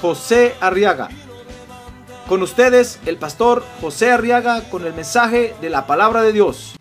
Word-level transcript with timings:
José 0.00 0.54
Arriaga. 0.60 1.08
Con 2.28 2.42
ustedes, 2.42 2.98
el 3.06 3.18
pastor 3.18 3.64
José 3.80 4.10
Arriaga 4.10 4.68
con 4.68 4.84
el 4.84 4.92
mensaje 4.92 5.54
de 5.60 5.70
la 5.70 5.86
palabra 5.86 6.22
de 6.22 6.32
Dios. 6.32 6.74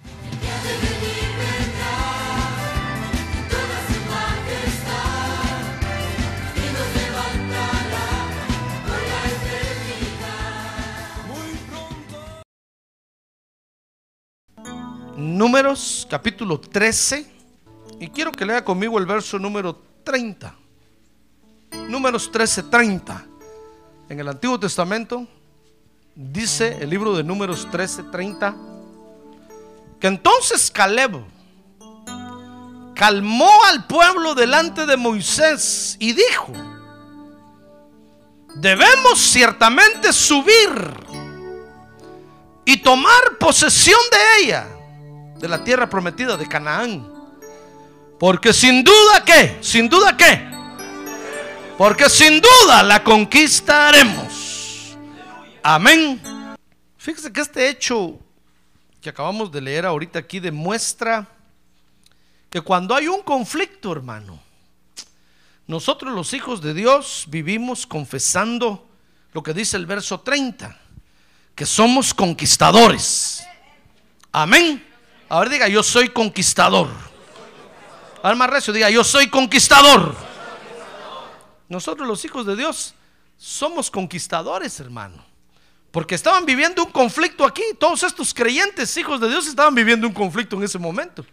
Números 15.16 16.08
capítulo 16.09 16.59
13 16.59 17.26
y 18.00 18.09
quiero 18.09 18.32
que 18.32 18.45
lea 18.45 18.66
conmigo 18.66 19.00
el 19.00 19.06
verso 19.06 19.40
número 19.40 19.82
30. 20.04 20.65
Números 21.90 22.32
13, 22.32 22.64
30. 22.64 23.26
En 24.10 24.20
el 24.20 24.28
Antiguo 24.28 24.60
Testamento 24.60 25.28
dice 26.16 26.78
el 26.80 26.90
libro 26.90 27.16
de 27.16 27.23
Números 27.23 27.67
13, 27.72 28.04
30 28.04 28.56
que 30.00 30.08
entonces 30.08 30.70
Caleb 30.72 31.23
calmó 32.95 33.50
al 33.66 33.86
pueblo 33.88 34.36
delante 34.36 34.86
de 34.86 34.98
Moisés 34.98 35.98
y 36.00 36.14
dijo, 36.14 36.54
debemos 38.56 39.20
ciertamente 39.20 40.12
subir 40.14 41.06
y 42.66 42.78
tomar 42.78 43.38
posesión 43.39 44.00
de 44.12 44.44
ella 44.44 44.67
de 45.38 45.48
la 45.48 45.64
tierra 45.64 45.89
prometida 45.89 46.38
de 46.38 46.48
Canaán. 46.48 47.12
Porque 48.20 48.54
sin 48.54 48.84
duda 48.84 49.23
que, 49.26 49.58
sin 49.62 49.89
duda 49.89 50.16
que, 50.16 50.55
porque 51.78 52.09
sin 52.09 52.42
duda 52.42 52.84
la 52.84 53.04
conquistaremos. 53.04 54.98
Amén. 55.62 56.22
Fíjese 56.98 57.32
que 57.32 57.42
este 57.42 57.70
hecho 57.70 58.20
que 59.02 59.09
acabamos 59.09 59.52
de 59.52 59.62
leer 59.62 59.86
ahorita 59.86 60.20
aquí 60.20 60.40
demuestra 60.40 61.28
que 62.50 62.62
cuando 62.62 62.95
hay 62.95 63.08
un 63.08 63.22
conflicto, 63.22 63.92
hermano, 63.92 64.40
nosotros 65.67 66.14
los 66.14 66.34
hijos 66.34 66.62
de 66.62 66.73
Dios 66.73 67.26
vivimos 67.28 67.86
confesando 67.86 68.88
lo 69.34 69.44
que 69.44 69.54
dice 69.54 69.78
el 69.78 69.86
verso 69.86 70.22
30, 70.22 70.80
que 71.54 71.66
somos 71.66 72.14
conquistadores. 72.14 73.45
Amén. 74.32 74.86
A 75.28 75.39
ver, 75.39 75.50
diga, 75.50 75.67
yo 75.67 75.84
soy 75.84 76.10
conquistador. 76.10 76.88
A 78.23 78.30
ver, 78.30 78.38
más 78.38 78.50
recio, 78.50 78.73
diga, 78.73 78.89
yo 78.89 79.04
soy 79.04 79.28
conquistador. 79.30 80.34
Nosotros 81.67 82.08
los 82.08 82.23
hijos 82.25 82.45
de 82.45 82.55
Dios 82.55 82.94
somos 83.38 83.89
conquistadores, 83.91 84.80
hermano. 84.80 85.23
Porque 85.91 86.16
estaban 86.16 86.45
viviendo 86.45 86.83
un 86.83 86.91
conflicto 86.91 87.45
aquí. 87.45 87.63
Todos 87.80 88.03
estos 88.03 88.33
creyentes, 88.33 88.95
hijos 88.97 89.21
de 89.21 89.30
Dios, 89.30 89.47
estaban 89.47 89.73
viviendo 89.73 90.08
un 90.08 90.13
conflicto 90.13 90.58
en 90.58 90.64
ese 90.64 90.77
momento. 90.77 91.25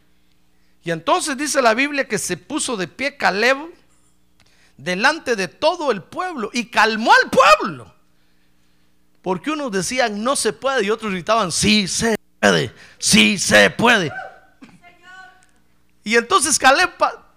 Y 0.84 0.91
entonces 0.91 1.37
dice 1.37 1.62
la 1.62 1.75
Biblia 1.75 2.09
que 2.09 2.19
se 2.19 2.37
puso 2.37 2.76
de 2.76 2.88
pie 2.88 3.16
Caleb 3.16 3.56
delante 4.76 5.37
de 5.37 5.48
todo 5.48 5.91
el 5.91 6.03
pueblo 6.03 6.50
y 6.53 6.66
calmó 6.66 7.12
al 7.12 7.31
pueblo. 7.31 7.94
Porque 9.21 9.50
unos 9.50 9.71
decían 9.71 10.25
no 10.25 10.34
se 10.34 10.53
puede 10.53 10.84
y 10.84 10.91
otros 10.91 11.12
gritaban 11.12 11.53
sí 11.53 11.87
se 11.87 12.16
puede, 12.41 12.75
sí 12.98 13.38
se 13.38 13.71
puede. 13.71 14.10
Y 16.03 16.16
entonces 16.16 16.59
Caleb 16.59 16.91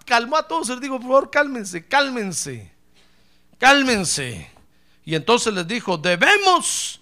calmó 0.04 0.36
a 0.36 0.46
todos, 0.46 0.68
les 0.68 0.80
digo, 0.80 0.98
por 0.98 1.08
favor, 1.08 1.30
cálmense, 1.30 1.86
cálmense, 1.86 2.72
cálmense. 3.58 4.50
Y 5.04 5.14
entonces 5.14 5.52
les 5.54 5.66
dijo, 5.66 5.96
debemos 5.96 7.00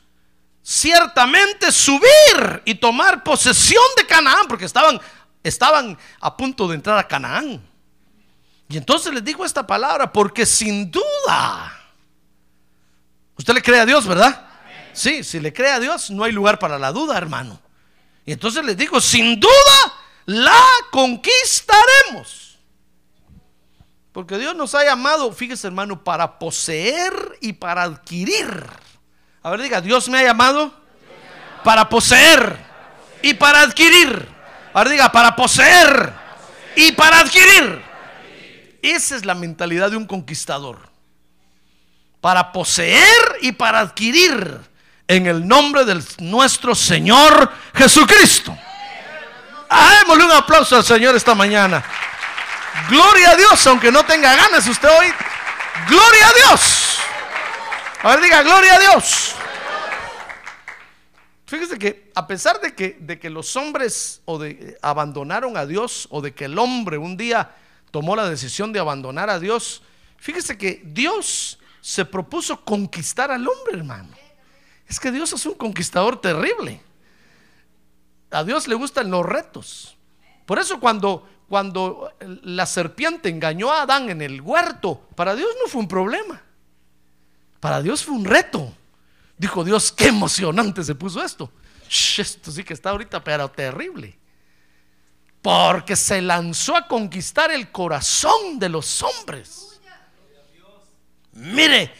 ciertamente 0.62 1.70
subir 1.70 2.62
y 2.64 2.74
tomar 2.74 3.22
posesión 3.22 3.84
de 3.96 4.06
Canaán, 4.06 4.46
porque 4.48 4.64
estaban, 4.64 5.00
estaban 5.42 5.98
a 6.20 6.36
punto 6.36 6.68
de 6.68 6.74
entrar 6.74 6.98
a 6.98 7.08
Canaán. 7.08 7.62
Y 8.68 8.76
entonces 8.76 9.12
les 9.12 9.24
dijo 9.24 9.44
esta 9.44 9.66
palabra, 9.66 10.12
porque 10.12 10.46
sin 10.46 10.90
duda, 10.90 11.72
usted 13.36 13.54
le 13.54 13.62
cree 13.62 13.80
a 13.80 13.86
Dios, 13.86 14.06
¿verdad? 14.06 14.48
Sí, 14.92 15.24
si 15.24 15.40
le 15.40 15.52
cree 15.52 15.70
a 15.70 15.80
Dios, 15.80 16.10
no 16.10 16.24
hay 16.24 16.32
lugar 16.32 16.58
para 16.58 16.78
la 16.78 16.92
duda, 16.92 17.16
hermano. 17.18 17.60
Y 18.24 18.32
entonces 18.32 18.64
les 18.64 18.76
dijo, 18.76 19.00
sin 19.00 19.38
duda 19.38 19.94
la 20.26 20.62
conquistaremos. 20.90 22.43
Porque 24.14 24.38
Dios 24.38 24.54
nos 24.54 24.76
ha 24.76 24.84
llamado, 24.84 25.32
fíjese 25.32 25.66
hermano, 25.66 26.04
para 26.04 26.38
poseer 26.38 27.12
y 27.40 27.52
para 27.52 27.82
adquirir. 27.82 28.64
A 29.42 29.50
ver, 29.50 29.60
diga, 29.60 29.80
Dios 29.80 30.08
me 30.08 30.18
ha 30.18 30.22
llamado 30.22 30.72
para 31.64 31.88
poseer 31.88 32.56
y 33.22 33.34
para 33.34 33.62
adquirir. 33.62 34.28
A 34.72 34.84
ver, 34.84 34.92
diga, 34.92 35.10
para 35.10 35.34
poseer 35.34 36.12
y 36.76 36.92
para 36.92 37.18
adquirir. 37.18 37.82
Esa 38.82 39.16
es 39.16 39.24
la 39.24 39.34
mentalidad 39.34 39.90
de 39.90 39.96
un 39.96 40.06
conquistador. 40.06 40.78
Para 42.20 42.52
poseer 42.52 43.38
y 43.42 43.50
para 43.50 43.80
adquirir 43.80 44.60
en 45.08 45.26
el 45.26 45.44
nombre 45.44 45.84
de 45.84 46.00
nuestro 46.18 46.76
Señor 46.76 47.50
Jesucristo. 47.74 48.56
Démosle 49.98 50.24
un 50.24 50.32
aplauso 50.32 50.76
al 50.76 50.84
Señor 50.84 51.16
esta 51.16 51.34
mañana. 51.34 51.84
Gloria 52.88 53.30
a 53.30 53.36
Dios, 53.36 53.66
aunque 53.66 53.90
no 53.90 54.04
tenga 54.04 54.34
ganas 54.34 54.66
usted 54.66 54.88
hoy. 54.88 55.06
Gloria 55.88 56.28
a 56.28 56.32
Dios. 56.32 56.98
A 58.02 58.08
ver, 58.10 58.20
diga, 58.20 58.42
gloria 58.42 58.74
a 58.74 58.78
Dios. 58.78 59.34
Fíjese 61.46 61.78
que 61.78 62.10
a 62.14 62.26
pesar 62.26 62.60
de 62.60 62.74
que, 62.74 62.96
de 63.00 63.18
que 63.18 63.30
los 63.30 63.54
hombres 63.56 64.22
o 64.24 64.38
de, 64.38 64.76
abandonaron 64.82 65.56
a 65.56 65.66
Dios 65.66 66.08
o 66.10 66.20
de 66.20 66.34
que 66.34 66.46
el 66.46 66.58
hombre 66.58 66.98
un 66.98 67.16
día 67.16 67.54
tomó 67.90 68.16
la 68.16 68.28
decisión 68.28 68.72
de 68.72 68.80
abandonar 68.80 69.30
a 69.30 69.38
Dios, 69.38 69.82
fíjese 70.16 70.58
que 70.58 70.82
Dios 70.84 71.58
se 71.80 72.04
propuso 72.04 72.64
conquistar 72.64 73.30
al 73.30 73.46
hombre, 73.46 73.78
hermano. 73.78 74.08
Es 74.88 74.98
que 74.98 75.12
Dios 75.12 75.32
es 75.32 75.46
un 75.46 75.54
conquistador 75.54 76.20
terrible. 76.20 76.80
A 78.30 78.42
Dios 78.42 78.66
le 78.66 78.74
gustan 78.74 79.10
los 79.10 79.24
retos. 79.24 79.96
Por 80.46 80.58
eso 80.58 80.80
cuando, 80.80 81.28
cuando 81.54 82.12
la 82.42 82.66
serpiente 82.66 83.28
engañó 83.28 83.70
a 83.70 83.82
Adán 83.82 84.10
en 84.10 84.22
el 84.22 84.40
huerto, 84.40 85.06
para 85.14 85.36
Dios 85.36 85.50
no 85.62 85.68
fue 85.70 85.82
un 85.82 85.86
problema. 85.86 86.42
Para 87.60 87.80
Dios 87.80 88.02
fue 88.02 88.12
un 88.12 88.24
reto. 88.24 88.74
Dijo 89.38 89.62
Dios, 89.62 89.92
qué 89.92 90.08
emocionante 90.08 90.82
se 90.82 90.96
puso 90.96 91.22
esto. 91.22 91.52
esto 92.18 92.50
sí 92.50 92.64
que 92.64 92.74
está 92.74 92.90
ahorita, 92.90 93.22
pero 93.22 93.48
terrible. 93.48 94.18
Porque 95.40 95.94
se 95.94 96.20
lanzó 96.20 96.74
a 96.74 96.88
conquistar 96.88 97.52
el 97.52 97.70
corazón 97.70 98.58
de 98.58 98.68
los 98.68 99.00
hombres. 99.04 99.80
Mire, 101.34 101.94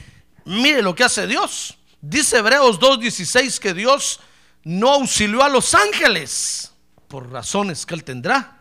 mire 0.47 0.83
lo 0.83 0.97
que 0.97 1.05
hace 1.05 1.29
Dios. 1.29 1.79
Dice 2.01 2.39
Hebreos 2.39 2.81
2.16 2.81 3.61
que 3.61 3.73
Dios 3.73 4.19
no 4.65 4.95
auxilió 4.95 5.45
a 5.45 5.49
los 5.49 5.77
ángeles 5.77 6.73
por 7.07 7.31
razones 7.31 7.87
que 7.87 7.95
él 7.95 8.03
tendrá. 8.03 8.54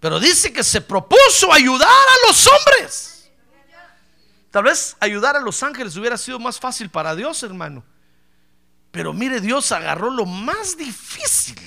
Pero 0.00 0.20
dice 0.20 0.52
que 0.52 0.62
se 0.62 0.80
propuso 0.80 1.52
ayudar 1.52 1.88
a 1.88 2.28
los 2.28 2.46
hombres. 2.46 3.30
Tal 4.50 4.64
vez 4.64 4.96
ayudar 5.00 5.36
a 5.36 5.40
los 5.40 5.62
ángeles 5.62 5.96
hubiera 5.96 6.16
sido 6.16 6.38
más 6.38 6.58
fácil 6.58 6.88
para 6.88 7.14
Dios, 7.14 7.42
hermano. 7.42 7.84
Pero 8.90 9.12
mire, 9.12 9.40
Dios 9.40 9.70
agarró 9.72 10.10
lo 10.10 10.24
más 10.24 10.76
difícil. 10.76 11.60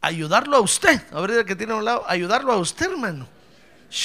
Ayudarlo 0.00 0.56
a 0.56 0.60
usted. 0.60 1.00
A 1.12 1.20
ver, 1.20 1.44
que 1.44 1.56
tiene 1.56 1.72
a 1.72 1.76
un 1.76 1.84
lado. 1.84 2.04
Ayudarlo 2.06 2.52
a 2.52 2.56
usted, 2.56 2.90
hermano. 2.90 3.28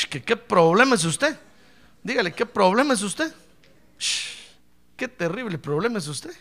¿Qué, 0.10 0.36
problema 0.36 0.96
es 0.96 1.04
usted? 1.04 1.38
Dígale, 2.04 2.34
¿qué 2.34 2.46
problema 2.46 2.94
es 2.94 3.02
usted? 3.02 3.34
qué 4.96 5.08
terrible 5.08 5.58
problema 5.58 5.98
es 5.98 6.08
usted. 6.08 6.36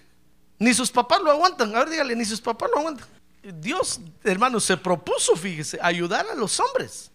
Ni 0.59 0.75
sus 0.75 0.91
papás 0.91 1.23
lo 1.23 1.31
aguantan. 1.31 1.75
A 1.75 1.81
ver, 1.81 1.91
dígale, 1.91 2.17
ni 2.17 2.25
sus 2.25 2.41
papás 2.41 2.69
lo 2.73 2.81
aguantan. 2.81 3.07
Dios, 3.53 4.01
hermano, 4.25 4.61
se 4.61 4.77
propuso, 4.77 5.35
fíjese, 5.37 5.79
ayudar 5.81 6.27
a 6.31 6.35
los 6.35 6.59
hombres. 6.61 7.11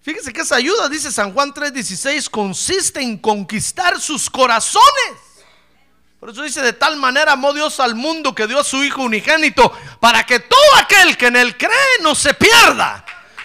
Fíjese 0.00 0.32
que 0.32 0.40
esa 0.40 0.56
ayuda, 0.56 0.88
dice 0.88 1.12
San 1.12 1.32
Juan 1.32 1.52
3:16, 1.52 2.30
consiste 2.30 3.00
en 3.00 3.18
conquistar 3.18 4.00
sus 4.00 4.30
corazones. 4.30 5.18
Por 6.18 6.30
eso 6.30 6.42
dice, 6.42 6.62
de 6.62 6.72
tal 6.72 6.96
manera 6.96 7.32
amó 7.32 7.52
Dios 7.52 7.78
al 7.78 7.94
mundo 7.94 8.34
que 8.34 8.46
dio 8.46 8.58
a 8.58 8.64
su 8.64 8.82
Hijo 8.82 9.02
unigénito, 9.02 9.72
para 10.00 10.24
que 10.24 10.40
todo 10.40 10.76
aquel 10.78 11.16
que 11.16 11.26
en 11.26 11.36
él 11.36 11.56
cree 11.56 12.02
no 12.02 12.14
se 12.14 12.34
pierda, 12.34 13.04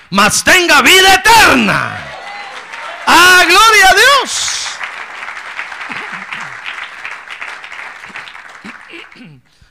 mas 0.10 0.44
tenga 0.44 0.82
vida 0.82 1.16
eterna. 1.16 2.10
¡Ah, 3.06 3.44
gloria 3.46 3.90
a 3.90 3.94
Dios! 3.94 4.63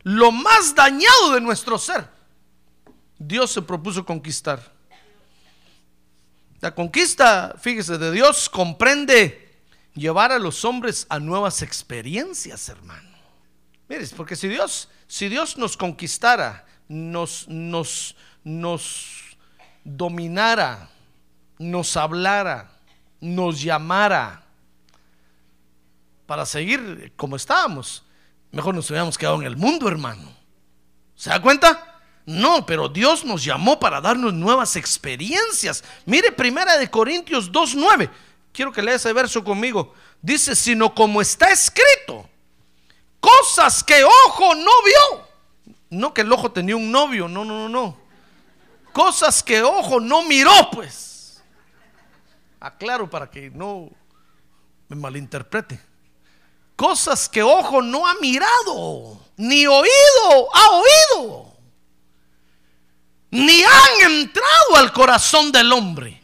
Lo 0.04 0.32
más 0.32 0.74
dañado 0.74 1.34
de 1.34 1.40
nuestro 1.40 1.78
ser, 1.78 2.08
Dios 3.18 3.52
se 3.52 3.62
propuso 3.62 4.04
conquistar. 4.04 4.72
La 6.60 6.74
conquista, 6.74 7.54
fíjese, 7.60 7.98
de 7.98 8.12
Dios 8.12 8.48
comprende 8.48 9.58
llevar 9.94 10.32
a 10.32 10.38
los 10.38 10.64
hombres 10.64 11.06
a 11.08 11.18
nuevas 11.18 11.62
experiencias, 11.62 12.68
hermano. 12.68 13.10
Mire, 13.88 14.06
porque 14.16 14.36
si 14.36 14.48
Dios, 14.48 14.88
si 15.06 15.28
Dios 15.28 15.56
nos 15.58 15.76
conquistara, 15.76 16.64
nos, 16.88 17.48
nos, 17.48 18.16
nos 18.44 19.36
dominara, 19.84 20.88
nos 21.58 21.96
hablara, 21.96 22.70
nos 23.20 23.60
llamara 23.60 24.44
para 26.26 26.46
seguir 26.46 27.12
como 27.16 27.36
estábamos, 27.36 28.04
mejor 28.52 28.74
nos 28.74 28.88
hubiéramos 28.90 29.18
quedado 29.18 29.40
en 29.40 29.46
el 29.46 29.56
mundo, 29.56 29.88
hermano. 29.88 30.32
¿Se 31.16 31.30
da 31.30 31.42
cuenta? 31.42 32.00
No, 32.24 32.64
pero 32.64 32.88
Dios 32.88 33.24
nos 33.24 33.44
llamó 33.44 33.80
para 33.80 34.00
darnos 34.00 34.32
nuevas 34.32 34.76
experiencias. 34.76 35.82
Mire, 36.06 36.30
primera 36.30 36.78
de 36.78 36.88
Corintios 36.88 37.50
2.9 37.50 38.08
quiero 38.52 38.70
que 38.70 38.82
lea 38.82 38.94
ese 38.94 39.12
verso 39.12 39.42
conmigo. 39.42 39.94
Dice, 40.20 40.54
sino 40.54 40.94
como 40.94 41.20
está 41.20 41.50
escrito, 41.50 42.28
cosas 43.18 43.82
que 43.82 44.04
ojo 44.04 44.54
no 44.54 44.70
vio. 44.84 45.32
No 45.90 46.14
que 46.14 46.22
el 46.22 46.32
ojo 46.32 46.50
tenía 46.52 46.76
un 46.76 46.90
novio, 46.90 47.28
no, 47.28 47.44
no, 47.44 47.68
no, 47.68 47.68
no. 47.68 47.98
Cosas 48.92 49.42
que 49.42 49.62
ojo 49.62 50.00
no 50.00 50.22
miró, 50.22 50.70
pues. 50.70 51.42
Aclaro 52.60 53.10
para 53.10 53.30
que 53.30 53.50
no 53.50 53.90
me 54.88 54.96
malinterprete. 54.96 55.80
Cosas 56.82 57.28
que 57.28 57.44
ojo 57.44 57.80
no 57.80 58.08
ha 58.08 58.14
mirado, 58.14 59.20
ni 59.36 59.68
oído 59.68 60.48
ha 60.52 60.70
oído, 60.70 61.56
ni 63.30 63.62
han 63.62 64.10
entrado 64.10 64.76
al 64.76 64.92
corazón 64.92 65.52
del 65.52 65.72
hombre 65.72 66.20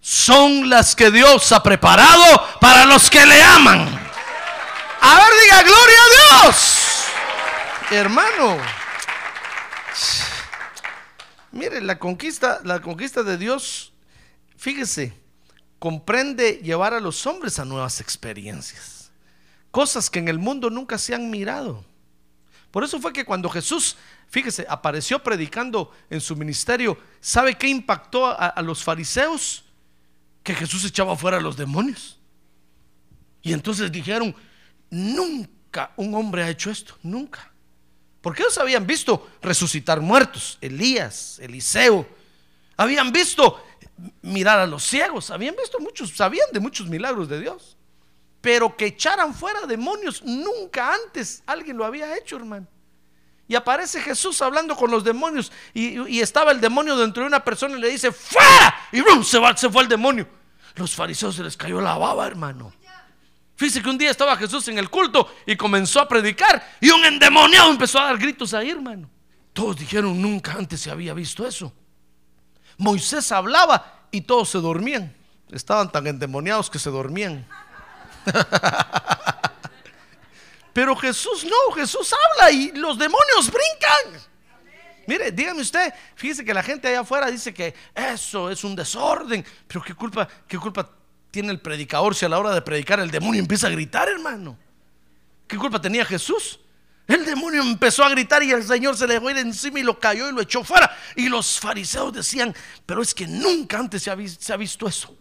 son 0.00 0.70
las 0.70 0.96
que 0.96 1.10
Dios 1.10 1.52
ha 1.52 1.62
preparado 1.62 2.58
para 2.60 2.86
los 2.86 3.10
que 3.10 3.26
le 3.26 3.42
aman. 3.42 3.80
A 5.02 5.14
ver, 5.16 5.32
diga, 5.44 5.62
gloria 5.62 5.98
a 6.00 6.42
Dios. 6.42 7.04
Hermano. 7.90 8.58
Mire, 11.52 11.82
la 11.82 11.98
conquista, 11.98 12.60
la 12.64 12.80
conquista 12.80 13.22
de 13.22 13.36
Dios, 13.36 13.92
fíjese, 14.56 15.17
comprende 15.78 16.60
llevar 16.62 16.94
a 16.94 17.00
los 17.00 17.26
hombres 17.26 17.58
a 17.58 17.64
nuevas 17.64 18.00
experiencias. 18.00 19.10
Cosas 19.70 20.10
que 20.10 20.18
en 20.18 20.28
el 20.28 20.38
mundo 20.38 20.70
nunca 20.70 20.98
se 20.98 21.14
han 21.14 21.30
mirado. 21.30 21.84
Por 22.70 22.84
eso 22.84 23.00
fue 23.00 23.12
que 23.12 23.24
cuando 23.24 23.48
Jesús, 23.48 23.96
fíjese, 24.28 24.66
apareció 24.68 25.22
predicando 25.22 25.92
en 26.10 26.20
su 26.20 26.36
ministerio, 26.36 26.98
¿sabe 27.20 27.56
qué 27.56 27.68
impactó 27.68 28.26
a, 28.26 28.60
los 28.62 28.82
fariseos? 28.82 29.64
que 30.48 30.54
Jesús 30.54 30.82
echaba 30.84 31.14
fuera 31.14 31.36
a 31.36 31.40
los 31.40 31.58
demonios. 31.58 32.18
Y 33.42 33.52
entonces 33.52 33.92
dijeron, 33.92 34.34
nunca 34.88 35.92
un 35.96 36.14
hombre 36.14 36.42
ha 36.42 36.48
hecho 36.48 36.70
esto, 36.70 36.96
nunca. 37.02 37.52
Porque 38.22 38.42
ellos 38.42 38.56
habían 38.56 38.86
visto 38.86 39.28
resucitar 39.42 40.00
muertos, 40.00 40.56
Elías, 40.62 41.38
Eliseo, 41.40 42.08
habían 42.78 43.12
visto 43.12 43.62
mirar 44.22 44.58
a 44.58 44.66
los 44.66 44.84
ciegos, 44.84 45.30
habían 45.30 45.56
visto 45.56 45.78
muchos, 45.80 46.10
sabían 46.10 46.46
de 46.52 46.60
muchos 46.60 46.86
milagros 46.88 47.28
de 47.28 47.40
Dios. 47.40 47.76
Pero 48.40 48.76
que 48.76 48.86
echaran 48.86 49.34
fuera 49.34 49.66
demonios, 49.66 50.22
nunca 50.22 50.94
antes 50.94 51.42
alguien 51.46 51.76
lo 51.76 51.84
había 51.84 52.16
hecho, 52.16 52.36
hermano. 52.36 52.66
Y 53.48 53.54
aparece 53.54 54.00
Jesús 54.00 54.40
hablando 54.42 54.76
con 54.76 54.90
los 54.90 55.02
demonios 55.02 55.50
y, 55.72 56.20
estaba 56.20 56.52
el 56.52 56.60
demonio 56.60 56.96
dentro 56.96 57.22
de 57.22 57.28
una 57.28 57.42
persona 57.42 57.76
y 57.76 57.80
le 57.80 57.88
dice, 57.88 58.12
¡fuera! 58.12 58.74
Y 58.92 59.02
se, 59.24 59.38
va, 59.38 59.56
se 59.56 59.70
fue 59.70 59.82
el 59.82 59.88
demonio. 59.88 60.28
Los 60.74 60.94
fariseos 60.94 61.34
se 61.34 61.42
les 61.42 61.56
cayó 61.56 61.80
la 61.80 61.96
baba, 61.96 62.26
hermano. 62.26 62.72
Fíjese 63.56 63.82
que 63.82 63.90
un 63.90 63.98
día 63.98 64.10
estaba 64.10 64.36
Jesús 64.36 64.68
en 64.68 64.78
el 64.78 64.88
culto 64.88 65.34
y 65.44 65.56
comenzó 65.56 66.00
a 66.00 66.06
predicar 66.06 66.76
y 66.80 66.90
un 66.90 67.04
endemoniado 67.04 67.70
empezó 67.70 67.98
a 67.98 68.04
dar 68.04 68.18
gritos 68.18 68.54
ahí, 68.54 68.70
hermano. 68.70 69.10
Todos 69.52 69.78
dijeron, 69.78 70.20
nunca 70.22 70.52
antes 70.52 70.80
se 70.80 70.90
había 70.90 71.12
visto 71.14 71.44
eso. 71.44 71.72
Moisés 72.78 73.30
hablaba 73.32 74.06
y 74.10 74.22
todos 74.22 74.48
se 74.48 74.58
dormían. 74.58 75.14
Estaban 75.50 75.92
tan 75.92 76.06
endemoniados 76.06 76.70
que 76.70 76.78
se 76.78 76.88
dormían. 76.90 77.46
Pero 80.72 80.96
Jesús 80.96 81.44
no, 81.44 81.74
Jesús 81.74 82.14
habla 82.14 82.50
y 82.52 82.70
los 82.72 82.98
demonios 82.98 83.50
brincan. 83.50 84.22
Mire, 85.06 85.30
dígame 85.32 85.60
usted, 85.62 85.92
fíjese 86.14 86.44
que 86.44 86.54
la 86.54 86.62
gente 86.62 86.86
allá 86.86 87.00
afuera 87.00 87.28
dice 87.30 87.52
que 87.52 87.74
eso 87.94 88.50
es 88.50 88.62
un 88.62 88.76
desorden, 88.76 89.44
pero 89.66 89.82
qué 89.82 89.94
culpa, 89.94 90.28
qué 90.46 90.58
culpa 90.58 90.88
tiene 91.30 91.50
el 91.50 91.60
predicador 91.60 92.14
si 92.14 92.26
a 92.26 92.28
la 92.28 92.38
hora 92.38 92.54
de 92.54 92.60
predicar 92.60 93.00
el 93.00 93.10
demonio 93.10 93.40
empieza 93.40 93.68
a 93.68 93.70
gritar, 93.70 94.06
hermano. 94.08 94.58
¿Qué 95.46 95.56
culpa 95.56 95.80
tenía 95.80 96.04
Jesús? 96.04 96.60
El 97.08 97.24
demonio 97.24 97.62
empezó 97.62 98.04
a 98.04 98.10
gritar 98.10 98.42
y 98.42 98.52
el 98.52 98.62
Señor 98.62 98.94
se 98.94 99.06
le 99.06 99.18
fue 99.18 99.32
encima 99.40 99.80
y 99.80 99.82
lo 99.82 99.98
cayó 99.98 100.28
y 100.28 100.32
lo 100.32 100.42
echó 100.42 100.62
fuera. 100.62 100.94
Y 101.16 101.30
los 101.30 101.58
fariseos 101.58 102.12
decían, 102.12 102.54
pero 102.84 103.00
es 103.00 103.14
que 103.14 103.26
nunca 103.26 103.78
antes 103.78 104.02
se 104.02 104.10
ha, 104.10 104.16
se 104.38 104.52
ha 104.52 104.58
visto 104.58 104.86
eso. 104.86 105.16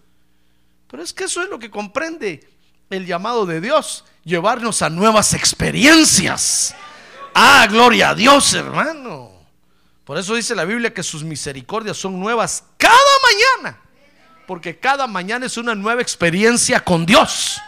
Pero 0.89 1.01
es 1.01 1.13
que 1.13 1.23
eso 1.23 1.41
es 1.41 1.49
lo 1.49 1.57
que 1.57 1.71
comprende 1.71 2.49
el 2.89 3.05
llamado 3.05 3.45
de 3.45 3.61
Dios, 3.61 4.03
llevarnos 4.25 4.81
a 4.81 4.89
nuevas 4.89 5.33
experiencias. 5.33 6.75
Ah, 7.33 7.65
gloria 7.69 8.09
a 8.09 8.15
Dios, 8.15 8.53
hermano. 8.53 9.31
Por 10.03 10.17
eso 10.17 10.35
dice 10.35 10.55
la 10.55 10.65
Biblia 10.65 10.93
que 10.93 11.03
sus 11.03 11.23
misericordias 11.23 11.95
son 11.95 12.19
nuevas 12.19 12.65
cada 12.77 12.97
mañana. 13.61 13.79
Porque 14.45 14.77
cada 14.77 15.07
mañana 15.07 15.45
es 15.45 15.55
una 15.55 15.73
nueva 15.73 16.01
experiencia 16.01 16.81
con 16.81 17.05
Dios. 17.05 17.61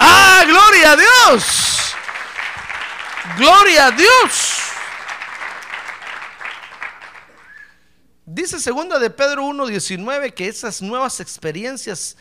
¡Ah, 0.00 0.42
gloria 0.46 0.92
a 0.92 0.96
Dios! 0.96 1.79
¡Gloria 3.36 3.86
a 3.86 3.90
Dios! 3.90 4.58
Dice 8.26 8.60
segunda 8.60 8.98
de 8.98 9.10
Pedro 9.10 9.44
1:19 9.44 10.32
que 10.34 10.48
esas 10.48 10.80
nuevas 10.80 11.20
experiencias 11.20 12.16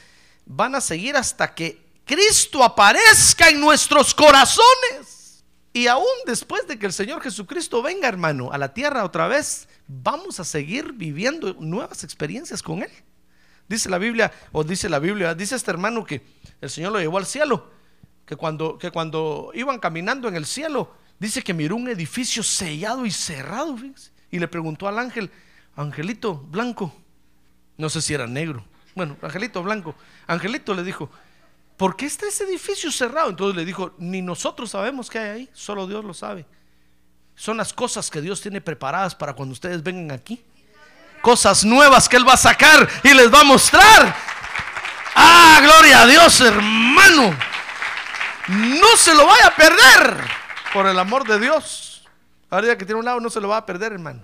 van 0.46 0.74
a 0.74 0.82
seguir 0.82 1.16
hasta 1.16 1.54
que 1.54 1.86
Cristo 2.06 2.64
aparezca 2.64 3.50
en 3.50 3.62
nuestros 3.62 4.16
corazones. 4.16 5.44
Y 5.72 5.86
aún 5.86 6.08
después 6.26 6.68
de 6.68 6.80
que 6.80 6.88
el 6.88 6.94
Señor 6.94 7.22
Jesucristo 7.22 7.84
venga, 7.84 8.08
hermano, 8.08 8.52
a 8.52 8.58
la 8.58 8.74
tierra 8.74 9.06
otra 9.06 9.28
vez, 9.28 9.68
vamos 9.88 10.40
a 10.40 10.44
seguir 10.44 10.94
viviendo 10.94 11.54
nuevas 11.60 12.04
experiencias 12.04 12.64
con 12.64 12.82
Él. 12.82 12.92
Dice 13.68 13.88
la 13.88 14.00
Biblia, 14.00 14.34
o 14.52 14.64
dice 14.64 14.90
la 14.90 14.98
Biblia, 14.98 15.36
dice 15.36 15.56
este 15.56 15.70
hermano 15.70 16.04
que 16.04 16.26
el 16.60 16.72
Señor 16.72 16.92
lo 16.92 17.00
llevó 17.00 17.20
al 17.20 17.28
cielo, 17.28 17.72
que 18.30 18.36
cuando, 18.36 18.78
que 18.78 18.92
cuando 18.92 19.50
iban 19.56 19.80
caminando 19.80 20.28
en 20.28 20.36
el 20.36 20.46
cielo, 20.46 20.94
dice 21.18 21.42
que 21.42 21.52
miró 21.52 21.76
un 21.76 21.88
edificio 21.88 22.44
sellado 22.44 23.08
y 23.08 23.10
cerrado, 23.10 23.76
y 24.30 24.38
le 24.38 24.48
preguntó 24.48 24.88
al 24.88 25.00
ángel, 25.00 25.32
Angelito 25.76 26.36
blanco, 26.36 26.94
no 27.78 27.90
sé 27.90 28.04
si 28.04 28.14
era 28.14 28.28
negro, 28.28 28.64
bueno, 28.94 29.18
Angelito 29.24 29.64
blanco, 29.64 29.96
Angelito 30.28 30.76
le 30.76 30.84
dijo, 30.84 31.10
¿por 31.76 31.96
qué 31.96 32.06
está 32.06 32.28
ese 32.28 32.44
edificio 32.44 32.92
cerrado? 32.92 33.32
Entonces 33.32 33.56
le 33.56 33.66
dijo, 33.66 33.96
ni 33.98 34.22
nosotros 34.22 34.70
sabemos 34.70 35.10
qué 35.10 35.18
hay 35.18 35.30
ahí, 35.30 35.50
solo 35.52 35.88
Dios 35.88 36.06
lo 36.06 36.14
sabe. 36.14 36.46
Son 37.34 37.58
las 37.58 37.74
cosas 37.74 38.12
que 38.12 38.22
Dios 38.22 38.42
tiene 38.42 38.62
preparadas 38.62 39.16
para 39.16 39.34
cuando 39.34 39.54
ustedes 39.54 39.82
vengan 39.82 40.12
aquí. 40.12 40.40
Cosas 41.24 41.66
nuevas 41.66 42.08
que 42.08 42.18
Él 42.18 42.28
va 42.28 42.34
a 42.34 42.38
sacar 42.38 42.88
y 43.02 43.12
les 43.12 43.34
va 43.34 43.42
a 43.42 43.44
mostrar. 43.44 44.16
Ah, 45.16 45.60
gloria 45.64 46.04
a 46.04 46.06
Dios, 46.06 46.40
hermano. 46.42 47.36
No 48.50 48.98
se 48.98 49.14
lo 49.14 49.28
vaya 49.28 49.48
a 49.48 49.56
perder 49.56 50.24
por 50.74 50.88
el 50.88 50.98
amor 50.98 51.28
de 51.28 51.40
Dios. 51.40 52.04
Ahora 52.50 52.76
que 52.76 52.84
tiene 52.84 52.98
un 52.98 53.06
lado, 53.06 53.20
no 53.20 53.30
se 53.30 53.40
lo 53.40 53.48
va 53.48 53.58
a 53.58 53.66
perder, 53.66 53.94
hermano. 53.94 54.24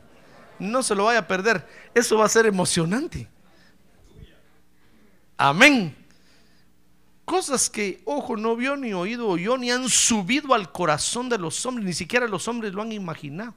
No 0.58 0.82
se 0.82 0.96
lo 0.96 1.06
vaya 1.06 1.20
a 1.20 1.28
perder. 1.28 1.68
Eso 1.94 2.18
va 2.18 2.26
a 2.26 2.30
ser 2.30 2.48
emocionante. 2.48 3.28
Amén. 5.38 5.96
Cosas 7.24 7.70
que 7.70 8.02
ojo 8.06 8.36
no 8.36 8.56
vio, 8.56 8.76
ni 8.76 8.94
oído 8.94 9.28
oyó, 9.28 9.58
ni 9.58 9.70
han 9.70 9.90
subido 9.90 10.56
al 10.56 10.72
corazón 10.72 11.30
de 11.30 11.38
los 11.38 11.64
hombres, 11.66 11.86
ni 11.86 11.94
siquiera 11.94 12.28
los 12.28 12.48
hombres 12.48 12.74
lo 12.74 12.82
han 12.82 12.92
imaginado. 12.92 13.54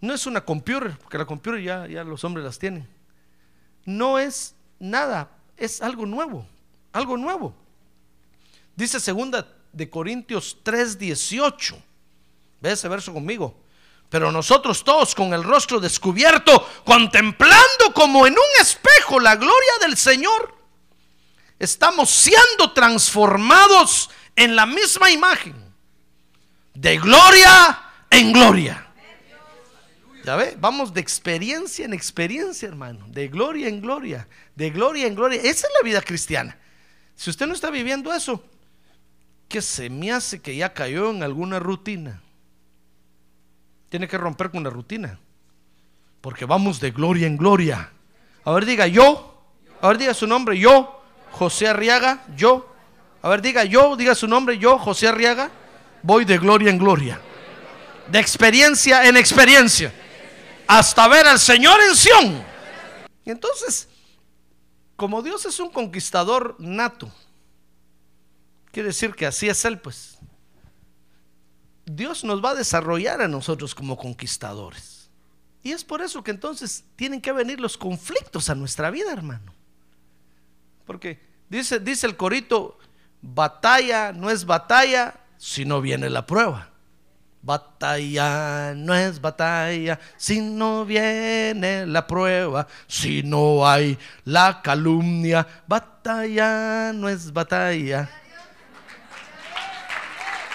No 0.00 0.14
es 0.14 0.26
una 0.26 0.42
computer, 0.42 0.96
porque 0.98 1.18
la 1.18 1.26
computer 1.26 1.62
ya, 1.62 1.86
ya 1.86 2.04
los 2.04 2.24
hombres 2.24 2.44
las 2.44 2.58
tienen. 2.58 2.88
no 3.84 4.18
es 4.18 4.54
nada, 4.78 5.30
es 5.58 5.82
algo 5.82 6.06
nuevo, 6.06 6.46
algo 6.92 7.18
nuevo. 7.18 7.54
Dice 8.76 8.98
segunda 8.98 9.46
de 9.74 9.90
Corintios 9.90 10.58
3:18. 10.62 11.76
Ve 12.60 12.72
ese 12.72 12.88
verso 12.88 13.12
conmigo. 13.12 13.60
Pero 14.08 14.30
nosotros 14.30 14.84
todos 14.84 15.14
con 15.14 15.34
el 15.34 15.42
rostro 15.42 15.80
descubierto, 15.80 16.68
contemplando 16.84 17.92
como 17.94 18.26
en 18.26 18.34
un 18.34 18.60
espejo 18.60 19.18
la 19.18 19.34
gloria 19.34 19.72
del 19.80 19.96
Señor, 19.96 20.54
estamos 21.58 22.10
siendo 22.10 22.72
transformados 22.72 24.10
en 24.36 24.54
la 24.54 24.66
misma 24.66 25.10
imagen, 25.10 25.54
de 26.74 26.98
gloria 26.98 27.82
en 28.10 28.32
gloria. 28.32 28.80
Ya 30.24 30.36
ve, 30.36 30.56
vamos 30.58 30.94
de 30.94 31.00
experiencia 31.00 31.84
en 31.84 31.92
experiencia, 31.92 32.66
hermano, 32.66 33.04
de 33.08 33.28
gloria 33.28 33.68
en 33.68 33.80
gloria, 33.80 34.26
de 34.54 34.70
gloria 34.70 35.06
en 35.06 35.14
gloria. 35.14 35.40
Esa 35.40 35.66
es 35.66 35.72
la 35.80 35.84
vida 35.84 36.00
cristiana. 36.00 36.56
Si 37.14 37.30
usted 37.30 37.46
no 37.46 37.52
está 37.52 37.70
viviendo 37.70 38.12
eso, 38.12 38.42
que 39.48 39.62
se 39.62 39.90
me 39.90 40.12
hace 40.12 40.40
que 40.40 40.56
ya 40.56 40.72
cayó 40.72 41.10
en 41.10 41.22
alguna 41.22 41.58
rutina. 41.58 42.20
Tiene 43.88 44.08
que 44.08 44.18
romper 44.18 44.50
con 44.50 44.64
la 44.64 44.70
rutina. 44.70 45.18
Porque 46.20 46.44
vamos 46.44 46.80
de 46.80 46.90
gloria 46.90 47.26
en 47.26 47.36
gloria. 47.36 47.90
A 48.44 48.52
ver, 48.52 48.64
diga 48.64 48.86
yo. 48.86 49.42
A 49.80 49.88
ver, 49.88 49.98
diga 49.98 50.14
su 50.14 50.26
nombre. 50.26 50.58
Yo, 50.58 51.00
José 51.32 51.68
Arriaga. 51.68 52.24
Yo. 52.36 52.74
A 53.22 53.28
ver, 53.28 53.42
diga 53.42 53.64
yo. 53.64 53.96
Diga 53.96 54.14
su 54.14 54.26
nombre. 54.26 54.58
Yo, 54.58 54.78
José 54.78 55.06
Arriaga. 55.06 55.50
Voy 56.02 56.24
de 56.24 56.38
gloria 56.38 56.70
en 56.70 56.78
gloria. 56.78 57.20
De 58.10 58.18
experiencia 58.18 59.06
en 59.06 59.16
experiencia. 59.16 59.92
Hasta 60.66 61.06
ver 61.08 61.26
al 61.26 61.38
Señor 61.38 61.78
en 61.88 61.94
Sión. 61.94 62.44
Entonces, 63.24 63.88
como 64.96 65.22
Dios 65.22 65.44
es 65.46 65.60
un 65.60 65.70
conquistador 65.70 66.56
nato, 66.58 67.10
quiere 68.74 68.88
decir 68.88 69.14
que 69.14 69.24
así 69.24 69.48
es 69.48 69.64
Él, 69.64 69.78
pues. 69.78 70.18
Dios 71.86 72.24
nos 72.24 72.44
va 72.44 72.50
a 72.50 72.54
desarrollar 72.54 73.22
a 73.22 73.28
nosotros 73.28 73.74
como 73.74 73.96
conquistadores. 73.96 75.08
Y 75.62 75.72
es 75.72 75.84
por 75.84 76.02
eso 76.02 76.22
que 76.22 76.30
entonces 76.30 76.84
tienen 76.96 77.20
que 77.20 77.32
venir 77.32 77.60
los 77.60 77.78
conflictos 77.78 78.50
a 78.50 78.54
nuestra 78.54 78.90
vida, 78.90 79.12
hermano. 79.12 79.54
Porque 80.84 81.20
dice, 81.48 81.78
dice 81.80 82.06
el 82.06 82.16
corito, 82.16 82.78
batalla 83.22 84.12
no 84.12 84.28
es 84.28 84.44
batalla 84.44 85.14
si 85.38 85.64
no 85.64 85.80
viene 85.80 86.10
la 86.10 86.26
prueba. 86.26 86.70
Batalla 87.40 88.74
no 88.74 88.94
es 88.94 89.20
batalla 89.20 90.00
si 90.16 90.40
no 90.40 90.84
viene 90.86 91.86
la 91.86 92.06
prueba, 92.06 92.66
si 92.86 93.22
no 93.22 93.66
hay 93.66 93.98
la 94.24 94.60
calumnia. 94.62 95.46
Batalla 95.66 96.92
no 96.92 97.08
es 97.08 97.32
batalla. 97.32 98.23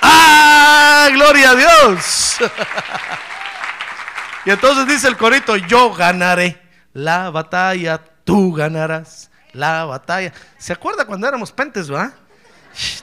¡Ah! 0.02 1.10
¡Gloria 1.12 1.52
a 1.52 1.56
Dios! 1.56 2.38
y 4.46 4.52
entonces 4.52 4.88
dice 4.88 5.08
el 5.08 5.18
corito, 5.18 5.58
yo 5.58 5.94
ganaré 5.94 6.62
la 6.94 7.30
batalla, 7.30 8.02
tú 8.24 8.54
ganarás 8.54 9.30
la 9.54 9.86
batalla. 9.86 10.34
¿Se 10.58 10.74
acuerda 10.74 11.06
cuando 11.06 11.28
éramos 11.28 11.52
pentes, 11.52 11.92
va? 11.92 12.14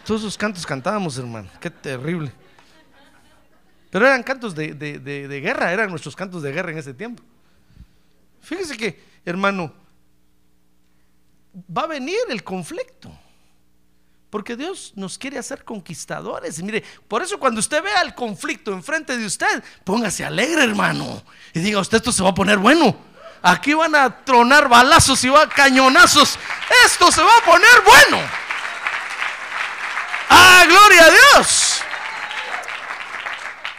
Todos 0.04 0.22
esos 0.22 0.38
cantos 0.38 0.64
cantábamos, 0.64 1.18
hermano. 1.18 1.48
Qué 1.60 1.70
terrible. 1.70 2.32
Pero 3.90 4.06
eran 4.06 4.22
cantos 4.22 4.54
de, 4.54 4.74
de, 4.74 4.98
de, 4.98 5.28
de, 5.28 5.40
guerra, 5.40 5.72
eran 5.72 5.90
nuestros 5.90 6.14
cantos 6.14 6.42
de 6.42 6.52
guerra 6.52 6.70
en 6.70 6.78
ese 6.78 6.94
tiempo. 6.94 7.22
Fíjese 8.40 8.76
que, 8.76 9.02
hermano, 9.24 9.72
va 11.76 11.82
a 11.82 11.86
venir 11.86 12.18
el 12.28 12.44
conflicto. 12.44 13.16
Porque 14.36 14.54
Dios 14.54 14.92
nos 14.96 15.16
quiere 15.16 15.38
hacer 15.38 15.64
conquistadores. 15.64 16.58
Y 16.58 16.62
mire, 16.62 16.84
por 17.08 17.22
eso 17.22 17.38
cuando 17.38 17.58
usted 17.58 17.82
vea 17.82 18.02
el 18.02 18.14
conflicto 18.14 18.70
enfrente 18.70 19.16
de 19.16 19.24
usted, 19.24 19.64
póngase 19.82 20.26
alegre, 20.26 20.62
hermano. 20.62 21.22
Y 21.54 21.60
diga, 21.60 21.80
usted 21.80 21.96
esto 21.96 22.12
se 22.12 22.22
va 22.22 22.28
a 22.28 22.34
poner 22.34 22.58
bueno. 22.58 22.94
Aquí 23.40 23.72
van 23.72 23.94
a 23.94 24.14
tronar 24.26 24.68
balazos 24.68 25.24
y 25.24 25.30
va 25.30 25.48
cañonazos. 25.48 26.38
Esto 26.84 27.10
se 27.10 27.22
va 27.22 27.34
a 27.34 27.44
poner 27.46 27.80
bueno. 27.82 28.28
¡Ah, 30.28 30.64
gloria 30.68 31.06
a 31.06 31.10
Dios! 31.10 31.80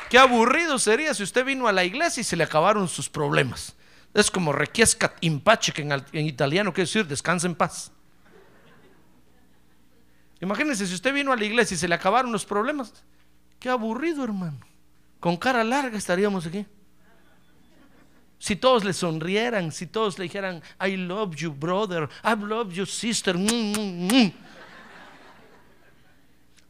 Qué 0.10 0.18
aburrido 0.18 0.80
sería 0.80 1.14
si 1.14 1.22
usted 1.22 1.46
vino 1.46 1.68
a 1.68 1.72
la 1.72 1.84
iglesia 1.84 2.22
y 2.22 2.24
se 2.24 2.36
le 2.36 2.46
acabaron 2.46 2.88
sus 2.88 3.10
problemas. 3.10 3.76
Es 4.12 4.32
como 4.32 4.54
requiescat 4.54 5.18
in 5.22 5.40
pace, 5.40 5.72
que 5.72 5.84
en 5.84 6.26
italiano 6.26 6.74
quiere 6.74 6.88
decir 6.88 7.06
descansa 7.06 7.46
en 7.46 7.54
paz. 7.54 7.92
Imagínense 10.42 10.86
si 10.86 10.94
usted 10.94 11.14
vino 11.14 11.32
a 11.32 11.36
la 11.36 11.46
iglesia 11.46 11.76
y 11.76 11.78
se 11.78 11.88
le 11.88 11.96
acabaron 11.96 12.32
los 12.32 12.46
problemas. 12.46 12.94
Qué 13.60 13.70
aburrido, 13.70 14.24
hermano. 14.24 14.60
Con 15.20 15.38
cara 15.38 15.64
larga 15.64 15.98
estaríamos 15.98 16.46
aquí. 16.46 16.66
Si 18.40 18.56
todos 18.56 18.84
le 18.84 18.94
sonrieran, 18.94 19.72
si 19.72 19.88
todos 19.88 20.20
le 20.20 20.24
dijeran, 20.24 20.62
I 20.80 20.96
love 20.96 21.36
you, 21.36 21.52
brother, 21.52 22.08
I 22.24 22.36
love 22.36 22.72
you, 22.72 22.86
sister. 22.86 23.36
Mm, 23.36 23.48
mm, 23.48 24.08
mm. 24.14 24.34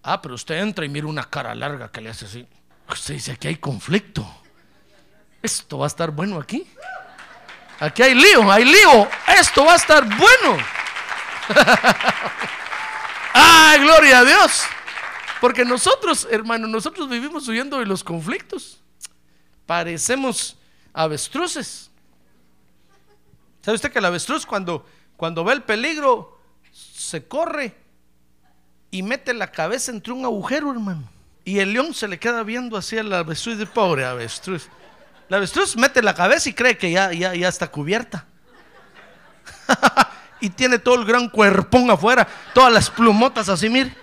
Ah, 0.03 0.21
pero 0.21 0.35
usted 0.35 0.55
entra 0.55 0.85
y 0.85 0.89
mira 0.89 1.07
una 1.07 1.29
cara 1.29 1.53
larga 1.53 1.91
que 1.91 1.99
le 1.99 2.09
hace 2.09 2.25
así. 2.25 2.47
Usted 2.89 3.15
dice, 3.15 3.33
aquí 3.33 3.49
hay 3.49 3.57
conflicto. 3.57 4.25
Esto 5.41 5.79
va 5.79 5.85
a 5.85 5.87
estar 5.87 6.11
bueno 6.11 6.39
aquí. 6.39 6.65
Aquí 7.79 8.01
hay 8.01 8.15
lío, 8.15 8.49
hay 8.49 8.63
lío. 8.63 9.09
Esto 9.37 9.65
va 9.65 9.73
a 9.73 9.75
estar 9.75 10.05
bueno. 10.05 10.57
¡Ah, 13.39 13.77
gloria 13.79 14.19
a 14.19 14.25
Dios! 14.25 14.63
Porque 15.39 15.63
nosotros, 15.63 16.27
hermano, 16.31 16.67
nosotros 16.67 17.07
vivimos 17.07 17.47
huyendo 17.47 17.77
de 17.77 17.85
los 17.85 18.03
conflictos. 18.03 18.79
Parecemos 19.67 20.57
avestruces. 20.91 21.91
¿Sabe 23.61 23.75
usted 23.75 23.91
que 23.91 23.99
el 23.99 24.05
avestruz 24.05 24.43
cuando, 24.43 24.87
cuando 25.15 25.43
ve 25.43 25.53
el 25.53 25.61
peligro 25.61 26.41
se 26.71 27.27
corre 27.27 27.75
y 28.89 29.03
mete 29.03 29.35
la 29.35 29.51
cabeza 29.51 29.91
entre 29.91 30.13
un 30.13 30.25
agujero, 30.25 30.71
hermano? 30.71 31.07
Y 31.45 31.59
el 31.59 31.73
león 31.73 31.93
se 31.93 32.07
le 32.07 32.17
queda 32.17 32.41
viendo 32.41 32.75
así 32.75 32.97
al 32.97 33.13
avestruz 33.13 33.59
de 33.59 33.67
pobre 33.67 34.03
avestruz. 34.03 34.67
El 35.29 35.35
avestruz 35.35 35.77
mete 35.77 36.01
la 36.01 36.15
cabeza 36.15 36.49
y 36.49 36.53
cree 36.53 36.75
que 36.75 36.89
ya, 36.89 37.13
ya, 37.13 37.35
ya 37.35 37.49
está 37.49 37.67
cubierta. 37.69 38.25
y 40.39 40.49
tiene 40.49 40.79
todo 40.79 40.95
el 40.95 41.05
gran 41.05 41.29
cuerpón 41.29 41.89
afuera, 41.89 42.27
todas 42.53 42.71
las 42.71 42.89
plumotas 42.89 43.49
así, 43.49 43.69
mire. 43.69 43.95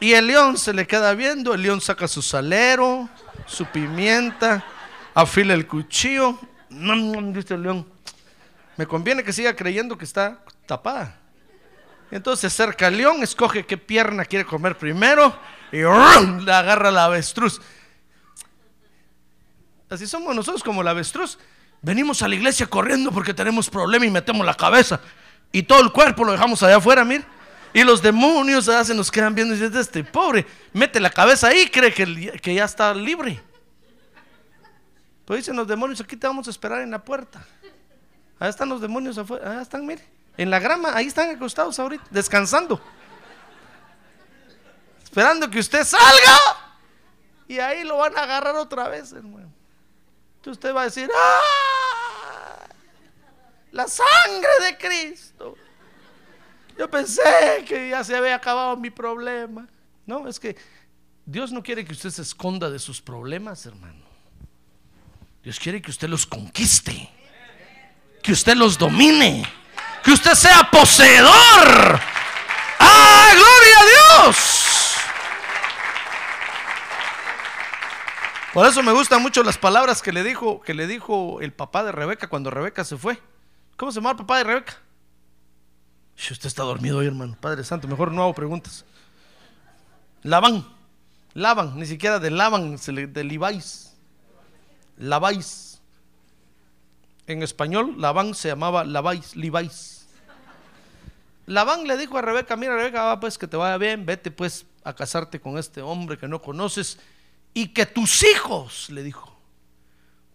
Y 0.00 0.14
el 0.14 0.26
león 0.28 0.56
se 0.56 0.72
le 0.72 0.86
queda 0.86 1.14
viendo, 1.14 1.52
el 1.52 1.62
león 1.62 1.80
saca 1.80 2.08
su 2.08 2.22
salero, 2.22 3.08
su 3.46 3.66
pimienta, 3.66 4.64
afila 5.14 5.52
el 5.52 5.66
cuchillo. 5.66 6.38
No, 6.70 6.96
no, 6.96 7.32
dice 7.32 7.54
el 7.54 7.62
león. 7.62 7.86
Me 8.76 8.86
conviene 8.86 9.22
que 9.22 9.32
siga 9.32 9.54
creyendo 9.54 9.98
que 9.98 10.04
está 10.04 10.42
tapada. 10.66 11.18
Entonces 12.10 12.40
se 12.40 12.62
acerca 12.62 12.88
el 12.88 12.96
león, 12.96 13.22
escoge 13.22 13.66
qué 13.66 13.76
pierna 13.76 14.24
quiere 14.24 14.44
comer 14.44 14.76
primero 14.76 15.38
y 15.70 15.82
¡rum! 15.82 16.44
le 16.44 16.52
agarra 16.52 16.90
la 16.90 17.04
avestruz. 17.04 17.60
Así 19.90 20.06
somos 20.06 20.34
nosotros 20.34 20.62
como 20.62 20.82
la 20.82 20.92
avestruz. 20.92 21.38
Venimos 21.82 22.20
a 22.22 22.28
la 22.28 22.34
iglesia 22.34 22.66
corriendo 22.66 23.10
porque 23.10 23.32
tenemos 23.32 23.70
problema 23.70 24.04
y 24.04 24.10
metemos 24.10 24.44
la 24.44 24.54
cabeza. 24.54 25.00
Y 25.52 25.62
todo 25.62 25.80
el 25.80 25.90
cuerpo 25.90 26.24
lo 26.24 26.32
dejamos 26.32 26.62
allá 26.62 26.76
afuera, 26.76 27.04
mire. 27.04 27.24
Y 27.72 27.84
los 27.84 28.02
demonios 28.02 28.66
¿verdad? 28.66 28.84
se 28.84 28.94
nos 28.94 29.10
quedan 29.10 29.34
viendo 29.34 29.54
y 29.54 29.58
dicen, 29.58 29.76
este 29.78 30.04
pobre, 30.04 30.46
mete 30.72 30.98
la 31.00 31.10
cabeza 31.10 31.48
ahí 31.48 31.68
cree 31.68 31.92
que, 31.92 32.54
ya 32.54 32.64
está 32.64 32.92
libre. 32.92 33.40
Pues 35.24 35.40
dicen 35.40 35.56
los 35.56 35.68
demonios, 35.68 36.00
aquí 36.00 36.16
te 36.16 36.26
vamos 36.26 36.48
a 36.48 36.50
esperar 36.50 36.80
en 36.82 36.90
la 36.90 37.02
puerta. 37.02 37.44
Ahí 38.38 38.50
están 38.50 38.68
los 38.68 38.80
demonios 38.80 39.16
afuera, 39.18 39.52
allá 39.52 39.62
están, 39.62 39.86
mire. 39.86 40.04
En 40.36 40.50
la 40.50 40.58
grama, 40.58 40.94
ahí 40.94 41.06
están 41.06 41.30
acostados 41.30 41.78
ahorita, 41.78 42.04
descansando. 42.10 42.80
Esperando 45.04 45.48
que 45.48 45.58
usted 45.58 45.84
salga. 45.84 46.38
Y 47.46 47.58
ahí 47.58 47.84
lo 47.84 47.98
van 47.98 48.16
a 48.16 48.22
agarrar 48.22 48.56
otra 48.56 48.88
vez, 48.88 49.12
hermano. 49.12 49.49
Entonces 50.40 50.56
usted 50.56 50.74
va 50.74 50.80
a 50.80 50.84
decir, 50.84 51.10
¡ah! 51.14 52.66
La 53.72 53.86
sangre 53.86 54.48
de 54.62 54.78
Cristo. 54.78 55.54
Yo 56.78 56.90
pensé 56.90 57.22
que 57.68 57.90
ya 57.90 58.02
se 58.02 58.16
había 58.16 58.36
acabado 58.36 58.74
mi 58.78 58.88
problema. 58.88 59.68
No, 60.06 60.26
es 60.26 60.40
que 60.40 60.56
Dios 61.26 61.52
no 61.52 61.62
quiere 61.62 61.84
que 61.84 61.92
usted 61.92 62.08
se 62.08 62.22
esconda 62.22 62.70
de 62.70 62.78
sus 62.78 63.02
problemas, 63.02 63.66
hermano. 63.66 64.02
Dios 65.42 65.60
quiere 65.60 65.82
que 65.82 65.90
usted 65.90 66.08
los 66.08 66.24
conquiste. 66.24 67.10
Que 68.22 68.32
usted 68.32 68.56
los 68.56 68.78
domine. 68.78 69.44
Que 70.02 70.12
usted 70.12 70.32
sea 70.32 70.70
poseedor. 70.70 72.00
¡Ah, 72.78 73.30
gloria 73.34 73.78
a 73.78 74.24
Dios! 74.24 74.59
Por 78.52 78.66
eso 78.66 78.82
me 78.82 78.92
gustan 78.92 79.22
mucho 79.22 79.44
las 79.44 79.58
palabras 79.58 80.02
que 80.02 80.12
le 80.12 80.24
dijo, 80.24 80.60
que 80.60 80.74
le 80.74 80.88
dijo 80.88 81.40
el 81.40 81.52
papá 81.52 81.84
de 81.84 81.92
Rebeca 81.92 82.28
cuando 82.28 82.50
Rebeca 82.50 82.84
se 82.84 82.96
fue. 82.96 83.20
¿Cómo 83.76 83.92
se 83.92 83.96
llama 84.00 84.10
el 84.10 84.16
papá 84.16 84.38
de 84.38 84.44
Rebeca? 84.44 84.76
Usted 86.16 86.46
está 86.46 86.64
dormido 86.64 86.98
hoy, 86.98 87.06
hermano. 87.06 87.36
Padre 87.40 87.62
Santo, 87.62 87.86
mejor 87.86 88.10
no 88.10 88.22
hago 88.22 88.34
preguntas. 88.34 88.84
Labán. 90.22 90.66
Laban, 91.32 91.78
ni 91.78 91.86
siquiera 91.86 92.18
de 92.18 92.30
Laban, 92.30 92.76
de 92.76 93.24
Levi's. 93.24 93.94
Labáis. 94.98 95.80
En 97.28 97.44
español, 97.44 97.94
Labán 97.98 98.34
se 98.34 98.48
llamaba 98.48 98.82
Labáis, 98.84 99.36
Levi's. 99.36 100.08
Labán 101.46 101.86
le 101.86 101.96
dijo 101.96 102.18
a 102.18 102.22
Rebeca, 102.22 102.56
mira 102.56 102.74
Rebeca, 102.74 103.04
va 103.04 103.20
pues 103.20 103.38
que 103.38 103.46
te 103.46 103.56
vaya 103.56 103.78
bien, 103.78 104.04
vete 104.04 104.32
pues 104.32 104.66
a 104.82 104.92
casarte 104.92 105.40
con 105.40 105.56
este 105.56 105.82
hombre 105.82 106.18
que 106.18 106.26
no 106.26 106.42
conoces 106.42 106.98
y 107.54 107.68
que 107.68 107.86
tus 107.86 108.22
hijos, 108.24 108.90
le 108.90 109.02
dijo, 109.02 109.36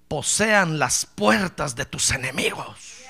posean 0.08 0.80
las 0.80 1.06
puertas 1.06 1.76
de 1.76 1.86
tus 1.86 2.12
enemigos. 2.12 3.02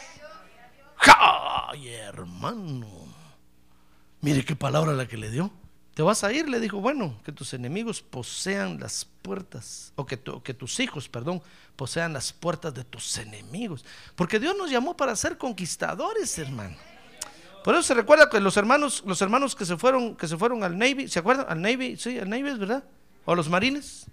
¡Ay, 0.97 1.89
hermano! 1.89 2.87
Mire 4.21 4.43
qué 4.43 4.55
palabra 4.55 4.93
la 4.93 5.07
que 5.07 5.17
le 5.17 5.29
dio. 5.29 5.51
¿Te 5.93 6.01
vas 6.01 6.23
a 6.23 6.31
ir? 6.33 6.49
Le 6.49 6.59
dijo, 6.59 6.81
bueno, 6.81 7.21
que 7.23 7.31
tus 7.31 7.53
enemigos 7.53 8.01
posean 8.01 8.79
las 8.79 9.05
puertas, 9.21 9.93
o 9.95 10.05
que, 10.05 10.17
tu- 10.17 10.41
que 10.43 10.53
tus 10.53 10.79
hijos, 10.81 11.07
perdón, 11.07 11.41
posean 11.75 12.11
las 12.13 12.33
puertas 12.33 12.73
de 12.73 12.83
tus 12.83 13.17
enemigos. 13.17 13.85
Porque 14.15 14.39
Dios 14.39 14.55
nos 14.57 14.69
llamó 14.69 14.97
para 14.97 15.15
ser 15.15 15.37
conquistadores, 15.37 16.37
hermano. 16.37 16.75
Por 17.63 17.75
eso 17.75 17.83
se 17.83 17.93
recuerda 17.93 18.29
que 18.29 18.39
los 18.39 18.57
hermanos, 18.57 19.03
los 19.05 19.21
hermanos 19.21 19.55
que 19.55 19.65
se 19.65 19.77
fueron, 19.77 20.15
que 20.15 20.27
se 20.27 20.37
fueron 20.37 20.63
al 20.63 20.77
Navy, 20.77 21.07
¿se 21.07 21.19
acuerdan? 21.19 21.45
Al 21.49 21.61
Navy, 21.61 21.95
sí, 21.97 22.19
al 22.19 22.29
Navy 22.29 22.49
es 22.49 22.59
verdad. 22.59 22.83
O 23.25 23.35
los 23.35 23.49
marines. 23.49 24.05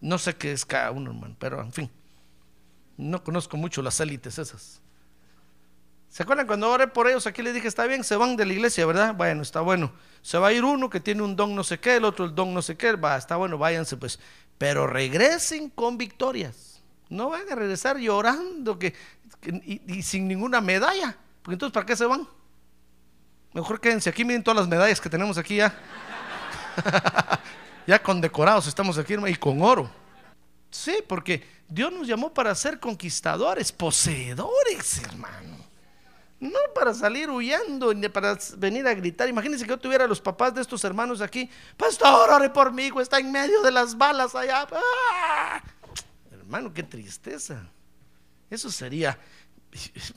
No 0.00 0.18
sé 0.18 0.34
qué 0.34 0.52
es 0.52 0.64
cada 0.64 0.90
uno, 0.90 1.10
hermano, 1.12 1.36
pero 1.38 1.60
en 1.60 1.72
fin. 1.72 1.90
No 2.96 3.22
conozco 3.22 3.56
mucho 3.56 3.82
las 3.82 3.98
élites 4.00 4.38
esas. 4.38 4.80
¿Se 6.08 6.22
acuerdan 6.24 6.46
cuando 6.46 6.70
oré 6.70 6.88
por 6.88 7.08
ellos? 7.08 7.26
Aquí 7.26 7.40
les 7.40 7.54
dije, 7.54 7.68
está 7.68 7.86
bien, 7.86 8.04
se 8.04 8.16
van 8.16 8.36
de 8.36 8.44
la 8.44 8.52
iglesia, 8.52 8.84
¿verdad? 8.84 9.14
Bueno, 9.14 9.40
está 9.42 9.60
bueno. 9.62 9.92
Se 10.20 10.36
va 10.38 10.48
a 10.48 10.52
ir 10.52 10.62
uno 10.64 10.90
que 10.90 11.00
tiene 11.00 11.22
un 11.22 11.34
don 11.36 11.54
no 11.54 11.64
sé 11.64 11.80
qué, 11.80 11.96
el 11.96 12.04
otro 12.04 12.26
el 12.26 12.34
don 12.34 12.52
no 12.52 12.60
sé 12.60 12.76
qué, 12.76 12.92
va, 12.92 13.16
está 13.16 13.36
bueno, 13.36 13.56
váyanse 13.56 13.96
pues. 13.96 14.18
Pero 14.58 14.86
regresen 14.86 15.70
con 15.70 15.96
victorias. 15.96 16.82
No 17.08 17.30
van 17.30 17.50
a 17.50 17.54
regresar 17.54 17.96
llorando 17.98 18.78
que- 18.78 18.94
y, 19.46 19.80
y 19.98 20.02
sin 20.02 20.28
ninguna 20.28 20.60
medalla. 20.60 21.16
Porque 21.42 21.54
entonces, 21.54 21.72
¿para 21.72 21.86
qué 21.86 21.96
se 21.96 22.04
van? 22.06 22.28
Mejor 23.54 23.80
quédense 23.80 24.10
aquí, 24.10 24.24
miren 24.24 24.42
todas 24.42 24.58
las 24.60 24.68
medallas 24.68 25.00
que 25.00 25.08
tenemos 25.10 25.38
aquí 25.38 25.56
ya. 25.56 25.74
ya 27.86 28.02
condecorados 28.02 28.66
estamos 28.66 28.98
aquí, 28.98 29.14
hermano, 29.14 29.32
y 29.32 29.36
con 29.36 29.62
oro. 29.62 29.90
Sí, 30.70 30.96
porque 31.06 31.42
Dios 31.68 31.92
nos 31.92 32.06
llamó 32.06 32.32
para 32.32 32.54
ser 32.54 32.80
conquistadores, 32.80 33.72
poseedores, 33.72 35.02
hermano. 35.02 35.58
No 36.40 36.58
para 36.74 36.92
salir 36.92 37.30
huyendo, 37.30 37.94
ni 37.94 38.08
para 38.08 38.36
venir 38.56 38.86
a 38.88 38.94
gritar. 38.94 39.28
Imagínense 39.28 39.64
que 39.64 39.70
yo 39.70 39.78
tuviera 39.78 40.04
a 40.04 40.08
los 40.08 40.20
papás 40.20 40.52
de 40.54 40.60
estos 40.60 40.82
hermanos 40.82 41.20
aquí. 41.20 41.48
Pastor, 41.76 42.30
ore 42.30 42.50
por 42.50 42.72
mí, 42.72 42.90
está 43.00 43.20
en 43.20 43.30
medio 43.30 43.62
de 43.62 43.70
las 43.70 43.96
balas 43.96 44.34
allá. 44.34 44.66
¡Ah! 44.72 45.62
Hermano, 46.32 46.72
qué 46.74 46.82
tristeza. 46.82 47.68
Eso 48.50 48.70
sería 48.72 49.18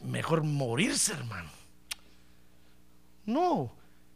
mejor 0.04 0.44
morirse, 0.44 1.14
hermano. 1.14 1.50
No, 3.26 3.76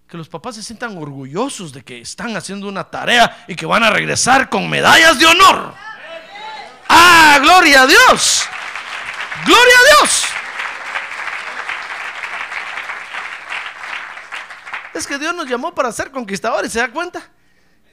que 0.09 0.17
los 0.17 0.27
papás 0.27 0.55
se 0.55 0.63
sientan 0.63 0.97
orgullosos 0.97 1.71
de 1.71 1.83
que 1.83 2.01
están 2.01 2.35
haciendo 2.35 2.67
una 2.67 2.83
tarea 2.89 3.45
y 3.47 3.55
que 3.55 3.67
van 3.67 3.83
a 3.83 3.91
regresar 3.91 4.49
con 4.49 4.67
medallas 4.67 5.19
de 5.19 5.27
honor. 5.27 5.75
¡Ah, 6.89 7.37
gloria 7.39 7.83
a 7.83 7.87
Dios! 7.87 8.49
¡Gloria 9.45 9.75
a 9.75 10.01
Dios! 10.01 10.23
Es 14.95 15.05
que 15.05 15.19
Dios 15.19 15.35
nos 15.35 15.47
llamó 15.47 15.75
para 15.75 15.91
ser 15.91 16.09
conquistadores, 16.09 16.71
¿se 16.71 16.79
da 16.79 16.91
cuenta? 16.91 17.29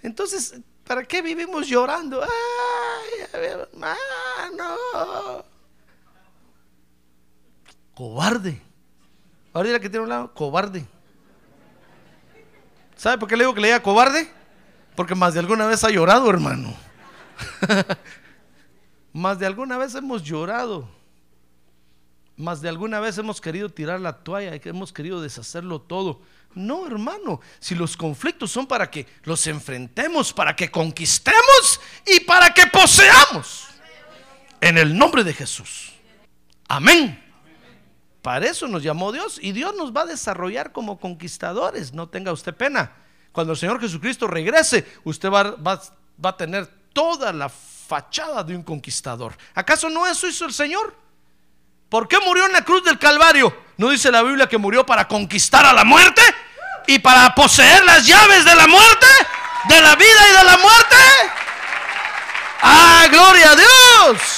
Entonces, 0.02 0.54
¿para 0.85 1.04
qué 1.04 1.20
vivimos 1.20 1.69
llorando? 1.69 2.23
¡Ay, 2.23 3.26
hermano! 3.34 3.95
Cobarde. 7.95 8.62
Ahora 9.52 9.69
dile 9.69 9.80
que 9.80 9.91
tiene 9.91 10.04
un 10.04 10.08
lado, 10.08 10.32
cobarde. 10.32 10.96
¿Sabe 12.97 13.19
por 13.19 13.28
qué 13.28 13.37
le 13.37 13.45
digo 13.45 13.54
que 13.54 13.61
le 13.61 13.69
diga 13.69 13.82
cobarde? 13.82 14.28
Porque 14.95 15.15
más 15.15 15.35
de 15.35 15.41
alguna 15.41 15.67
vez 15.67 15.85
ha 15.85 15.91
llorado, 15.91 16.28
hermano. 16.30 16.75
más 19.13 19.39
de 19.39 19.47
alguna 19.47 19.76
vez 19.76 19.95
hemos 19.95 20.23
llorado. 20.23 20.89
Más 22.37 22.61
de 22.61 22.69
alguna 22.69 23.00
vez 23.00 23.17
hemos 23.19 23.41
querido 23.41 23.71
tirar 23.71 24.00
la 24.00 24.13
toalla 24.13 24.59
hemos 24.65 24.93
querido 24.93 25.21
deshacerlo 25.21 25.80
todo. 25.80 26.23
No, 26.54 26.87
hermano, 26.87 27.41
si 27.61 27.75
los 27.75 27.97
conflictos 27.97 28.50
son 28.50 28.67
para 28.67 28.91
que 28.91 29.06
los 29.25 29.47
enfrentemos, 29.47 30.32
para 30.32 30.56
que 30.56 30.71
conquistemos 30.71 31.80
y 32.06 32.21
para 32.21 32.52
que 32.52 32.67
poseamos. 32.67 33.69
En 34.61 34.78
el 34.78 34.97
nombre 34.97 35.23
de 35.23 35.35
Jesús. 35.35 35.93
Amén. 36.67 37.25
Para 38.26 38.47
eso 38.47 38.67
nos 38.67 38.82
llamó 38.82 39.12
Dios 39.12 39.39
y 39.41 39.52
Dios 39.52 39.73
nos 39.76 39.93
va 39.93 40.00
a 40.00 40.06
desarrollar 40.06 40.73
como 40.73 40.99
conquistadores. 40.99 41.93
No 41.93 42.08
tenga 42.08 42.32
usted 42.32 42.52
pena. 42.52 42.91
Cuando 43.30 43.52
el 43.52 43.56
Señor 43.56 43.80
Jesucristo 43.80 44.26
regrese, 44.26 44.84
usted 45.04 45.30
va, 45.30 45.80
a 46.25 46.36
tener 46.36 46.67
toda 46.93 47.32
la 47.32 47.49
fachada 47.49 48.43
de 48.43 48.56
un 48.56 48.65
conquistador. 48.65 49.39
¿Acaso 49.54 49.89
no 49.89 50.08
eso 50.08 50.26
hizo 50.26 50.45
el 50.45 50.52
Señor? 50.52 50.93
¿Por 51.89 52.08
qué 52.08 52.19
murió 52.19 52.47
en 52.47 52.52
la 52.52 52.65
cruz 52.65 52.82
del 52.82 52.99
Calvario? 52.99 53.56
¿No 53.76 53.91
dice 53.91 54.10
la 54.10 54.25
Biblia 54.25 54.49
que 54.49 54.58
murió 54.58 54.84
para 54.84 55.06
conquistar 55.06 55.65
a 55.65 55.73
la 55.73 55.84
muerte? 55.84 56.23
¿Y 56.89 56.99
para 56.99 57.32
poseer 57.32 57.84
las 57.84 58.04
llaves 58.04 58.45
de 58.45 58.56
la 58.56 58.67
muerte? 58.67 59.06
¿De 59.69 59.80
la 59.80 59.95
vida 59.95 60.28
y 60.32 60.36
de 60.36 60.45
la 60.45 60.56
muerte? 60.56 60.97
¡Ah, 62.60 63.06
gloria 63.08 63.52
a 63.52 63.54
Dios! 63.54 64.35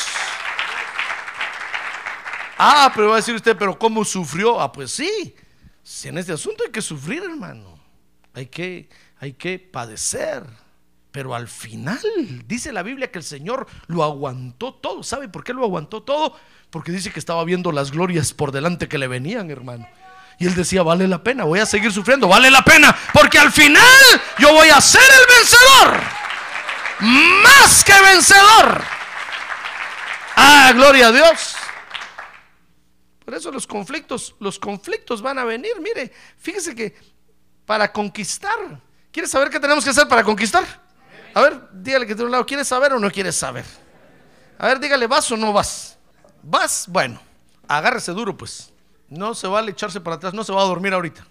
Ah, 2.59 2.91
pero 2.93 3.09
va 3.09 3.15
a 3.15 3.17
decir 3.17 3.37
usted, 3.37 3.57
pero 3.57 3.79
¿cómo 3.79 4.05
sufrió? 4.05 4.61
Ah, 4.61 4.73
pues 4.73 4.91
sí. 4.91 5.35
En 6.03 6.19
este 6.19 6.33
asunto 6.33 6.65
hay 6.67 6.73
que 6.73 6.83
sufrir, 6.83 7.23
hermano. 7.23 7.79
Hay 8.35 8.47
que, 8.47 8.89
hay 9.21 9.33
que 9.35 9.61
padecer. 9.61 10.45
Pero 11.13 11.35
al 11.35 11.49
final 11.49 12.01
dice 12.47 12.73
la 12.73 12.83
Biblia 12.83 13.11
que 13.11 13.19
el 13.19 13.25
Señor 13.25 13.67
lo 13.87 14.03
aguantó 14.03 14.75
todo. 14.75 15.03
¿Sabe 15.05 15.29
por 15.29 15.45
qué 15.45 15.55
lo 15.55 15.63
aguantó 15.63 16.03
todo? 16.03 16.37
Porque 16.71 16.93
dice 16.93 17.13
que 17.13 17.21
estaba 17.21 17.45
viendo 17.45 17.73
las 17.73 17.93
glorias 17.93 18.35
por 18.35 18.53
delante 18.53 18.89
que 18.89 18.99
le 18.99 19.07
venían, 19.07 19.51
hermano. 19.51 19.89
Y 20.39 20.47
él 20.47 20.55
decía, 20.55 20.83
vale 20.83 21.09
la 21.09 21.23
pena, 21.23 21.45
voy 21.45 21.61
a 21.61 21.67
seguir 21.67 21.93
sufriendo, 21.93 22.29
vale 22.29 22.51
la 22.51 22.63
pena, 22.63 22.97
porque 23.13 23.39
al 23.39 23.51
final 23.51 23.83
yo 24.39 24.53
voy 24.53 24.69
a 24.69 24.81
ser 24.81 25.03
el 25.03 25.37
vencedor. 25.37 26.03
Más 27.43 27.85
que 27.85 28.01
vencedor. 28.01 28.83
Ah, 30.37 30.73
gloria 30.75 31.09
a 31.09 31.13
Dios. 31.13 31.58
Por 33.29 33.37
eso 33.37 33.53
los 33.53 33.67
conflictos, 33.67 34.35
los 34.41 34.59
conflictos 34.59 35.21
van 35.21 35.39
a 35.39 35.45
venir. 35.45 35.73
Mire, 35.83 36.11
fíjese 36.39 36.75
que 36.75 36.97
para 37.67 37.93
conquistar, 37.93 38.81
¿quieres 39.13 39.31
saber 39.31 39.51
qué 39.51 39.61
tenemos 39.61 39.85
que 39.85 39.91
hacer 39.91 40.09
para 40.09 40.25
conquistar? 40.25 40.65
A 41.35 41.43
ver, 41.43 41.61
dígale 41.71 42.07
que 42.07 42.15
de 42.15 42.25
un 42.25 42.31
lado, 42.31 42.47
¿quieres 42.47 42.67
saber 42.67 42.95
o 42.95 42.99
no 42.99 43.11
quieres 43.11 43.37
saber? 43.37 43.67
A 44.59 44.69
ver, 44.69 44.81
dígale, 44.81 45.07
¿vas 45.07 45.31
o 45.31 45.37
no 45.37 45.53
vas? 45.53 45.99
¿Vas? 46.43 46.87
Bueno, 46.89 47.21
agárrese 47.69 48.13
duro 48.13 48.35
pues. 48.35 48.73
No 49.11 49.35
se 49.35 49.47
vale 49.47 49.73
echarse 49.73 50.01
para 50.01 50.17
atrás, 50.17 50.33
no 50.33 50.43
se 50.43 50.55
va 50.55 50.63
a 50.63 50.65
dormir 50.65 50.95
ahorita. 50.95 51.27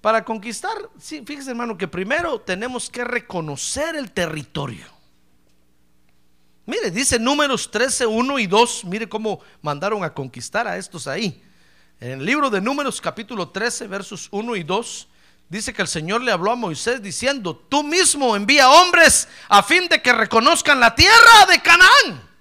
Para 0.00 0.24
conquistar, 0.24 0.78
sí, 0.98 1.22
fíjese 1.26 1.50
hermano, 1.50 1.76
que 1.76 1.88
primero 1.88 2.40
tenemos 2.40 2.88
que 2.88 3.04
reconocer 3.04 3.96
el 3.96 4.12
territorio. 4.12 4.93
Mire, 6.66 6.90
dice 6.90 7.18
números 7.18 7.70
13, 7.70 8.06
1 8.06 8.38
y 8.38 8.46
2. 8.46 8.84
Mire 8.84 9.08
cómo 9.08 9.40
mandaron 9.60 10.02
a 10.02 10.12
conquistar 10.12 10.66
a 10.66 10.76
estos 10.76 11.06
ahí. 11.06 11.42
En 12.00 12.20
el 12.20 12.24
libro 12.24 12.50
de 12.50 12.60
números 12.60 13.00
capítulo 13.00 13.48
13, 13.48 13.86
versos 13.86 14.28
1 14.30 14.56
y 14.56 14.62
2, 14.62 15.08
dice 15.48 15.72
que 15.72 15.82
el 15.82 15.88
Señor 15.88 16.22
le 16.22 16.32
habló 16.32 16.52
a 16.52 16.56
Moisés 16.56 17.02
diciendo, 17.02 17.54
tú 17.68 17.82
mismo 17.82 18.34
envía 18.34 18.70
hombres 18.70 19.28
a 19.48 19.62
fin 19.62 19.88
de 19.88 20.00
que 20.02 20.12
reconozcan 20.12 20.80
la 20.80 20.94
tierra 20.94 21.46
de 21.48 21.60
Canaán 21.60 22.34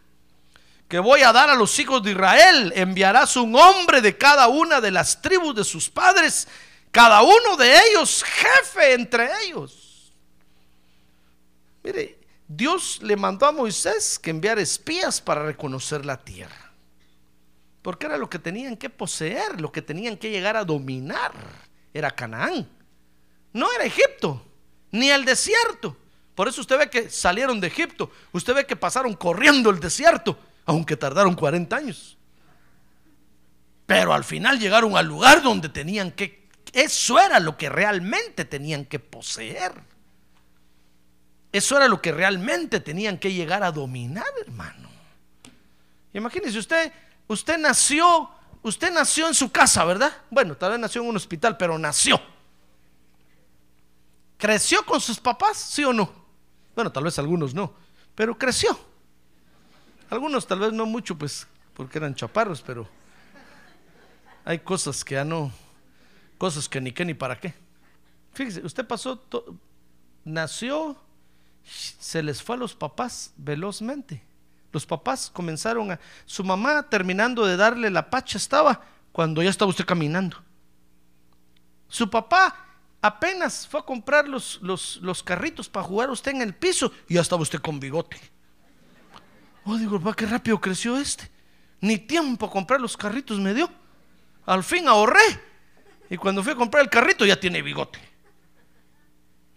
que 0.94 1.00
voy 1.00 1.24
a 1.24 1.34
dar 1.34 1.50
a 1.50 1.56
los 1.56 1.80
hijos 1.80 2.04
de 2.04 2.12
Israel. 2.12 2.72
Enviarás 2.76 3.36
un 3.36 3.56
hombre 3.56 4.00
de 4.00 4.16
cada 4.16 4.48
una 4.48 4.80
de 4.80 4.92
las 4.92 5.20
tribus 5.24 5.56
de 5.56 5.64
sus 5.64 5.90
padres, 5.90 6.48
cada 6.92 7.24
uno 7.24 7.58
de 7.58 7.76
ellos 7.88 8.24
jefe 8.24 8.94
entre 8.94 9.28
ellos. 9.42 10.14
Mire, 11.82 12.20
Dios 12.56 13.00
le 13.02 13.16
mandó 13.16 13.48
a 13.48 13.52
Moisés 13.52 14.20
que 14.20 14.30
enviara 14.30 14.62
espías 14.62 15.20
para 15.20 15.44
reconocer 15.44 16.06
la 16.06 16.24
tierra. 16.24 16.72
Porque 17.82 18.06
era 18.06 18.18
lo 18.18 18.30
que 18.30 18.40
tenían 18.40 18.78
que 18.78 18.90
poseer, 18.90 19.60
lo 19.60 19.72
que 19.72 19.82
tenían 19.82 20.18
que 20.18 20.30
llegar 20.30 20.56
a 20.56 20.64
dominar. 20.64 21.34
Era 21.94 22.12
Canaán. 22.12 22.68
No 23.54 23.72
era 23.74 23.86
Egipto, 23.86 24.46
ni 24.92 25.10
el 25.10 25.26
desierto. 25.26 25.98
Por 26.36 26.48
eso 26.48 26.62
usted 26.62 26.78
ve 26.78 26.90
que 26.90 27.10
salieron 27.10 27.60
de 27.60 27.68
Egipto. 27.68 28.12
Usted 28.32 28.54
ve 28.54 28.66
que 28.66 28.76
pasaron 28.76 29.16
corriendo 29.16 29.70
el 29.70 29.80
desierto, 29.80 30.38
aunque 30.66 30.96
tardaron 30.96 31.36
40 31.36 31.76
años. 31.76 32.18
Pero 33.86 34.14
al 34.14 34.24
final 34.24 34.60
llegaron 34.60 34.96
al 34.96 35.08
lugar 35.08 35.42
donde 35.42 35.70
tenían 35.70 36.12
que, 36.12 36.48
eso 36.72 37.20
era 37.20 37.40
lo 37.40 37.58
que 37.58 37.70
realmente 37.70 38.46
tenían 38.46 38.86
que 38.86 39.00
poseer. 39.00 39.74
Eso 41.54 41.78
era 41.78 41.88
lo 41.88 42.02
que 42.02 42.12
realmente 42.12 42.80
tenían 42.80 43.20
que 43.20 43.32
llegar 43.32 43.64
a 43.64 43.72
dominar, 43.72 44.26
hermano. 44.42 44.90
Imagínese 46.12 46.58
usted, 46.58 46.92
usted 47.28 47.60
nació, 47.60 48.28
usted 48.64 48.92
nació 48.92 49.28
en 49.28 49.36
su 49.36 49.52
casa, 49.52 49.86
¿verdad? 49.86 50.12
Bueno, 50.32 50.58
tal 50.58 50.72
vez 50.72 50.80
nació 50.80 51.04
en 51.04 51.10
un 51.10 51.16
hospital, 51.16 51.56
pero 51.56 51.78
nació. 51.78 52.20
¿Creció 54.40 54.84
con 54.84 55.00
sus 55.00 55.20
papás? 55.20 55.58
¿Sí 55.58 55.84
o 55.84 55.94
no? 55.94 56.12
Bueno, 56.76 56.92
tal 56.92 57.04
vez 57.04 57.20
algunos 57.20 57.54
no, 57.54 57.76
pero 58.16 58.36
creció. 58.36 58.78
Algunos 60.10 60.48
tal 60.48 60.60
vez 60.60 60.74
no 60.74 60.88
mucho, 60.88 61.16
pues, 61.16 61.48
porque 61.76 62.00
eran 62.00 62.16
chaparros, 62.16 62.64
pero 62.64 62.88
hay 64.44 64.58
cosas 64.58 65.06
que 65.06 65.16
ya 65.16 65.24
no, 65.24 65.52
cosas 66.40 66.68
que 66.68 66.82
ni 66.82 66.92
qué 66.92 67.06
ni 67.06 67.14
para 67.14 67.40
qué. 67.40 67.54
Fíjese, 68.34 68.66
usted 68.66 68.88
pasó, 68.88 69.24
nació, 70.24 70.98
se 71.64 72.22
les 72.22 72.42
fue 72.42 72.56
a 72.56 72.60
los 72.60 72.76
papás 72.76 73.34
velozmente. 73.38 74.24
Los 74.72 74.86
papás 74.86 75.30
comenzaron 75.32 75.92
a, 75.92 76.00
su 76.26 76.44
mamá 76.44 76.84
terminando 76.90 77.46
de 77.46 77.58
darle 77.58 77.90
la 77.90 78.10
pacha 78.10 78.38
estaba 78.38 78.82
cuando 79.12 79.44
ya 79.44 79.50
estaba 79.50 79.70
usted 79.70 79.86
caminando. 79.86 80.38
Su 81.88 82.10
papá 82.10 82.56
apenas 83.02 83.68
fue 83.68 83.80
a 83.80 83.84
comprar 83.84 84.28
los, 84.28 84.60
los, 84.62 84.98
los 85.04 85.22
carritos 85.22 85.70
para 85.70 85.86
jugar 85.86 86.10
usted 86.10 86.32
en 86.32 86.42
el 86.42 86.56
piso 86.56 86.92
y 87.08 87.16
ya 87.16 87.22
estaba 87.22 87.44
usted 87.44 87.60
con 87.60 87.80
bigote. 87.80 88.20
Oh, 89.66 89.78
digo, 89.78 90.00
va, 90.00 90.16
qué 90.16 90.26
rápido 90.26 90.60
creció 90.60 90.98
este. 90.98 91.30
Ni 91.80 91.98
tiempo 91.98 92.48
a 92.48 92.50
comprar 92.50 92.82
los 92.82 92.98
carritos 92.98 93.40
me 93.40 93.54
dio. 93.54 93.70
Al 94.46 94.64
fin 94.64 94.88
ahorré. 94.88 95.40
Y 96.10 96.18
cuando 96.18 96.44
fui 96.44 96.54
a 96.54 96.56
comprar 96.56 96.84
el 96.84 96.90
carrito 96.90 97.26
ya 97.26 97.40
tiene 97.40 97.62
bigote. 97.62 98.00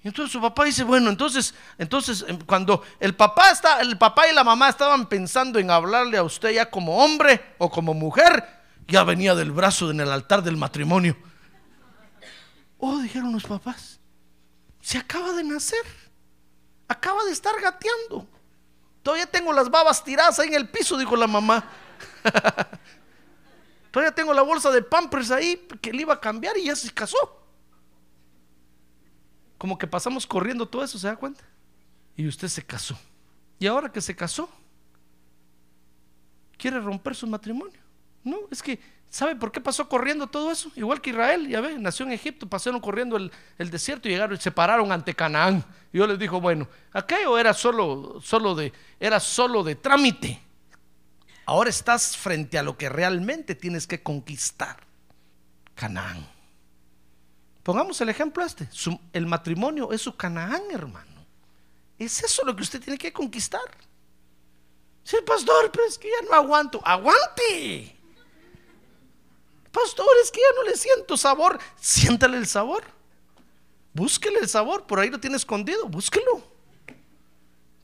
Y 0.06 0.08
entonces 0.08 0.32
su 0.32 0.40
papá 0.40 0.62
dice, 0.62 0.84
bueno, 0.84 1.10
entonces, 1.10 1.52
entonces 1.78 2.24
em, 2.28 2.38
cuando 2.38 2.80
el 3.00 3.16
papá 3.16 3.50
está, 3.50 3.80
el 3.80 3.98
papá 3.98 4.28
y 4.28 4.32
la 4.32 4.44
mamá 4.44 4.68
estaban 4.68 5.08
pensando 5.08 5.58
en 5.58 5.68
hablarle 5.68 6.16
a 6.16 6.22
usted 6.22 6.50
ya 6.52 6.70
como 6.70 7.04
hombre 7.04 7.56
o 7.58 7.68
como 7.68 7.92
mujer, 7.92 8.48
ya 8.86 9.02
venía 9.02 9.34
del 9.34 9.50
brazo 9.50 9.90
en 9.90 9.98
el 9.98 10.12
altar 10.12 10.44
del 10.44 10.56
matrimonio. 10.56 11.16
Oh, 12.78 12.98
dijeron 12.98 13.32
los 13.32 13.42
papás, 13.42 13.98
se 14.80 14.96
acaba 14.96 15.32
de 15.32 15.42
nacer, 15.42 15.84
acaba 16.86 17.24
de 17.24 17.32
estar 17.32 17.60
gateando. 17.60 18.28
Todavía 19.02 19.26
tengo 19.26 19.52
las 19.52 19.68
babas 19.68 20.04
tiradas 20.04 20.38
ahí 20.38 20.46
en 20.46 20.54
el 20.54 20.68
piso, 20.68 20.96
dijo 20.96 21.16
la 21.16 21.26
mamá. 21.26 21.68
Todavía 23.90 24.14
tengo 24.14 24.32
la 24.32 24.42
bolsa 24.42 24.70
de 24.70 24.82
Pampers 24.82 25.32
ahí 25.32 25.66
que 25.82 25.92
le 25.92 26.02
iba 26.02 26.14
a 26.14 26.20
cambiar 26.20 26.56
y 26.58 26.66
ya 26.66 26.76
se 26.76 26.92
casó. 26.94 27.45
Como 29.58 29.78
que 29.78 29.86
pasamos 29.86 30.26
corriendo 30.26 30.66
todo 30.66 30.84
eso, 30.84 30.98
¿se 30.98 31.06
da 31.06 31.16
cuenta? 31.16 31.44
Y 32.16 32.26
usted 32.26 32.48
se 32.48 32.64
casó. 32.64 32.98
Y 33.58 33.66
ahora 33.66 33.90
que 33.90 34.00
se 34.00 34.14
casó, 34.14 34.48
quiere 36.58 36.80
romper 36.80 37.14
su 37.14 37.26
matrimonio. 37.26 37.80
No, 38.22 38.38
es 38.50 38.62
que, 38.62 38.80
¿sabe 39.08 39.36
por 39.36 39.52
qué 39.52 39.60
pasó 39.60 39.88
corriendo 39.88 40.26
todo 40.26 40.50
eso? 40.50 40.70
Igual 40.74 41.00
que 41.00 41.10
Israel, 41.10 41.48
ya 41.48 41.60
ve, 41.60 41.78
nació 41.78 42.04
en 42.06 42.12
Egipto, 42.12 42.48
pasaron 42.48 42.80
corriendo 42.80 43.16
el, 43.16 43.30
el 43.56 43.70
desierto 43.70 44.08
y 44.08 44.12
llegaron 44.12 44.36
y 44.36 44.40
se 44.40 44.50
pararon 44.50 44.90
ante 44.92 45.14
Canaán. 45.14 45.64
Y 45.92 45.98
yo 45.98 46.06
les 46.06 46.18
dijo, 46.18 46.40
bueno, 46.40 46.68
aquello 46.92 47.38
era 47.38 47.54
solo, 47.54 48.20
solo 48.20 48.54
de, 48.54 48.72
era 48.98 49.20
solo 49.20 49.62
de 49.62 49.76
trámite. 49.76 50.40
Ahora 51.46 51.70
estás 51.70 52.16
frente 52.16 52.58
a 52.58 52.62
lo 52.62 52.76
que 52.76 52.88
realmente 52.88 53.54
tienes 53.54 53.86
que 53.86 54.02
conquistar. 54.02 54.76
Canaán. 55.76 56.35
Pongamos 57.66 58.00
el 58.00 58.08
ejemplo 58.08 58.44
este. 58.44 58.68
El 59.12 59.26
matrimonio 59.26 59.90
es 59.90 60.00
su 60.00 60.14
Canaán, 60.16 60.62
hermano. 60.70 61.26
Es 61.98 62.22
eso 62.22 62.44
lo 62.44 62.54
que 62.54 62.62
usted 62.62 62.80
tiene 62.80 62.96
que 62.96 63.12
conquistar. 63.12 63.68
Sí, 65.02 65.16
pastor, 65.26 65.72
pero 65.72 65.84
es 65.84 65.98
que 65.98 66.08
ya 66.08 66.28
no 66.28 66.34
aguanto. 66.36 66.80
Aguante. 66.84 67.96
Pastor, 69.72 70.06
es 70.22 70.30
que 70.30 70.38
ya 70.38 70.54
no 70.54 70.62
le 70.62 70.76
siento 70.76 71.16
sabor. 71.16 71.58
Siéntale 71.80 72.36
el 72.36 72.46
sabor. 72.46 72.84
Búsquele 73.92 74.38
el 74.38 74.48
sabor. 74.48 74.86
Por 74.86 75.00
ahí 75.00 75.10
lo 75.10 75.18
tiene 75.18 75.34
escondido. 75.34 75.88
Búsquelo. 75.88 76.44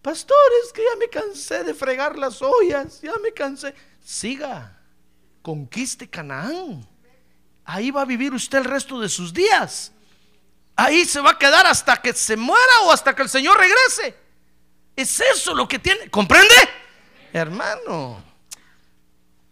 Pastor, 0.01 0.37
es 0.65 0.73
que 0.73 0.85
ya 0.85 0.97
me 0.97 1.09
cansé 1.09 1.65
de 1.65 1.75
fregar 1.75 2.17
las 2.17 2.41
ollas. 2.41 3.01
Ya 3.01 3.15
me 3.21 3.33
cansé. 3.33 3.75
Siga. 4.01 4.81
Conquiste 5.43 6.09
Canaán. 6.09 6.92
Ahí 7.65 7.91
va 7.91 8.03
a 8.03 8.05
vivir 8.05 8.33
usted 8.33 8.59
el 8.59 8.65
resto 8.65 9.01
de 9.01 9.09
sus 9.09 9.33
días. 9.33 9.93
Ahí 10.77 11.05
se 11.05 11.21
va 11.21 11.31
a 11.31 11.39
quedar 11.39 11.67
hasta 11.67 12.01
que 12.01 12.13
se 12.13 12.37
muera 12.37 12.81
o 12.85 12.93
hasta 12.93 13.15
que 13.15 13.23
el 13.23 13.29
Señor 13.29 13.59
regrese. 13.59 14.17
Es 14.97 15.21
eso 15.21 15.55
lo 15.55 15.69
que 15.69 15.79
tiene. 15.79 16.11
¿Comprende? 16.11 16.55
Hermano. 17.33 18.23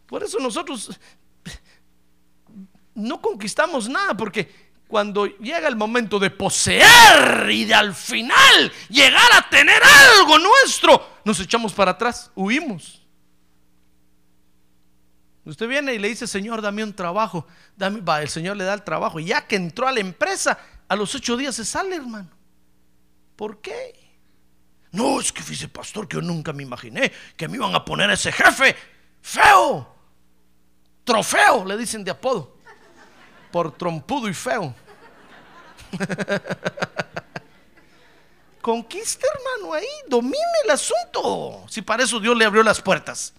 Por 0.07 0.23
eso 0.25 0.38
nosotros 0.38 0.90
no 2.94 3.20
conquistamos 3.20 3.88
nada 3.88 4.16
porque 4.16 4.70
cuando 4.88 5.27
llega 5.27 5.68
el 5.68 5.77
momento 5.77 6.18
de 6.18 6.31
poseer 6.31 7.49
y 7.51 7.64
de 7.64 7.75
al 7.75 7.94
final 7.94 8.73
llegar 8.88 9.33
a 9.35 9.49
tener 9.49 9.81
algo 9.83 10.38
nuestro, 10.38 11.18
nos 11.25 11.38
echamos 11.38 11.73
para 11.73 11.92
atrás, 11.92 12.31
huimos. 12.35 12.99
Usted 15.50 15.66
viene 15.66 15.94
y 15.94 15.98
le 15.98 16.08
dice, 16.08 16.28
Señor, 16.28 16.62
dame 16.62 16.84
un 16.84 16.94
trabajo. 16.94 17.44
Va, 17.80 18.22
el 18.22 18.28
Señor 18.28 18.56
le 18.56 18.62
da 18.62 18.74
el 18.74 18.82
trabajo. 18.82 19.18
Y 19.18 19.26
ya 19.26 19.46
que 19.46 19.56
entró 19.56 19.88
a 19.88 19.92
la 19.92 19.98
empresa, 19.98 20.56
a 20.88 20.94
los 20.94 21.12
ocho 21.14 21.36
días 21.36 21.56
se 21.56 21.64
sale, 21.64 21.96
hermano. 21.96 22.30
¿Por 23.34 23.60
qué? 23.60 24.12
No, 24.92 25.20
es 25.20 25.32
que 25.32 25.42
fíjese, 25.42 25.68
pastor, 25.68 26.06
que 26.06 26.16
yo 26.16 26.22
nunca 26.22 26.52
me 26.52 26.62
imaginé 26.62 27.10
que 27.36 27.48
me 27.48 27.56
iban 27.56 27.74
a 27.74 27.84
poner 27.84 28.10
a 28.10 28.14
ese 28.14 28.30
jefe 28.30 28.76
feo. 29.20 29.92
Trofeo, 31.02 31.64
le 31.64 31.76
dicen 31.76 32.04
de 32.04 32.12
apodo. 32.12 32.56
Por 33.50 33.76
trompudo 33.76 34.28
y 34.28 34.34
feo. 34.34 34.72
Conquiste, 38.60 39.26
hermano, 39.26 39.74
ahí, 39.74 39.86
domine 40.08 40.36
el 40.64 40.70
asunto. 40.70 41.64
Si 41.68 41.82
para 41.82 42.04
eso 42.04 42.20
Dios 42.20 42.36
le 42.36 42.44
abrió 42.44 42.62
las 42.62 42.80
puertas. 42.80 43.34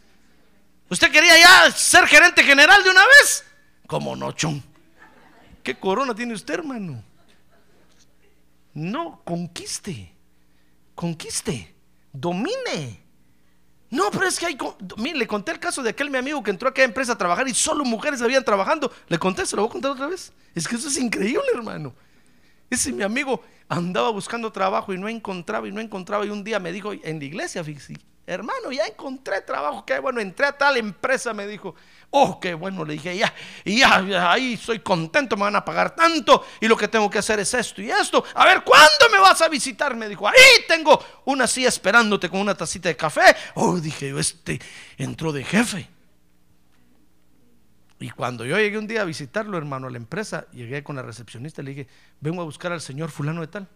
¿Usted 0.91 1.09
quería 1.09 1.39
ya 1.39 1.71
ser 1.71 2.05
gerente 2.05 2.43
general 2.43 2.83
de 2.83 2.89
una 2.89 2.99
vez? 2.99 3.45
¿Cómo 3.87 4.13
no, 4.13 4.33
chon? 4.33 4.61
¿Qué 5.63 5.79
corona 5.79 6.13
tiene 6.13 6.33
usted, 6.33 6.55
hermano? 6.55 7.01
No, 8.73 9.21
conquiste. 9.23 10.13
Conquiste. 10.93 11.73
Domine. 12.11 12.99
No, 13.89 14.11
pero 14.11 14.27
es 14.27 14.37
que 14.37 14.47
hay. 14.47 14.57
Mire, 14.97 15.17
le 15.17 15.27
conté 15.27 15.53
el 15.53 15.59
caso 15.59 15.81
de 15.81 15.91
aquel 15.91 16.09
mi 16.09 16.17
amigo 16.17 16.43
que 16.43 16.51
entró 16.51 16.67
a 16.67 16.71
aquella 16.71 16.87
empresa 16.87 17.13
a 17.13 17.17
trabajar 17.17 17.47
y 17.47 17.53
solo 17.53 17.85
mujeres 17.85 18.21
habían 18.21 18.43
trabajando. 18.43 18.91
Le 19.07 19.17
conté, 19.17 19.45
se 19.45 19.55
lo 19.55 19.61
voy 19.61 19.69
a 19.69 19.71
contar 19.71 19.91
otra 19.91 20.07
vez. 20.07 20.33
Es 20.53 20.67
que 20.67 20.75
eso 20.75 20.89
es 20.89 20.97
increíble, 20.97 21.45
hermano. 21.53 21.95
Ese 22.69 22.91
mi 22.91 23.03
amigo 23.03 23.41
andaba 23.69 24.09
buscando 24.09 24.51
trabajo 24.51 24.93
y 24.93 24.97
no 24.97 25.07
encontraba 25.07 25.65
y 25.69 25.71
no 25.71 25.79
encontraba. 25.79 26.25
Y 26.25 26.29
un 26.29 26.43
día 26.43 26.59
me 26.59 26.73
dijo 26.73 26.91
en 26.91 27.19
la 27.19 27.25
iglesia, 27.25 27.63
fíjese, 27.63 27.95
hermano, 28.33 28.71
ya 28.71 28.85
encontré 28.85 29.41
trabajo. 29.41 29.85
Qué 29.85 29.99
bueno, 29.99 30.21
entré 30.21 30.45
a 30.45 30.57
tal 30.57 30.77
empresa, 30.77 31.33
me 31.33 31.47
dijo. 31.47 31.75
Oh, 32.13 32.41
qué 32.41 32.53
bueno, 32.53 32.83
le 32.83 32.93
dije, 32.93 33.15
ya, 33.15 33.33
ya, 33.63 34.01
ya, 34.01 34.31
ahí 34.33 34.57
soy 34.57 34.79
contento, 34.79 35.37
me 35.37 35.43
van 35.43 35.55
a 35.55 35.63
pagar 35.63 35.95
tanto. 35.95 36.45
Y 36.59 36.67
lo 36.67 36.75
que 36.75 36.89
tengo 36.89 37.09
que 37.09 37.19
hacer 37.19 37.39
es 37.39 37.53
esto 37.53 37.81
y 37.81 37.89
esto. 37.89 38.21
A 38.35 38.45
ver, 38.45 38.63
¿cuándo 38.65 39.09
me 39.09 39.17
vas 39.17 39.41
a 39.41 39.47
visitar? 39.47 39.95
Me 39.95 40.09
dijo, 40.09 40.27
ahí 40.27 40.65
tengo 40.67 41.01
una 41.25 41.47
silla 41.47 41.69
esperándote 41.69 42.29
con 42.29 42.41
una 42.41 42.53
tacita 42.53 42.89
de 42.89 42.97
café. 42.97 43.33
Oh, 43.55 43.79
dije 43.79 44.09
yo, 44.09 44.19
este 44.19 44.59
entró 44.97 45.31
de 45.31 45.45
jefe. 45.45 45.89
Y 48.01 48.09
cuando 48.09 48.45
yo 48.45 48.57
llegué 48.57 48.77
un 48.77 48.87
día 48.87 49.03
a 49.03 49.05
visitarlo, 49.05 49.57
hermano, 49.57 49.87
a 49.87 49.89
la 49.91 49.97
empresa, 49.97 50.47
llegué 50.51 50.83
con 50.83 50.97
la 50.97 51.03
recepcionista 51.03 51.61
y 51.61 51.65
le 51.65 51.71
dije, 51.71 51.87
vengo 52.19 52.41
a 52.41 52.45
buscar 52.45 52.73
al 52.73 52.81
señor 52.81 53.09
fulano 53.09 53.39
de 53.39 53.47
tal. 53.47 53.69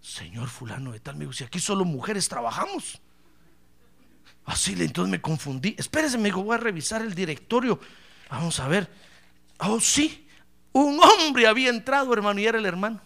Señor 0.00 0.48
fulano 0.48 0.90
de 0.90 0.98
tal, 0.98 1.14
me 1.16 1.20
dijo, 1.20 1.34
si 1.34 1.44
aquí 1.44 1.60
solo 1.60 1.84
mujeres 1.84 2.28
trabajamos. 2.28 3.00
Así, 4.44 4.74
le- 4.76 4.84
entonces 4.84 5.10
me 5.10 5.20
confundí. 5.20 5.74
Espérese, 5.78 6.18
me 6.18 6.24
dijo, 6.24 6.42
voy 6.42 6.54
a 6.54 6.58
revisar 6.58 7.02
el 7.02 7.14
directorio. 7.14 7.78
Vamos 8.30 8.60
a 8.60 8.68
ver. 8.68 8.90
Oh, 9.58 9.80
sí. 9.80 10.26
Un 10.72 11.00
hombre 11.00 11.46
había 11.46 11.70
entrado, 11.70 12.12
hermano, 12.12 12.40
y 12.40 12.46
era 12.46 12.58
el 12.58 12.66
hermano. 12.66 13.00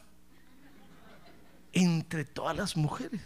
Entre 1.72 2.24
todas 2.24 2.56
las 2.56 2.76
mujeres. 2.76 3.20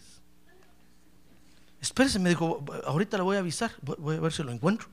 Espérese, 1.81 2.19
me 2.19 2.29
dijo, 2.31 2.65
ahorita 2.85 3.17
le 3.17 3.23
voy 3.23 3.37
a 3.37 3.41
avisar. 3.41 3.73
Voy, 3.81 4.17
a 4.17 4.21
ver 4.21 4.33
si 4.33 4.43
lo 4.43 4.53
encuentro. 4.53 4.89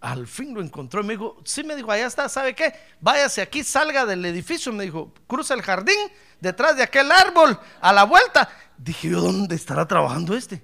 Al 0.00 0.26
fin 0.26 0.54
lo 0.54 0.62
encontró 0.62 1.04
me 1.04 1.12
dijo, 1.12 1.36
sí, 1.44 1.62
me 1.62 1.76
dijo, 1.76 1.92
allá 1.92 2.06
está, 2.06 2.26
¿sabe 2.30 2.54
qué? 2.54 2.72
Váyase 3.02 3.42
aquí, 3.42 3.62
salga 3.62 4.06
del 4.06 4.24
edificio, 4.24 4.72
me 4.72 4.84
dijo, 4.84 5.12
cruza 5.26 5.52
el 5.52 5.60
jardín, 5.60 5.98
detrás 6.40 6.74
de 6.78 6.82
aquel 6.82 7.12
árbol, 7.12 7.58
a 7.82 7.92
la 7.92 8.04
vuelta. 8.04 8.48
Dije 8.78 9.10
yo, 9.10 9.20
¿dónde 9.20 9.56
estará 9.56 9.86
trabajando 9.86 10.34
este? 10.34 10.62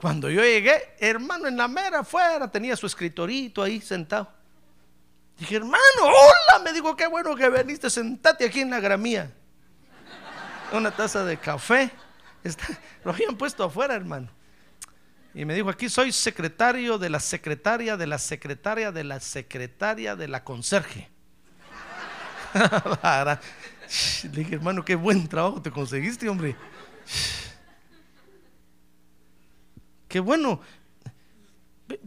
Cuando 0.00 0.30
yo 0.30 0.40
llegué, 0.42 0.94
hermano, 0.98 1.46
en 1.46 1.58
la 1.58 1.68
mera 1.68 2.00
afuera 2.00 2.50
tenía 2.50 2.74
su 2.74 2.86
escritorito 2.86 3.62
ahí 3.62 3.82
sentado. 3.82 4.32
Dije, 5.38 5.56
hermano, 5.56 5.78
hola. 6.02 6.64
Me 6.64 6.72
dijo, 6.72 6.96
qué 6.96 7.06
bueno 7.06 7.36
que 7.36 7.48
veniste, 7.50 7.90
sentate 7.90 8.46
aquí 8.46 8.60
en 8.60 8.70
la 8.70 8.80
gramía. 8.80 9.30
Una 10.72 10.90
taza 10.90 11.22
de 11.24 11.36
café. 11.36 11.90
Lo 13.04 13.12
habían 13.12 13.36
puesto 13.36 13.62
afuera, 13.62 13.94
hermano. 13.94 14.28
Y 15.34 15.44
me 15.44 15.54
dijo, 15.54 15.68
aquí 15.68 15.90
soy 15.90 16.12
secretario 16.12 16.96
de 16.96 17.10
la 17.10 17.20
secretaria, 17.20 17.98
de 17.98 18.06
la 18.06 18.18
secretaria, 18.18 18.92
de 18.92 19.04
la 19.04 19.20
secretaria, 19.20 20.16
de 20.16 20.28
la 20.28 20.42
conserje. 20.44 21.10
Le 24.24 24.30
dije, 24.30 24.54
hermano, 24.54 24.82
qué 24.82 24.94
buen 24.94 25.28
trabajo 25.28 25.60
te 25.60 25.70
conseguiste, 25.70 26.26
hombre. 26.28 26.56
Qué 30.10 30.18
bueno. 30.20 30.60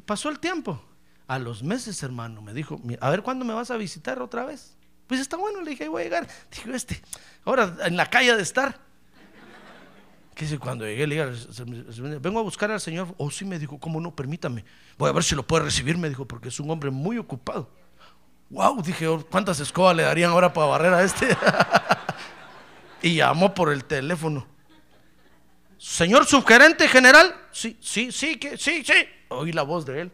Pasó 0.06 0.30
el 0.30 0.38
tiempo. 0.40 0.80
A 1.26 1.40
los 1.40 1.64
meses, 1.64 2.04
hermano, 2.04 2.42
me 2.42 2.54
dijo, 2.54 2.78
"Mi- 2.84 2.98
a 3.00 3.10
ver 3.10 3.24
cuándo 3.24 3.46
me 3.46 3.54
vas 3.54 3.72
a 3.72 3.78
visitar 3.78 4.22
otra 4.22 4.46
vez. 4.46 4.76
Pues 5.08 5.20
está 5.22 5.38
bueno, 5.38 5.62
le 5.62 5.72
dije, 5.72 5.88
voy 5.88 6.02
a 6.02 6.06
llegar. 6.06 6.28
Dijo, 6.52 6.72
este, 6.74 7.02
ahora 7.46 7.76
en 7.86 7.96
la 7.98 8.10
calle 8.10 8.36
de 8.36 8.44
estar. 8.44 8.78
Que 10.36 10.46
dice, 10.46 10.60
cuando 10.60 10.84
llegué, 10.86 11.08
le 11.08 11.16
dije, 11.16 11.38
"Se- 11.38 11.54
se- 11.54 11.94
se- 11.94 12.02
vengo 12.20 12.40
a 12.40 12.44
buscar 12.44 12.72
al 12.72 12.82
Señor. 12.82 13.14
Oh, 13.18 13.32
sí, 13.32 13.46
me 13.46 13.58
dijo, 13.58 13.80
¿cómo 13.80 14.02
no? 14.02 14.14
Permítame. 14.16 14.66
Voy 14.98 15.10
a 15.10 15.14
ver 15.14 15.24
si 15.24 15.34
lo 15.34 15.48
puede 15.48 15.64
recibir, 15.64 15.98
me 15.98 16.10
dijo, 16.10 16.26
porque 16.28 16.50
es 16.50 16.60
un 16.60 16.70
hombre 16.70 16.92
muy 16.92 17.18
ocupado. 17.18 17.70
Wow, 18.50 18.82
dije, 18.84 19.08
"Oh, 19.08 19.26
¿cuántas 19.26 19.60
escobas 19.62 19.96
le 19.96 20.04
darían 20.04 20.32
ahora 20.32 20.52
para 20.52 20.68
barrer 20.68 20.94
a 20.94 21.04
este? 21.04 21.28
y 23.02 23.16
llamó 23.16 23.54
por 23.54 23.72
el 23.72 23.86
teléfono. 23.86 24.46
Señor 25.84 26.26
subgerente 26.26 26.88
general, 26.88 27.36
sí, 27.52 27.78
sí, 27.82 28.10
sí, 28.10 28.40
sí, 28.58 28.86
sí. 28.86 28.94
Oí 29.28 29.52
la 29.52 29.64
voz 29.64 29.86
de 29.86 30.00
él. 30.00 30.12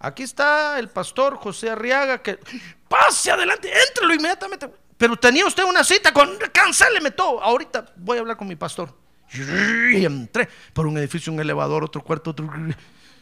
Aquí 0.00 0.24
está 0.24 0.80
el 0.80 0.88
pastor 0.88 1.36
José 1.36 1.70
Arriaga 1.70 2.20
que 2.20 2.40
pase 2.88 3.30
adelante, 3.30 3.70
éntrelo 3.86 4.12
inmediatamente. 4.12 4.68
Pero 4.98 5.16
tenía 5.16 5.46
usted 5.46 5.62
una 5.62 5.84
cita 5.84 6.12
con 6.12 6.36
cancéleme 6.52 7.12
todo. 7.12 7.40
Ahorita 7.40 7.86
voy 7.98 8.18
a 8.18 8.22
hablar 8.22 8.36
con 8.36 8.48
mi 8.48 8.56
pastor. 8.56 8.92
Y 9.92 10.04
entré 10.04 10.48
por 10.72 10.88
un 10.88 10.98
edificio, 10.98 11.32
un 11.32 11.38
elevador, 11.38 11.84
otro 11.84 12.02
cuarto, 12.02 12.30
otro 12.30 12.50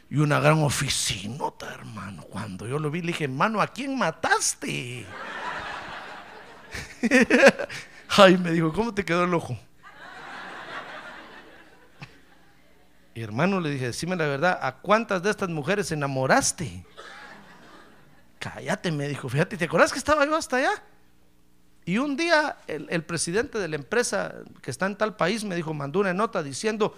y 0.08 0.16
una 0.16 0.40
gran 0.40 0.62
oficinota, 0.62 1.70
hermano. 1.74 2.22
Cuando 2.22 2.66
yo 2.66 2.78
lo 2.78 2.90
vi, 2.90 3.02
le 3.02 3.08
dije, 3.08 3.24
hermano, 3.24 3.60
¿a 3.60 3.66
quién 3.66 3.98
mataste? 3.98 5.04
Ay, 8.16 8.38
me 8.38 8.52
dijo, 8.52 8.72
¿cómo 8.72 8.94
te 8.94 9.04
quedó 9.04 9.24
el 9.24 9.34
ojo? 9.34 9.58
Y 13.18 13.22
hermano, 13.22 13.60
le 13.60 13.70
dije, 13.70 13.86
decime 13.86 14.14
la 14.14 14.28
verdad, 14.28 14.60
¿a 14.62 14.76
cuántas 14.76 15.24
de 15.24 15.30
estas 15.30 15.48
mujeres 15.48 15.90
enamoraste? 15.90 16.86
Cállate, 18.38 18.92
me 18.92 19.08
dijo, 19.08 19.28
fíjate, 19.28 19.56
¿te 19.56 19.64
acuerdas 19.64 19.92
que 19.92 19.98
estaba 19.98 20.24
yo 20.24 20.36
hasta 20.36 20.58
allá? 20.58 20.70
Y 21.84 21.98
un 21.98 22.16
día 22.16 22.58
el, 22.68 22.86
el 22.90 23.02
presidente 23.02 23.58
de 23.58 23.66
la 23.66 23.74
empresa 23.74 24.36
que 24.62 24.70
está 24.70 24.86
en 24.86 24.94
tal 24.94 25.16
país 25.16 25.42
me 25.42 25.56
dijo, 25.56 25.74
mandó 25.74 25.98
una 25.98 26.14
nota 26.14 26.44
diciendo 26.44 26.96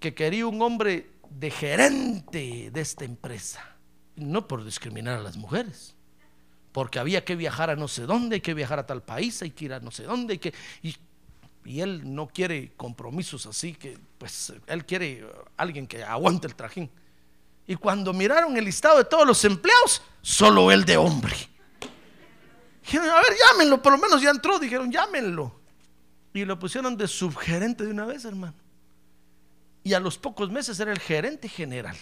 que 0.00 0.12
quería 0.12 0.46
un 0.46 0.60
hombre 0.60 1.08
de 1.30 1.50
gerente 1.50 2.70
de 2.70 2.80
esta 2.82 3.06
empresa. 3.06 3.74
No 4.16 4.48
por 4.48 4.66
discriminar 4.66 5.18
a 5.18 5.22
las 5.22 5.38
mujeres, 5.38 5.96
porque 6.72 6.98
había 6.98 7.24
que 7.24 7.36
viajar 7.36 7.70
a 7.70 7.76
no 7.76 7.88
sé 7.88 8.02
dónde, 8.02 8.34
hay 8.34 8.40
que 8.42 8.52
viajar 8.52 8.80
a 8.80 8.86
tal 8.86 9.02
país, 9.02 9.40
hay 9.40 9.52
que 9.52 9.64
ir 9.64 9.72
a 9.72 9.80
no 9.80 9.92
sé 9.92 10.02
dónde, 10.02 10.34
hay 10.34 10.38
que... 10.40 10.52
Y, 10.82 10.94
y 11.64 11.80
él 11.80 12.14
no 12.14 12.28
quiere 12.28 12.72
compromisos 12.76 13.46
así, 13.46 13.74
que 13.74 13.98
pues 14.18 14.52
él 14.66 14.86
quiere 14.86 15.26
alguien 15.56 15.86
que 15.86 16.02
aguante 16.02 16.46
el 16.46 16.54
trajín. 16.54 16.90
Y 17.66 17.76
cuando 17.76 18.12
miraron 18.12 18.56
el 18.56 18.64
listado 18.64 18.98
de 18.98 19.04
todos 19.04 19.26
los 19.26 19.44
empleados, 19.44 20.02
solo 20.22 20.72
él 20.72 20.84
de 20.84 20.96
hombre. 20.96 21.36
Dijeron, 22.82 23.10
a 23.10 23.16
ver, 23.16 23.36
llámenlo, 23.46 23.82
por 23.82 23.92
lo 23.92 23.98
menos 23.98 24.22
ya 24.22 24.30
entró, 24.30 24.58
dijeron, 24.58 24.90
llámenlo. 24.90 25.60
Y 26.32 26.44
lo 26.44 26.58
pusieron 26.58 26.96
de 26.96 27.06
subgerente 27.06 27.84
de 27.84 27.90
una 27.90 28.06
vez, 28.06 28.24
hermano. 28.24 28.54
Y 29.84 29.92
a 29.92 30.00
los 30.00 30.16
pocos 30.16 30.50
meses 30.50 30.80
era 30.80 30.92
el 30.92 30.98
gerente 30.98 31.48
general. 31.48 31.96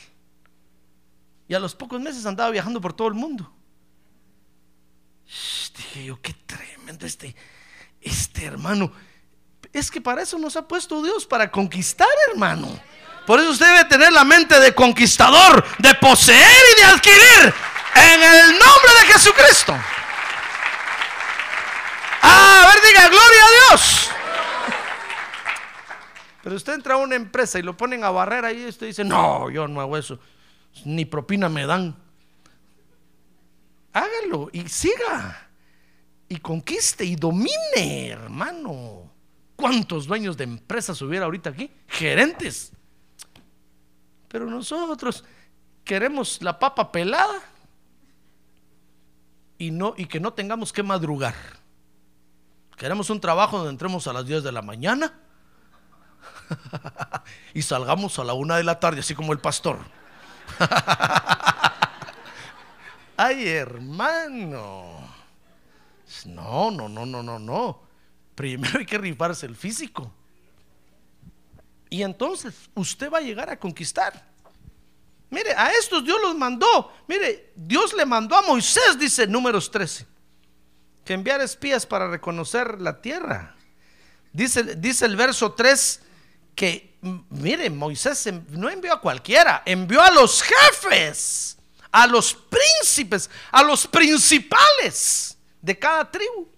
Y 1.48 1.54
a 1.54 1.58
los 1.58 1.74
pocos 1.74 2.00
meses 2.00 2.26
andaba 2.26 2.50
viajando 2.50 2.80
por 2.80 2.92
todo 2.92 3.08
el 3.08 3.14
mundo. 3.14 3.52
Dije 5.76 6.04
yo, 6.04 6.20
qué 6.20 6.32
tremendo 6.46 7.06
este, 7.06 7.34
este 8.00 8.44
hermano. 8.44 8.92
Es 9.76 9.90
que 9.90 10.00
para 10.00 10.22
eso 10.22 10.38
nos 10.38 10.56
ha 10.56 10.66
puesto 10.66 11.02
Dios, 11.02 11.26
para 11.26 11.50
conquistar, 11.50 12.08
hermano. 12.30 12.80
Por 13.26 13.38
eso 13.38 13.50
usted 13.50 13.66
debe 13.66 13.84
tener 13.84 14.10
la 14.10 14.24
mente 14.24 14.58
de 14.58 14.74
conquistador, 14.74 15.62
de 15.78 15.94
poseer 15.96 16.62
y 16.72 16.80
de 16.80 16.84
adquirir 16.86 17.54
en 17.94 18.22
el 18.22 18.52
nombre 18.52 18.92
de 19.00 19.12
Jesucristo. 19.12 19.78
Ah, 22.22 22.62
a 22.62 22.72
ver, 22.72 22.82
diga, 22.86 23.08
gloria 23.08 23.44
a 23.44 23.50
Dios. 23.50 24.10
Pero 26.42 26.56
usted 26.56 26.72
entra 26.72 26.94
a 26.94 26.96
una 26.96 27.16
empresa 27.16 27.58
y 27.58 27.62
lo 27.62 27.76
ponen 27.76 28.02
a 28.02 28.08
barrer 28.08 28.46
ahí 28.46 28.62
y 28.62 28.68
usted 28.68 28.86
dice, 28.86 29.04
no, 29.04 29.50
yo 29.50 29.68
no 29.68 29.82
hago 29.82 29.98
eso. 29.98 30.18
Ni 30.86 31.04
propina 31.04 31.50
me 31.50 31.66
dan. 31.66 31.94
Hágalo 33.92 34.48
y 34.54 34.66
siga. 34.70 35.50
Y 36.30 36.38
conquiste 36.38 37.04
y 37.04 37.14
domine, 37.14 38.08
hermano. 38.08 39.05
¿Cuántos 39.56 40.06
dueños 40.06 40.36
de 40.36 40.44
empresas 40.44 41.00
hubiera 41.00 41.24
ahorita 41.24 41.50
aquí? 41.50 41.70
Gerentes. 41.88 42.72
Pero 44.28 44.46
nosotros 44.46 45.24
queremos 45.82 46.42
la 46.42 46.58
papa 46.58 46.92
pelada 46.92 47.40
y, 49.56 49.70
no, 49.70 49.94
y 49.96 50.06
que 50.06 50.20
no 50.20 50.34
tengamos 50.34 50.72
que 50.72 50.82
madrugar. 50.82 51.34
Queremos 52.76 53.08
un 53.08 53.20
trabajo 53.20 53.56
donde 53.56 53.70
entremos 53.70 54.06
a 54.06 54.12
las 54.12 54.26
10 54.26 54.44
de 54.44 54.52
la 54.52 54.60
mañana 54.60 55.14
y 57.54 57.62
salgamos 57.62 58.18
a 58.18 58.24
la 58.24 58.34
una 58.34 58.58
de 58.58 58.64
la 58.64 58.78
tarde, 58.78 59.00
así 59.00 59.14
como 59.14 59.32
el 59.32 59.38
pastor. 59.38 59.78
Ay, 63.16 63.48
hermano. 63.48 65.00
No, 66.26 66.70
no, 66.70 66.88
no, 66.88 67.06
no, 67.06 67.22
no, 67.22 67.38
no. 67.38 67.85
Primero 68.36 68.78
hay 68.78 68.86
que 68.86 68.98
rifarse 68.98 69.46
el 69.46 69.56
físico. 69.56 70.12
Y 71.90 72.02
entonces 72.02 72.54
usted 72.74 73.10
va 73.10 73.18
a 73.18 73.22
llegar 73.22 73.50
a 73.50 73.58
conquistar. 73.58 74.24
Mire, 75.30 75.52
a 75.52 75.72
estos 75.72 76.04
Dios 76.04 76.20
los 76.20 76.36
mandó. 76.36 76.92
Mire, 77.08 77.52
Dios 77.56 77.92
le 77.94 78.06
mandó 78.06 78.36
a 78.36 78.42
Moisés, 78.42 78.96
dice 78.98 79.26
números 79.26 79.70
13, 79.70 80.06
que 81.04 81.14
enviara 81.14 81.42
espías 81.42 81.84
para 81.84 82.08
reconocer 82.08 82.80
la 82.80 83.00
tierra. 83.00 83.56
Dice, 84.32 84.76
dice 84.76 85.06
el 85.06 85.16
verso 85.16 85.52
3 85.52 86.00
que, 86.54 86.96
mire, 87.30 87.70
Moisés 87.70 88.28
no 88.50 88.68
envió 88.68 88.92
a 88.92 89.00
cualquiera, 89.00 89.62
envió 89.64 90.02
a 90.02 90.10
los 90.10 90.42
jefes, 90.42 91.56
a 91.90 92.06
los 92.06 92.34
príncipes, 92.34 93.30
a 93.50 93.62
los 93.62 93.86
principales 93.86 95.36
de 95.62 95.78
cada 95.78 96.10
tribu. 96.10 96.55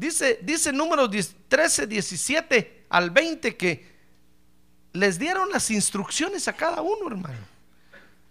Dice, 0.00 0.38
dice 0.40 0.72
números 0.72 1.10
10 1.10 1.36
13, 1.46 1.86
17 1.86 2.86
al 2.88 3.10
20 3.10 3.54
que 3.54 3.86
les 4.94 5.18
dieron 5.18 5.50
las 5.50 5.70
instrucciones 5.70 6.48
a 6.48 6.54
cada 6.54 6.80
uno, 6.80 7.06
hermano. 7.06 7.44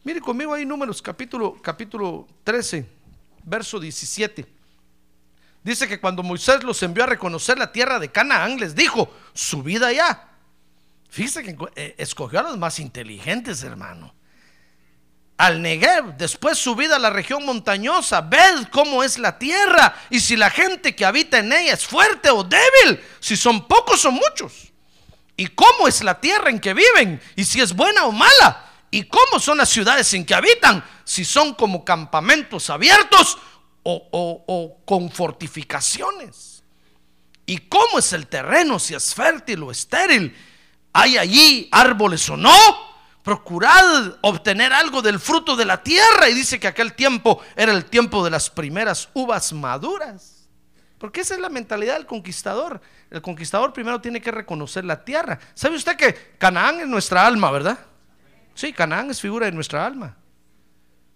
Mire 0.03 0.19
conmigo 0.19 0.51
ahí 0.51 0.65
números 0.65 0.99
capítulo, 0.99 1.62
capítulo 1.62 2.25
13, 2.43 2.89
verso 3.43 3.79
17. 3.79 4.47
Dice 5.63 5.88
que 5.88 5.99
cuando 5.99 6.23
Moisés 6.23 6.63
los 6.63 6.82
envió 6.82 7.03
a 7.03 7.08
reconocer 7.08 7.60
la 7.60 7.71
tierra 7.71 7.99
de 7.99 8.10
Canaán, 8.10 8.60
les 8.60 8.73
dijo, 8.73 9.13
subid 9.34 9.84
allá. 9.84 10.27
Fíjese 11.08 11.43
que 11.43 11.55
eh, 11.75 11.93
escogió 11.99 12.39
a 12.39 12.43
los 12.43 12.58
más 12.58 12.79
inteligentes, 12.79 13.62
hermano. 13.62 14.15
Al 15.39 15.62
Negev, 15.62 16.17
después 16.17 16.58
subid 16.58 16.91
a 16.91 16.99
la 16.99 17.10
región 17.10 17.45
montañosa, 17.45 18.19
ved 18.19 18.67
cómo 18.71 19.04
es 19.06 19.17
la 19.17 19.39
tierra 19.39 19.95
y 20.10 20.19
si 20.19 20.36
la 20.36 20.49
gente 20.49 20.93
que 20.97 21.06
habita 21.06 21.38
en 21.39 21.54
ella 21.54 21.73
es 21.75 21.88
fuerte 21.88 22.30
o 22.30 22.43
débil, 22.43 23.02
si 23.21 23.38
son 23.38 23.65
pocos 23.65 24.04
o 24.04 24.12
muchos. 24.12 24.73
Y 25.38 25.47
cómo 25.47 25.88
es 25.88 26.04
la 26.04 26.19
tierra 26.19 26.49
en 26.49 26.60
que 26.60 26.73
viven 26.73 27.21
y 27.38 27.45
si 27.45 27.62
es 27.62 27.73
buena 27.73 28.04
o 28.04 28.12
mala. 28.12 28.65
Y 28.91 29.04
cómo 29.04 29.39
son 29.39 29.60
las 29.60 29.69
ciudades 29.69 30.13
en 30.13 30.25
que 30.25 30.36
habitan, 30.36 30.84
si 31.06 31.23
son 31.23 31.54
como 31.54 31.86
campamentos 31.86 32.69
abiertos 32.69 33.38
o, 33.84 34.10
o- 34.12 34.43
o 34.45 34.84
con 34.84 35.10
fortificaciones. 35.10 36.63
Y 37.45 37.60
cómo 37.60 37.99
es 37.99 38.12
el 38.12 38.28
terreno, 38.28 38.78
si 38.78 38.93
es 38.93 39.15
fértil 39.15 39.63
o 39.63 39.71
estéril. 39.71 40.36
¿Hay 40.91 41.17
allí 41.17 41.69
árboles 41.71 42.30
o 42.30 42.36
no? 42.36 42.88
Procurad 43.23 44.17
obtener 44.21 44.71
algo 44.73 45.01
del 45.01 45.19
fruto 45.19 45.55
de 45.55 45.65
la 45.65 45.84
tierra. 45.84 46.29
Y 46.29 46.34
dice 46.34 46.60
que 46.60 46.67
aquel 46.67 46.93
tiempo 46.93 47.41
era 47.55 47.71
el 47.71 47.86
tiempo 47.86 48.23
de 48.23 48.32
las 48.32 48.49
primeras 48.49 49.10
uvas 49.13 49.51
maduras. 49.53 50.47
Porque 50.97 51.21
esa 51.21 51.36
es 51.36 51.39
la 51.39 51.49
mentalidad 51.49 51.95
del 51.95 52.05
conquistador. 52.05 52.82
El 53.10 53.21
conquistador 53.21 53.73
primero 53.73 54.01
tiene 54.01 54.21
que 54.21 54.32
reconocer 54.32 54.86
la 54.86 55.03
tierra. 55.03 55.39
¿Sabe 55.53 55.77
usted 55.77 55.95
que 55.95 56.13
Canaán 56.38 56.82
es 56.82 56.88
nuestra 56.88 57.25
alma, 57.25 57.49
verdad? 57.51 57.79
Sí, 58.53 58.73
Canaán 58.73 59.10
es 59.10 59.21
figura 59.21 59.45
de 59.45 59.53
nuestra 59.53 59.86
alma. 59.86 60.17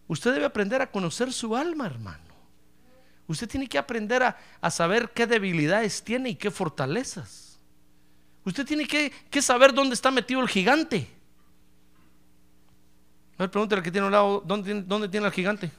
Usted 0.08 0.34
debe 0.34 0.46
aprender 0.46 0.82
a 0.82 0.90
conocer 0.90 1.34
su 1.34 1.56
alma, 1.56 1.86
hermano. 1.86 2.34
Usted 3.28 3.48
tiene 3.48 3.68
que 3.68 3.78
aprender 3.78 4.24
a, 4.24 4.38
a 4.62 4.72
saber 4.72 5.12
qué 5.12 5.28
debilidades 5.28 6.04
tiene 6.04 6.30
y 6.30 6.36
qué 6.36 6.52
fortalezas. 6.52 7.60
Usted 8.46 8.66
tiene 8.66 8.86
que, 8.86 9.12
que 9.30 9.42
saber 9.42 9.74
dónde 9.74 9.96
está 9.96 10.12
metido 10.12 10.42
el 10.42 10.50
gigante. 10.50 11.10
A 13.38 13.44
ver, 13.44 13.52
pregúntale 13.52 13.80
al 13.80 13.84
que 13.84 13.92
tiene 13.92 14.06
un 14.06 14.14
lado, 14.14 14.44
¿dónde, 14.46 14.82
¿dónde 14.84 15.10
tiene 15.10 15.26
al 15.26 15.32
gigante? 15.32 15.72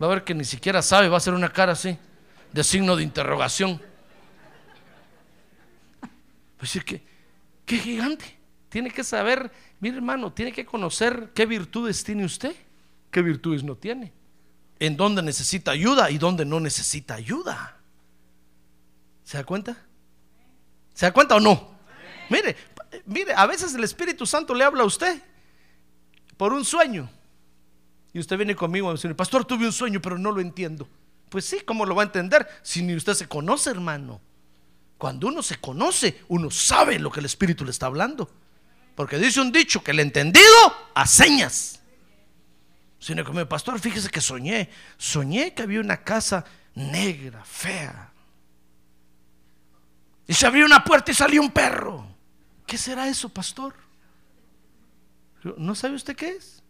Va 0.00 0.06
a 0.06 0.10
ver 0.10 0.24
que 0.24 0.34
ni 0.34 0.44
siquiera 0.44 0.80
sabe, 0.82 1.08
va 1.08 1.14
a 1.14 1.18
hacer 1.18 1.34
una 1.34 1.52
cara 1.52 1.72
así, 1.72 1.96
de 2.52 2.64
signo 2.64 2.96
de 2.96 3.02
interrogación. 3.02 3.80
A 6.02 6.60
decir 6.60 6.84
que, 6.84 7.02
¿qué 7.66 7.78
gigante? 7.78 8.38
Tiene 8.68 8.90
que 8.90 9.02
saber, 9.02 9.50
mire 9.80 9.96
hermano, 9.96 10.32
tiene 10.32 10.52
que 10.52 10.64
conocer 10.64 11.30
qué 11.34 11.46
virtudes 11.46 12.04
tiene 12.04 12.24
usted, 12.24 12.54
qué 13.10 13.20
virtudes 13.20 13.64
no 13.64 13.76
tiene, 13.76 14.12
en 14.78 14.96
dónde 14.96 15.22
necesita 15.22 15.72
ayuda 15.72 16.10
y 16.10 16.18
dónde 16.18 16.44
no 16.44 16.60
necesita 16.60 17.14
ayuda. 17.14 17.76
¿Se 19.24 19.36
da 19.36 19.44
cuenta? 19.44 19.76
¿Se 20.94 21.06
da 21.06 21.12
cuenta 21.12 21.36
o 21.36 21.40
no? 21.40 21.72
Mire, 22.30 22.56
mire, 23.06 23.34
a 23.34 23.46
veces 23.46 23.74
el 23.74 23.84
Espíritu 23.84 24.26
Santo 24.26 24.54
le 24.54 24.64
habla 24.64 24.84
a 24.84 24.86
usted 24.86 25.20
por 26.36 26.52
un 26.52 26.64
sueño. 26.64 27.08
Y 28.12 28.20
usted 28.20 28.36
viene 28.36 28.54
conmigo 28.54 28.88
a 28.88 28.92
decir, 28.92 29.14
pastor, 29.16 29.44
tuve 29.44 29.66
un 29.66 29.72
sueño, 29.72 30.00
pero 30.00 30.18
no 30.18 30.30
lo 30.30 30.40
entiendo. 30.40 30.88
Pues 31.28 31.46
sí, 31.46 31.60
¿cómo 31.64 31.86
lo 31.86 31.94
va 31.94 32.02
a 32.02 32.06
entender 32.06 32.46
si 32.62 32.82
ni 32.82 32.94
usted 32.94 33.14
se 33.14 33.26
conoce, 33.26 33.70
hermano? 33.70 34.20
Cuando 34.98 35.28
uno 35.28 35.42
se 35.42 35.56
conoce, 35.56 36.20
uno 36.28 36.50
sabe 36.50 36.98
lo 36.98 37.10
que 37.10 37.20
el 37.20 37.26
Espíritu 37.26 37.64
le 37.64 37.70
está 37.70 37.86
hablando. 37.86 38.30
Porque 38.94 39.18
dice 39.18 39.40
un 39.40 39.50
dicho 39.50 39.82
que 39.82 39.92
el 39.92 40.00
entendido 40.00 40.46
a 40.94 41.06
señas. 41.06 41.80
Si 42.98 43.14
no 43.14 43.24
conmigo, 43.24 43.48
pastor, 43.48 43.80
fíjese 43.80 44.10
que 44.10 44.20
soñé. 44.20 44.68
Soñé 44.98 45.54
que 45.54 45.62
había 45.62 45.80
una 45.80 46.04
casa 46.04 46.44
negra, 46.74 47.42
fea. 47.44 48.12
Y 50.28 50.34
se 50.34 50.46
abrió 50.46 50.66
una 50.66 50.84
puerta 50.84 51.10
y 51.10 51.14
salió 51.14 51.40
un 51.40 51.50
perro. 51.50 52.06
¿Qué 52.66 52.78
será 52.78 53.08
eso, 53.08 53.28
pastor? 53.28 53.74
¿No 55.56 55.74
sabe 55.74 55.94
usted 55.94 56.14
qué 56.16 56.28
es? 56.30 56.62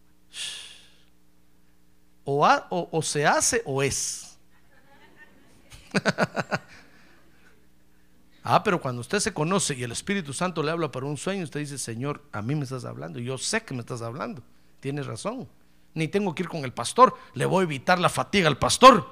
O, 2.25 2.89
o 2.91 3.01
se 3.01 3.25
hace 3.25 3.61
o 3.65 3.83
es. 3.83 4.37
ah, 8.43 8.63
pero 8.63 8.81
cuando 8.81 9.01
usted 9.01 9.19
se 9.19 9.33
conoce 9.33 9.75
y 9.75 9.83
el 9.83 9.91
Espíritu 9.91 10.33
Santo 10.33 10.63
le 10.63 10.71
habla 10.71 10.91
para 10.91 11.05
un 11.05 11.17
sueño, 11.17 11.43
usted 11.43 11.59
dice, 11.59 11.77
Señor, 11.77 12.23
a 12.31 12.41
mí 12.41 12.55
me 12.55 12.63
estás 12.63 12.85
hablando. 12.85 13.19
Yo 13.19 13.37
sé 13.37 13.63
que 13.63 13.73
me 13.73 13.81
estás 13.81 14.01
hablando. 14.01 14.41
Tienes 14.79 15.05
razón. 15.05 15.47
Ni 15.93 16.07
tengo 16.07 16.33
que 16.33 16.43
ir 16.43 16.49
con 16.49 16.63
el 16.63 16.73
pastor. 16.73 17.15
Le 17.35 17.45
voy 17.45 17.61
a 17.61 17.65
evitar 17.65 17.99
la 17.99 18.09
fatiga 18.09 18.47
al 18.47 18.57
pastor. 18.57 19.07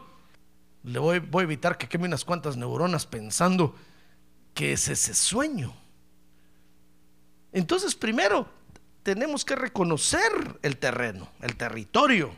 Le 0.83 0.97
voy, 0.97 1.19
voy 1.19 1.41
a 1.41 1.43
evitar 1.43 1.77
que 1.77 1.87
queme 1.87 2.07
unas 2.07 2.25
cuantas 2.25 2.57
neuronas 2.57 3.05
pensando 3.05 3.75
que 4.53 4.73
es 4.73 4.87
ese 4.87 5.13
sueño. 5.13 5.73
Entonces, 7.51 7.93
primero, 7.95 8.47
tenemos 9.03 9.43
que 9.45 9.55
reconocer 9.55 10.31
el 10.61 10.77
terreno, 10.77 11.29
el 11.41 11.55
territorio, 11.55 12.35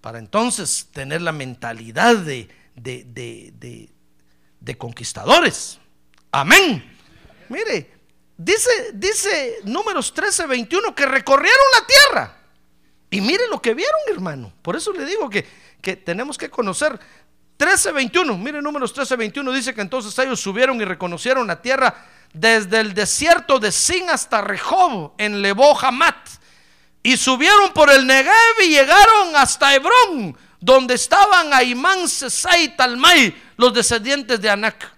para 0.00 0.18
entonces 0.18 0.88
tener 0.92 1.22
la 1.22 1.32
mentalidad 1.32 2.16
de, 2.16 2.48
de, 2.76 3.04
de- 3.04 3.52
de- 4.60 4.78
conquistadores. 4.78 5.78
Amén. 6.32 6.82
Mire, 7.48 7.90
dice, 8.36 8.70
dice 8.94 9.56
números 9.64 10.12
13, 10.14 10.46
21 10.46 10.94
que 10.94 11.06
recorrieron 11.06 11.64
la 11.80 11.86
tierra. 11.86 12.38
Y 13.10 13.20
mire 13.20 13.46
lo 13.48 13.60
que 13.62 13.74
vieron, 13.74 14.00
hermano. 14.10 14.52
Por 14.62 14.74
eso 14.74 14.92
le 14.92 15.04
digo 15.04 15.30
que, 15.30 15.46
que 15.80 15.96
tenemos 15.96 16.36
que 16.38 16.50
conocer. 16.50 16.98
13:21, 17.56 18.36
mire 18.36 18.60
números 18.60 18.92
13:21 18.96 19.52
dice 19.54 19.72
que 19.74 19.80
entonces 19.80 20.18
ellos 20.18 20.40
subieron 20.40 20.80
y 20.80 20.84
reconocieron 20.84 21.46
la 21.46 21.62
tierra 21.62 21.94
desde 22.34 22.80
el 22.80 22.92
desierto 22.92 23.58
de 23.58 23.72
Sin 23.72 24.10
hasta 24.10 24.42
Rehob 24.42 25.12
en 25.16 25.40
Lebo 25.40 25.78
Hamat. 25.80 26.28
Y 27.02 27.16
subieron 27.16 27.72
por 27.72 27.90
el 27.90 28.06
Negev 28.06 28.60
y 28.64 28.68
llegaron 28.68 29.36
hasta 29.36 29.74
Hebrón, 29.74 30.36
donde 30.60 30.94
estaban 30.94 31.52
Aimán, 31.52 32.08
Sesai 32.08 32.64
y 32.64 32.68
Talmai, 32.76 33.34
los 33.56 33.72
descendientes 33.72 34.40
de 34.40 34.50
Anac. 34.50 34.92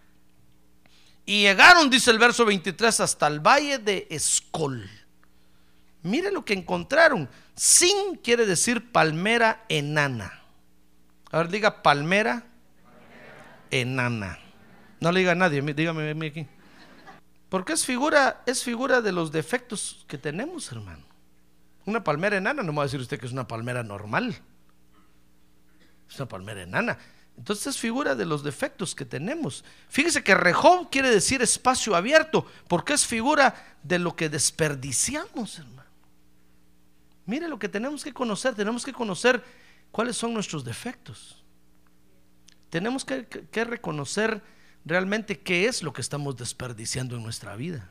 Y 1.24 1.42
llegaron, 1.42 1.90
dice 1.90 2.10
el 2.12 2.18
verso 2.18 2.44
23, 2.44 3.00
hasta 3.00 3.26
el 3.26 3.40
valle 3.40 3.78
de 3.78 4.06
Escol. 4.10 4.88
Mire 6.02 6.30
lo 6.30 6.44
que 6.44 6.54
encontraron. 6.54 7.28
Sin 7.56 8.16
quiere 8.16 8.46
decir 8.46 8.92
palmera 8.92 9.64
enana. 9.68 10.40
A 11.32 11.38
ver, 11.38 11.48
diga 11.48 11.82
palmera 11.82 12.44
enana. 13.72 14.38
No 15.00 15.10
le 15.10 15.20
diga 15.20 15.32
a 15.32 15.34
nadie, 15.34 15.60
dígame 15.60 16.26
aquí. 16.26 16.46
Porque 17.48 17.72
es 17.72 17.84
figura, 17.84 18.42
es 18.46 18.62
figura 18.62 19.00
de 19.00 19.12
los 19.12 19.30
defectos 19.32 20.04
que 20.08 20.18
tenemos, 20.18 20.70
hermano. 20.72 21.04
Una 21.84 22.02
palmera 22.02 22.36
enana, 22.36 22.62
no 22.62 22.72
me 22.72 22.78
va 22.78 22.82
a 22.82 22.86
decir 22.86 23.00
usted 23.00 23.20
que 23.20 23.26
es 23.26 23.32
una 23.32 23.46
palmera 23.46 23.82
normal. 23.82 24.36
Es 26.08 26.16
una 26.16 26.28
palmera 26.28 26.62
enana. 26.62 26.98
Entonces 27.36 27.68
es 27.68 27.78
figura 27.78 28.14
de 28.14 28.24
los 28.24 28.42
defectos 28.42 28.94
que 28.94 29.04
tenemos. 29.04 29.64
Fíjese 29.88 30.24
que 30.24 30.34
Rehob 30.34 30.90
quiere 30.90 31.10
decir 31.10 31.42
espacio 31.42 31.94
abierto, 31.94 32.46
porque 32.66 32.94
es 32.94 33.06
figura 33.06 33.54
de 33.82 33.98
lo 33.98 34.16
que 34.16 34.28
desperdiciamos, 34.28 35.58
hermano. 35.58 35.76
Mire 37.26 37.48
lo 37.48 37.58
que 37.58 37.68
tenemos 37.68 38.04
que 38.04 38.12
conocer, 38.12 38.54
tenemos 38.54 38.84
que 38.84 38.92
conocer 38.92 39.42
cuáles 39.90 40.16
son 40.16 40.32
nuestros 40.32 40.64
defectos. 40.64 41.42
Tenemos 42.70 43.04
que, 43.04 43.26
reconocer 43.64 44.42
realmente 44.86 45.38
qué 45.38 45.66
es 45.66 45.82
lo 45.82 45.92
que 45.92 46.00
estamos 46.00 46.36
desperdiciando 46.36 47.16
en 47.16 47.22
nuestra 47.22 47.56
vida. 47.56 47.90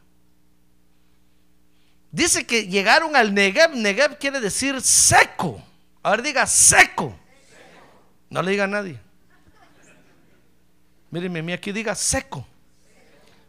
Dice 2.12 2.48
que 2.48 2.68
llegaron 2.68 3.16
al 3.16 3.34
Negev. 3.34 3.76
Negev 3.76 4.18
quiere 4.18 4.40
decir 4.40 4.82
seco. 4.82 5.62
A 6.02 6.12
ver, 6.12 6.22
diga 6.22 6.48
seco. 6.48 7.14
No 8.30 8.42
le 8.42 8.52
diga 8.52 8.64
a 8.64 8.68
nadie. 8.68 8.98
Míreme 11.12 11.40
a 11.40 11.44
mí 11.44 11.52
aquí, 11.52 11.74
diga 11.74 11.94
seco. 11.94 12.48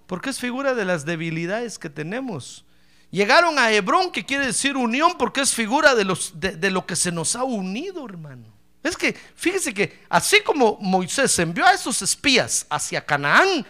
Porque 0.08 0.30
es 0.30 0.40
figura 0.40 0.74
de 0.74 0.84
las 0.84 1.04
debilidades 1.04 1.78
que 1.78 1.88
tenemos. 1.88 2.64
Llegaron 3.10 3.58
a 3.58 3.70
Hebrón, 3.70 4.10
que 4.10 4.26
quiere 4.26 4.46
decir 4.46 4.76
unión, 4.76 5.16
porque 5.16 5.40
es 5.40 5.54
figura 5.54 5.94
de, 5.94 6.04
lo 6.04 6.86
que 6.86 6.96
se 6.96 7.12
nos 7.12 7.36
ha 7.36 7.44
unido, 7.44 8.04
hermano. 8.04 8.55
Es 8.86 8.96
que, 8.96 9.14
fíjese 9.34 9.74
que 9.74 10.04
así 10.08 10.42
como 10.42 10.78
Moisés 10.80 11.36
envió 11.40 11.66
a 11.66 11.72
esos 11.72 12.02
espías 12.02 12.66
hacia 12.70 13.04
Canaán, 13.04 13.66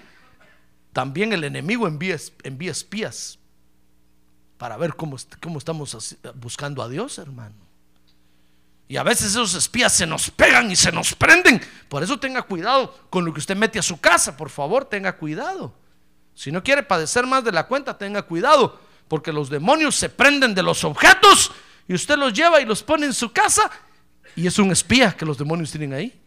también 0.92 1.32
el 1.32 1.44
enemigo 1.44 1.86
envía, 1.86 2.18
envía 2.42 2.70
espías 2.70 3.38
para 4.58 4.76
ver 4.76 4.94
cómo, 4.94 5.16
cómo 5.42 5.58
estamos 5.58 6.16
buscando 6.34 6.82
a 6.82 6.88
Dios, 6.88 7.18
hermano. 7.18 7.54
Y 8.88 8.98
a 8.98 9.02
veces 9.02 9.30
esos 9.30 9.54
espías 9.54 9.92
se 9.92 10.06
nos 10.06 10.30
pegan 10.30 10.70
y 10.70 10.76
se 10.76 10.92
nos 10.92 11.14
prenden. 11.14 11.60
Por 11.88 12.02
eso 12.02 12.20
tenga 12.20 12.42
cuidado 12.42 12.94
con 13.08 13.24
lo 13.24 13.32
que 13.32 13.40
usted 13.40 13.56
mete 13.56 13.78
a 13.78 13.82
su 13.82 13.98
casa, 13.98 14.36
por 14.36 14.50
favor, 14.50 14.84
tenga 14.84 15.16
cuidado. 15.16 15.74
Si 16.34 16.52
no 16.52 16.62
quiere 16.62 16.82
padecer 16.82 17.26
más 17.26 17.42
de 17.42 17.52
la 17.52 17.66
cuenta, 17.66 17.96
tenga 17.96 18.22
cuidado, 18.22 18.78
porque 19.08 19.32
los 19.32 19.48
demonios 19.48 19.96
se 19.96 20.10
prenden 20.10 20.54
de 20.54 20.62
los 20.62 20.84
objetos 20.84 21.52
y 21.88 21.94
usted 21.94 22.18
los 22.18 22.34
lleva 22.34 22.60
y 22.60 22.66
los 22.66 22.82
pone 22.82 23.06
en 23.06 23.14
su 23.14 23.32
casa 23.32 23.70
y 24.34 24.46
es 24.46 24.58
un 24.58 24.72
espía 24.72 25.16
que 25.16 25.24
los 25.24 25.38
demonios 25.38 25.70
tienen 25.70 25.92
ahí. 25.92 26.20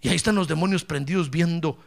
Y 0.00 0.08
ahí 0.08 0.16
están 0.16 0.36
los 0.36 0.48
demonios 0.48 0.84
prendidos 0.84 1.30
viendo 1.30 1.78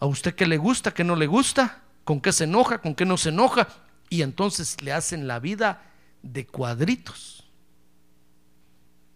a 0.00 0.06
usted 0.06 0.34
qué 0.34 0.46
le 0.46 0.56
gusta, 0.56 0.92
qué 0.92 1.04
no 1.04 1.16
le 1.16 1.26
gusta, 1.26 1.82
con 2.04 2.20
qué 2.20 2.32
se 2.32 2.44
enoja, 2.44 2.78
con 2.78 2.94
qué 2.94 3.04
no 3.04 3.16
se 3.16 3.30
enoja, 3.30 3.68
y 4.10 4.22
entonces 4.22 4.80
le 4.82 4.92
hacen 4.92 5.26
la 5.26 5.38
vida 5.38 5.82
de 6.22 6.46
cuadritos. 6.46 7.44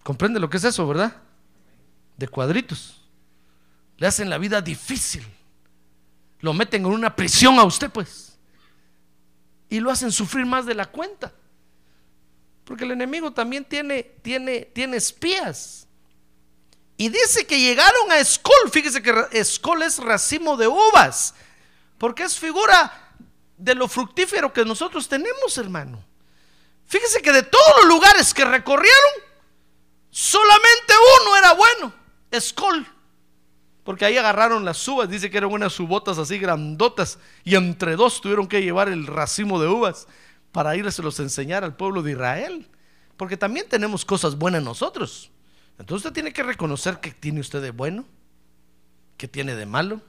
¿Comprende 0.03 0.40
lo 0.40 0.49
que 0.49 0.57
es 0.57 0.64
eso, 0.64 0.86
verdad? 0.86 1.16
De 2.16 2.28
cuadritos. 2.28 3.03
Le 3.99 4.07
hacen 4.07 4.30
la 4.30 4.38
vida 4.38 4.62
difícil. 4.62 5.26
Lo 6.40 6.55
meten 6.55 6.86
en 6.86 6.92
una 6.92 7.14
prisión 7.14 7.59
a 7.59 7.64
usted, 7.64 7.90
pues. 7.90 8.38
Y 9.68 9.80
lo 9.80 9.90
hacen 9.90 10.12
sufrir 10.12 10.46
más 10.46 10.64
de 10.64 10.74
la 10.74 10.86
cuenta. 10.86 11.32
Porque 12.68 12.84
el 12.84 12.90
enemigo 12.90 13.32
también 13.32 13.64
tiene, 13.64 14.02
tiene, 14.20 14.60
tiene 14.60 14.98
espías. 14.98 15.88
Y 16.98 17.08
dice 17.08 17.46
que 17.46 17.58
llegaron 17.58 18.12
a 18.12 18.18
Escol. 18.18 18.70
Fíjese 18.70 19.00
que 19.00 19.14
Escol 19.32 19.82
es 19.84 19.96
racimo 19.96 20.54
de 20.54 20.68
uvas. 20.68 21.34
Porque 21.96 22.24
es 22.24 22.38
figura 22.38 23.14
de 23.56 23.74
lo 23.74 23.88
fructífero 23.88 24.52
que 24.52 24.66
nosotros 24.66 25.08
tenemos, 25.08 25.56
hermano. 25.56 26.04
Fíjese 26.86 27.22
que 27.22 27.32
de 27.32 27.42
todos 27.42 27.74
los 27.78 27.86
lugares 27.86 28.34
que 28.34 28.44
recorrieron, 28.44 29.12
solamente 30.10 30.92
uno 31.22 31.36
era 31.38 31.54
bueno. 31.54 31.94
Escol. 32.30 32.86
Porque 33.82 34.04
ahí 34.04 34.18
agarraron 34.18 34.66
las 34.66 34.86
uvas. 34.86 35.08
Dice 35.08 35.30
que 35.30 35.38
eran 35.38 35.50
unas 35.50 35.80
ubotas 35.80 36.18
así 36.18 36.38
grandotas. 36.38 37.18
Y 37.44 37.54
entre 37.54 37.96
dos 37.96 38.20
tuvieron 38.20 38.46
que 38.46 38.60
llevar 38.60 38.90
el 38.90 39.06
racimo 39.06 39.58
de 39.58 39.68
uvas 39.68 40.06
para 40.53 40.76
irse 40.76 41.03
los 41.03 41.20
enseñar 41.20 41.64
al 41.64 41.76
pueblo 41.76 42.03
de 42.03 42.12
Israel. 42.12 42.66
Porque 43.16 43.36
también 43.36 43.68
tenemos 43.68 44.05
cosas 44.05 44.36
buenas 44.36 44.62
nosotros. 44.62 45.30
Entonces 45.78 46.07
usted 46.07 46.14
tiene 46.14 46.32
que 46.32 46.42
reconocer 46.42 47.01
que 47.01 47.11
tiene 47.11 47.40
usted 47.40 47.62
de 47.62 47.70
bueno, 47.70 48.05
que 49.16 49.28
tiene 49.28 49.55
de 49.55 49.66
malo. 49.66 50.01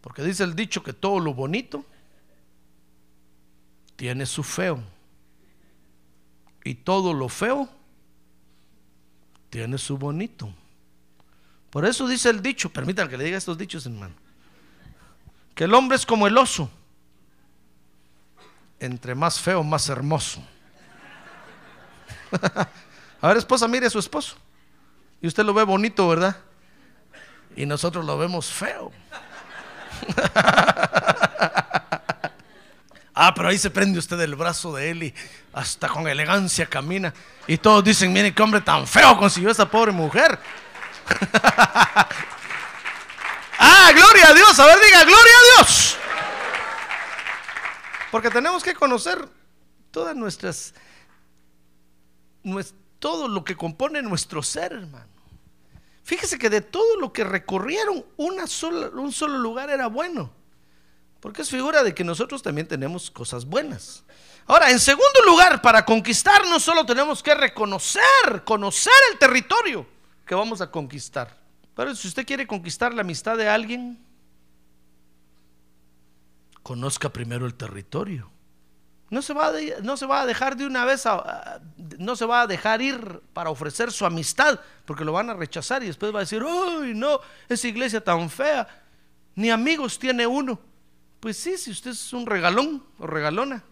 Porque 0.00 0.22
dice 0.22 0.44
el 0.44 0.54
dicho 0.54 0.82
que 0.82 0.92
todo 0.92 1.20
lo 1.20 1.34
bonito 1.34 1.84
tiene 3.96 4.26
su 4.26 4.42
feo. 4.42 4.82
Y 6.64 6.74
todo 6.74 7.12
lo 7.12 7.28
feo 7.28 7.68
tiene 9.50 9.78
su 9.78 9.98
bonito. 9.98 10.52
Por 11.70 11.84
eso 11.84 12.06
dice 12.08 12.30
el 12.30 12.42
dicho, 12.42 12.70
permítanme 12.70 13.10
que 13.10 13.16
le 13.18 13.24
diga 13.24 13.38
estos 13.38 13.58
dichos, 13.58 13.86
hermano, 13.86 14.14
que 15.54 15.64
el 15.64 15.74
hombre 15.74 15.96
es 15.96 16.06
como 16.06 16.26
el 16.26 16.36
oso, 16.38 16.70
entre 18.80 19.14
más 19.14 19.40
feo, 19.40 19.62
más 19.62 19.88
hermoso. 19.88 20.42
a 23.20 23.28
ver, 23.28 23.36
esposa, 23.36 23.68
mire 23.68 23.86
a 23.86 23.90
su 23.90 23.98
esposo. 23.98 24.36
Y 25.20 25.26
usted 25.26 25.44
lo 25.44 25.52
ve 25.52 25.64
bonito, 25.64 26.06
¿verdad? 26.08 26.36
Y 27.56 27.66
nosotros 27.66 28.04
lo 28.04 28.16
vemos 28.18 28.46
feo. 28.46 28.92
ah, 33.14 33.32
pero 33.34 33.48
ahí 33.48 33.58
se 33.58 33.70
prende 33.70 33.98
usted 33.98 34.20
el 34.20 34.36
brazo 34.36 34.74
de 34.74 34.90
él 34.90 35.02
y 35.02 35.14
hasta 35.52 35.88
con 35.88 36.06
elegancia 36.06 36.66
camina. 36.66 37.12
Y 37.46 37.58
todos 37.58 37.82
dicen, 37.82 38.12
mire 38.12 38.32
qué 38.32 38.42
hombre 38.42 38.60
tan 38.60 38.86
feo 38.86 39.16
consiguió 39.18 39.50
esa 39.50 39.68
pobre 39.68 39.90
mujer. 39.90 40.38
ah, 43.58 43.90
gloria 43.92 44.28
a 44.28 44.34
Dios. 44.34 44.58
A 44.60 44.66
ver, 44.66 44.78
diga, 44.84 45.02
gloria 45.04 45.32
a 45.32 45.56
Dios. 45.56 45.97
Porque 48.10 48.30
tenemos 48.30 48.62
que 48.62 48.74
conocer 48.74 49.28
todas 49.90 50.16
nuestras, 50.16 50.74
todo 52.98 53.28
lo 53.28 53.44
que 53.44 53.56
compone 53.56 54.02
nuestro 54.02 54.42
ser, 54.42 54.72
hermano. 54.72 55.08
Fíjese 56.04 56.38
que 56.38 56.48
de 56.48 56.62
todo 56.62 56.98
lo 56.98 57.12
que 57.12 57.22
recorrieron, 57.22 58.04
un 58.16 58.48
solo 59.12 59.38
lugar 59.38 59.68
era 59.70 59.88
bueno. 59.88 60.32
Porque 61.20 61.42
es 61.42 61.50
figura 61.50 61.82
de 61.82 61.94
que 61.94 62.04
nosotros 62.04 62.42
también 62.42 62.66
tenemos 62.66 63.10
cosas 63.10 63.44
buenas. 63.44 64.04
Ahora, 64.46 64.70
en 64.70 64.80
segundo 64.80 65.20
lugar, 65.26 65.60
para 65.60 65.84
conquistar 65.84 66.46
no 66.46 66.58
solo 66.58 66.86
tenemos 66.86 67.22
que 67.22 67.34
reconocer, 67.34 68.02
conocer 68.44 68.92
el 69.12 69.18
territorio 69.18 69.86
que 70.24 70.34
vamos 70.34 70.62
a 70.62 70.70
conquistar. 70.70 71.36
Pero 71.74 71.94
si 71.94 72.08
usted 72.08 72.26
quiere 72.26 72.46
conquistar 72.46 72.94
la 72.94 73.02
amistad 73.02 73.36
de 73.36 73.48
alguien, 73.48 73.98
conozca 76.68 77.08
primero 77.08 77.46
el 77.46 77.54
territorio. 77.54 78.30
No 79.08 79.22
se, 79.22 79.32
va 79.32 79.46
a, 79.46 80.26
dejar 80.26 80.54
de 80.54 80.66
una 80.66 80.84
vez, 80.84 81.04
no 81.98 82.14
se 82.14 82.26
va 82.26 82.42
a 82.42 82.46
dejar 82.46 82.82
ir 82.82 83.22
para 83.32 83.48
ofrecer 83.48 83.90
su 83.90 84.04
amistad, 84.04 84.60
porque 84.84 85.02
lo 85.02 85.12
van 85.12 85.30
a 85.30 85.34
rechazar 85.34 85.82
y 85.82 85.86
después 85.86 86.14
va 86.14 86.18
a 86.18 86.26
decir, 86.28 86.42
uy, 86.42 86.92
no, 86.94 87.20
esa 87.48 87.68
iglesia 87.68 88.04
tan 88.04 88.28
fea, 88.28 88.68
ni 89.34 89.48
amigos 89.48 89.98
tiene 89.98 90.26
uno. 90.26 90.60
Pues 91.20 91.38
sí, 91.38 91.56
si 91.56 91.70
usted 91.70 91.92
es 91.92 92.12
un 92.12 92.26
regalón 92.26 92.84
o 92.98 93.06
regalona, 93.06 93.64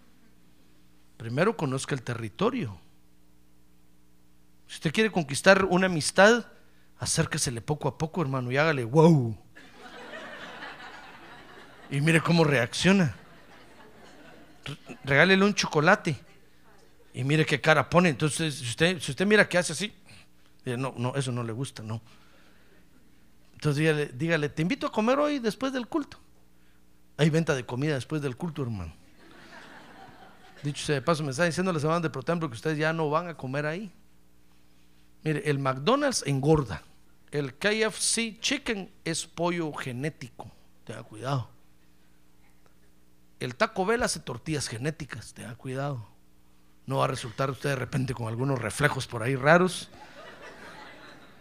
primero 1.18 1.55
conozca 1.55 1.94
el 1.94 2.01
territorio. 2.01 2.80
Si 4.68 4.76
usted 4.76 4.90
quiere 4.90 5.12
conquistar 5.12 5.66
una 5.66 5.84
amistad, 5.84 6.47
acérquesele 6.99 7.61
poco 7.61 7.88
a 7.88 7.99
poco, 7.99 8.22
hermano, 8.22 8.51
y 8.51 8.57
hágale 8.57 8.84
wow. 8.84 9.36
Y 11.91 12.01
mire 12.01 12.20
cómo 12.20 12.45
reacciona. 12.45 13.14
Regálele 15.05 15.45
un 15.45 15.55
chocolate. 15.55 16.16
Y 17.14 17.24
mire 17.24 17.47
qué 17.47 17.61
cara 17.61 17.89
pone. 17.89 18.09
Entonces, 18.09 18.57
si 18.57 18.64
usted, 18.64 19.01
si 19.01 19.12
usted 19.12 19.26
mira 19.26 19.49
que 19.49 19.59
hace 19.59 19.72
así, 19.72 19.93
no, 20.64 20.95
no, 20.97 21.14
eso 21.14 21.30
no 21.30 21.45
le 21.45 21.53
gusta, 21.53 21.82
no. 21.82 22.03
Entonces 23.55 24.18
dígale, 24.18 24.49
te 24.49 24.62
invito 24.62 24.87
a 24.87 24.93
comer 24.93 25.18
hoy 25.18 25.39
después 25.39 25.72
del 25.72 25.87
culto. 25.87 26.18
Hay 27.16 27.30
venta 27.30 27.55
de 27.55 27.64
comida 27.64 27.95
después 27.95 28.20
del 28.20 28.37
culto, 28.37 28.62
hermano. 28.62 28.93
Dicho 30.62 30.84
sea 30.84 30.97
de 30.97 31.03
paso, 31.03 31.22
me 31.22 31.30
está 31.30 31.45
diciendo 31.45 31.72
la 31.72 31.80
semana 31.80 32.01
de 32.01 32.11
Protemplo 32.11 32.49
que 32.49 32.55
ustedes 32.55 32.76
ya 32.76 32.93
no 32.93 33.09
van 33.09 33.28
a 33.28 33.37
comer 33.37 33.64
ahí. 33.64 33.93
Mire, 35.22 35.43
el 35.49 35.59
McDonald's 35.59 36.24
engorda. 36.26 36.82
El 37.30 37.55
KFC 37.55 38.39
Chicken 38.41 38.91
es 39.05 39.26
pollo 39.26 39.72
genético. 39.72 40.51
Tenga 40.84 41.03
cuidado. 41.03 41.49
El 43.39 43.55
Taco 43.55 43.84
Bell 43.84 44.03
hace 44.03 44.20
tortillas 44.20 44.68
genéticas, 44.68 45.34
tenga 45.34 45.55
cuidado. 45.55 46.07
No 46.87 46.99
va 46.99 47.05
a 47.05 47.09
resultar 47.09 47.51
usted 47.51 47.70
de 47.70 47.76
repente 47.76 48.14
con 48.14 48.28
algunos 48.28 48.59
reflejos 48.61 49.07
por 49.07 49.22
ahí 49.22 49.37
raros, 49.37 49.91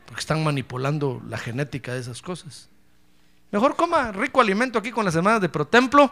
porque 0.06 0.20
están 0.20 0.44
manipulando 0.44 1.22
la 1.28 1.38
genética 1.38 1.94
de 1.94 2.00
esas 2.00 2.22
cosas. 2.22 2.70
Mejor 3.52 3.76
coma 3.76 4.12
rico 4.12 4.42
alimento 4.42 4.80
aquí 4.80 4.92
con 4.92 5.06
las 5.06 5.14
semanas 5.14 5.40
de 5.40 5.50
Protemplo, 5.50 6.12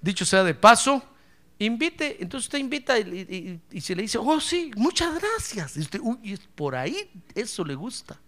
dicho 0.00 0.24
sea 0.24 0.44
de 0.44 0.54
paso. 0.54 1.02
Invite, 1.58 2.22
entonces 2.22 2.46
usted 2.46 2.58
invita 2.58 2.98
y, 2.98 3.60
y, 3.70 3.80
si 3.82 3.94
le 3.94 4.02
dice, 4.02 4.16
oh 4.16 4.40
sí, 4.40 4.70
muchas 4.76 5.20
gracias. 5.20 5.76
Y 5.76 5.80
usted, 5.80 6.00
uy, 6.02 6.40
por 6.54 6.74
ahí 6.74 7.10
eso 7.34 7.64
le 7.64 7.74
gusta. 7.74 8.18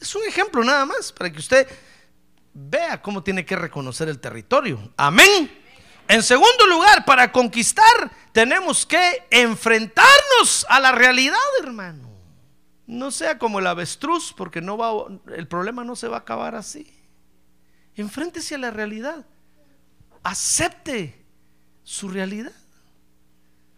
Es 0.00 0.14
un 0.14 0.22
ejemplo 0.26 0.64
nada 0.64 0.86
más 0.86 1.12
para 1.12 1.30
que 1.30 1.38
usted 1.38 1.68
vea 2.54 3.02
cómo 3.02 3.22
tiene 3.22 3.44
que 3.44 3.56
reconocer 3.56 4.08
el 4.08 4.18
territorio. 4.18 4.92
Amén. 4.96 5.50
En 6.10 6.24
segundo 6.24 6.66
lugar, 6.66 7.04
para 7.04 7.30
conquistar 7.30 8.10
tenemos 8.32 8.84
que 8.84 9.28
enfrentarnos 9.30 10.66
a 10.68 10.80
la 10.80 10.90
realidad, 10.90 11.38
hermano. 11.62 12.10
No 12.88 13.12
sea 13.12 13.38
como 13.38 13.60
el 13.60 13.68
avestruz, 13.68 14.34
porque 14.36 14.60
no 14.60 14.76
va, 14.76 14.90
el 15.36 15.46
problema 15.46 15.84
no 15.84 15.94
se 15.94 16.08
va 16.08 16.16
a 16.16 16.20
acabar 16.20 16.56
así. 16.56 16.92
Enfréntese 17.94 18.56
a 18.56 18.58
la 18.58 18.72
realidad. 18.72 19.24
Acepte 20.24 21.24
su 21.84 22.08
realidad. 22.08 22.52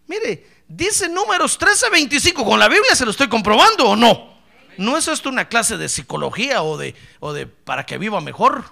Mire, 0.06 0.46
dice 0.66 1.10
números 1.10 1.60
13:25, 1.60 2.46
con 2.46 2.58
la 2.58 2.68
Biblia 2.68 2.96
se 2.96 3.04
lo 3.04 3.10
estoy 3.10 3.28
comprobando 3.28 3.90
o 3.90 3.94
no. 3.94 4.38
No 4.78 4.96
es 4.96 5.06
esto 5.06 5.28
una 5.28 5.50
clase 5.50 5.76
de 5.76 5.90
psicología 5.90 6.62
o 6.62 6.78
de, 6.78 6.94
o 7.20 7.34
de 7.34 7.46
para 7.46 7.84
que 7.84 7.98
viva 7.98 8.22
mejor. 8.22 8.64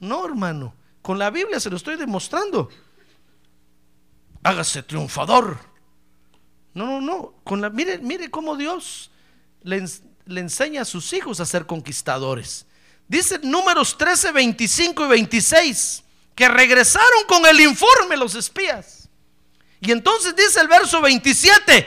No, 0.00 0.26
hermano. 0.26 0.74
Con 1.00 1.18
la 1.18 1.30
Biblia 1.30 1.60
se 1.60 1.70
lo 1.70 1.76
estoy 1.78 1.96
demostrando 1.96 2.68
hágase 4.42 4.82
triunfador. 4.82 5.58
No, 6.74 6.86
no, 6.86 7.00
no. 7.00 7.34
Con 7.44 7.60
la, 7.60 7.70
mire, 7.70 7.98
mire 7.98 8.30
cómo 8.30 8.56
Dios 8.56 9.10
le, 9.62 9.84
enseña 10.26 10.82
a 10.82 10.84
sus 10.84 11.12
hijos 11.12 11.40
a 11.40 11.46
ser 11.46 11.66
conquistadores. 11.66 12.66
Dice 13.08 13.40
números 13.42 13.98
13, 13.98 14.32
25 14.32 15.04
y 15.04 15.08
26 15.08 16.04
que 16.34 16.48
regresaron 16.48 17.24
con 17.26 17.44
el 17.46 17.60
informe 17.60 18.16
los 18.16 18.34
espías. 18.34 19.08
Y 19.80 19.90
entonces 19.90 20.34
dice 20.36 20.60
el 20.60 20.68
verso 20.68 21.00
27 21.00 21.86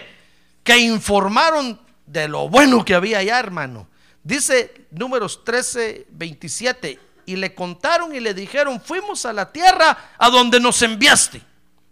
que 0.64 0.78
informaron 0.78 1.80
de 2.06 2.28
lo 2.28 2.50
bueno 2.50 2.84
que 2.84 2.94
había 2.94 3.20
allá, 3.20 3.40
hermano. 3.40 3.88
Dice 4.24 4.88
números 4.92 5.44
13, 5.44 6.08
27 6.10 7.00
y 7.26 7.36
le 7.38 7.56
contaron 7.56 8.14
y 8.14 8.20
le 8.20 8.34
dijeron, 8.34 8.82
fuimos 8.82 9.26
a 9.26 9.32
la 9.32 9.52
tierra 9.52 10.16
a 10.18 10.30
donde 10.30 10.60
nos 10.60 10.82
enviaste 10.82 11.42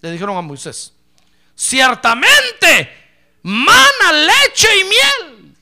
le 0.01 0.11
dijeron 0.11 0.37
a 0.37 0.41
Moisés, 0.41 0.93
ciertamente, 1.55 2.89
mana, 3.43 4.11
leche 4.11 4.67
y 4.79 4.83
miel. 4.83 5.55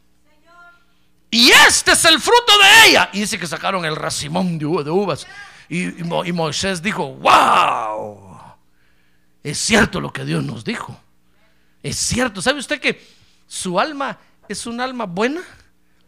Y 1.31 1.51
este 1.51 1.91
es 1.91 2.05
el 2.05 2.19
fruto 2.19 2.57
de 2.57 2.89
ella. 2.89 3.09
Y 3.13 3.19
dice 3.19 3.37
que 3.37 3.45
sacaron 3.45 3.85
el 3.85 3.95
racimón 3.95 4.57
de, 4.57 4.65
uvas. 4.65 5.27
Y, 5.67 5.99
y 5.99 6.31
Moisés 6.31 6.81
dijo, 6.81 7.13
wow, 7.15 8.29
es 9.43 9.59
cierto 9.59 10.01
lo 10.01 10.11
que 10.11 10.25
Dios 10.25 10.43
nos 10.43 10.63
dijo. 10.63 10.99
Es 11.83 11.97
cierto. 11.97 12.41
¿Sabe 12.41 12.59
usted 12.59 12.79
que 12.79 13.05
su 13.47 13.79
alma 13.79 14.17
es 14.47 14.65
un 14.65 14.81
alma 14.81 15.05
buena, 15.05 15.41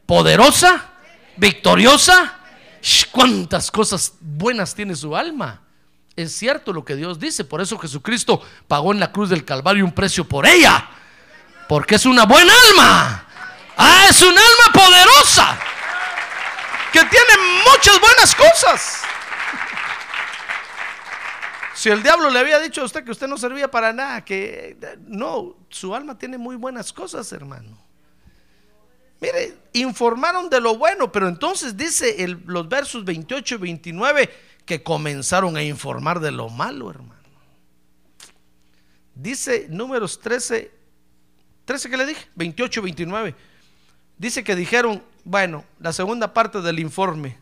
poderosa, 0.06 0.90
victoriosa? 1.38 2.40
¿Cuántas 3.12 3.70
cosas 3.70 4.14
buenas 4.20 4.74
tiene 4.74 4.96
su 4.96 5.16
alma? 5.16 5.62
Es 6.16 6.36
cierto 6.36 6.74
lo 6.74 6.84
que 6.84 6.96
Dios 6.96 7.20
dice, 7.20 7.46
por 7.46 7.62
eso 7.62 7.78
Jesucristo 7.78 8.42
pagó 8.68 8.92
en 8.92 9.00
la 9.00 9.12
cruz 9.12 9.30
del 9.30 9.46
Calvario 9.46 9.86
un 9.86 9.94
precio 9.94 10.28
por 10.28 10.46
ella, 10.46 10.90
porque 11.70 11.96
es 11.96 12.06
una 12.06 12.26
buena 12.26 12.54
alma. 12.70 13.28
Ah, 13.78 14.08
es 14.10 14.22
un 14.22 14.38
alma 14.38 14.74
poderosa, 14.74 15.58
que 16.92 17.00
tiene 17.00 17.64
muchas 17.66 18.00
buenas 18.00 18.36
cosas. 18.36 19.02
Si 21.74 21.90
el 21.90 22.04
diablo 22.04 22.30
le 22.30 22.38
había 22.38 22.60
dicho 22.60 22.82
a 22.82 22.86
usted 22.86 23.04
que 23.04 23.12
usted 23.12 23.28
no 23.28 23.38
servía 23.38 23.72
para 23.72 23.92
nada, 23.94 24.24
que 24.24 24.78
no, 25.08 25.56
su 25.70 25.96
alma 25.96 26.18
tiene 26.18 26.38
muy 26.38 26.56
buenas 26.56 26.94
cosas, 26.94 27.32
hermano. 27.32 27.76
Mire, 29.22 29.56
informaron 29.74 30.50
de 30.50 30.60
lo 30.60 30.78
bueno, 30.78 31.12
pero 31.12 31.28
entonces 31.28 31.78
dice 31.78 32.28
los 32.46 32.68
versos 32.68 33.06
28 33.06 33.56
y 33.56 33.58
29 33.58 34.30
que 34.72 34.84
comenzaron 34.84 35.58
a 35.58 35.64
informar 35.64 36.22
de 36.22 36.32
lo 36.32 36.48
malo, 36.48 36.90
hermano. 36.90 37.22
Dice 39.14 39.68
números 39.70 40.22
13, 40.22 40.72
13 41.66 41.90
que 41.90 41.98
le 41.98 42.06
dije, 42.06 42.26
28, 42.36 42.82
29. 42.82 43.36
Dice 44.18 44.46
que 44.46 44.56
dijeron, 44.56 45.04
bueno, 45.26 45.66
la 45.82 45.92
segunda 45.92 46.34
parte 46.34 46.62
del 46.62 46.80
informe. 46.80 47.38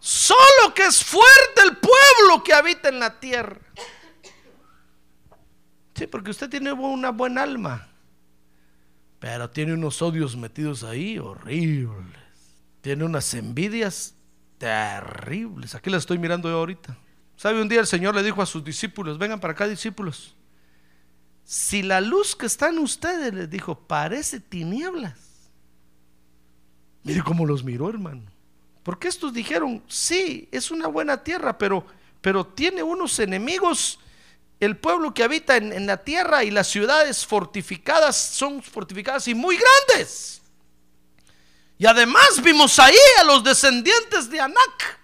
Solo 0.00 0.74
que 0.74 0.84
es 0.84 1.04
fuerte 1.04 1.60
el 1.62 1.76
pueblo 1.76 2.42
que 2.42 2.52
habita 2.52 2.88
en 2.88 2.98
la 2.98 3.20
tierra. 3.20 3.60
Sí, 5.94 6.08
porque 6.08 6.32
usted 6.32 6.50
tiene 6.50 6.72
una 6.72 7.10
buena 7.10 7.44
alma, 7.44 7.86
pero 9.20 9.48
tiene 9.50 9.74
unos 9.74 10.02
odios 10.02 10.36
metidos 10.36 10.82
ahí 10.82 11.16
horribles. 11.16 12.18
Tiene 12.80 13.04
unas 13.04 13.32
envidias 13.34 14.16
terribles. 14.62 15.74
Aquí 15.74 15.90
la 15.90 15.96
estoy 15.96 16.18
mirando 16.18 16.48
yo 16.48 16.56
ahorita. 16.58 16.96
¿Sabe? 17.34 17.60
Un 17.60 17.68
día 17.68 17.80
el 17.80 17.86
Señor 17.88 18.14
le 18.14 18.22
dijo 18.22 18.40
a 18.40 18.46
sus 18.46 18.62
discípulos, 18.62 19.18
vengan 19.18 19.40
para 19.40 19.54
acá 19.54 19.66
discípulos. 19.66 20.36
Si 21.42 21.82
la 21.82 22.00
luz 22.00 22.36
que 22.36 22.46
está 22.46 22.68
en 22.68 22.78
ustedes, 22.78 23.34
les 23.34 23.50
dijo, 23.50 23.76
parece 23.76 24.38
tinieblas. 24.38 25.18
Mire 27.02 27.24
cómo 27.24 27.44
los 27.44 27.64
miró, 27.64 27.90
hermano. 27.90 28.22
Porque 28.84 29.08
estos 29.08 29.32
dijeron, 29.32 29.82
sí, 29.88 30.48
es 30.52 30.70
una 30.70 30.86
buena 30.86 31.24
tierra, 31.24 31.58
pero, 31.58 31.84
pero 32.20 32.46
tiene 32.46 32.84
unos 32.84 33.18
enemigos. 33.18 33.98
El 34.60 34.76
pueblo 34.76 35.12
que 35.12 35.24
habita 35.24 35.56
en 35.56 35.86
la 35.88 36.04
tierra 36.04 36.44
y 36.44 36.52
las 36.52 36.68
ciudades 36.68 37.26
fortificadas 37.26 38.16
son 38.16 38.62
fortificadas 38.62 39.26
y 39.26 39.34
muy 39.34 39.56
grandes. 39.56 40.41
Y 41.82 41.86
además 41.86 42.40
vimos 42.44 42.78
ahí 42.78 42.94
a 43.18 43.24
los 43.24 43.42
descendientes 43.42 44.30
de 44.30 44.38
Anak, 44.38 45.00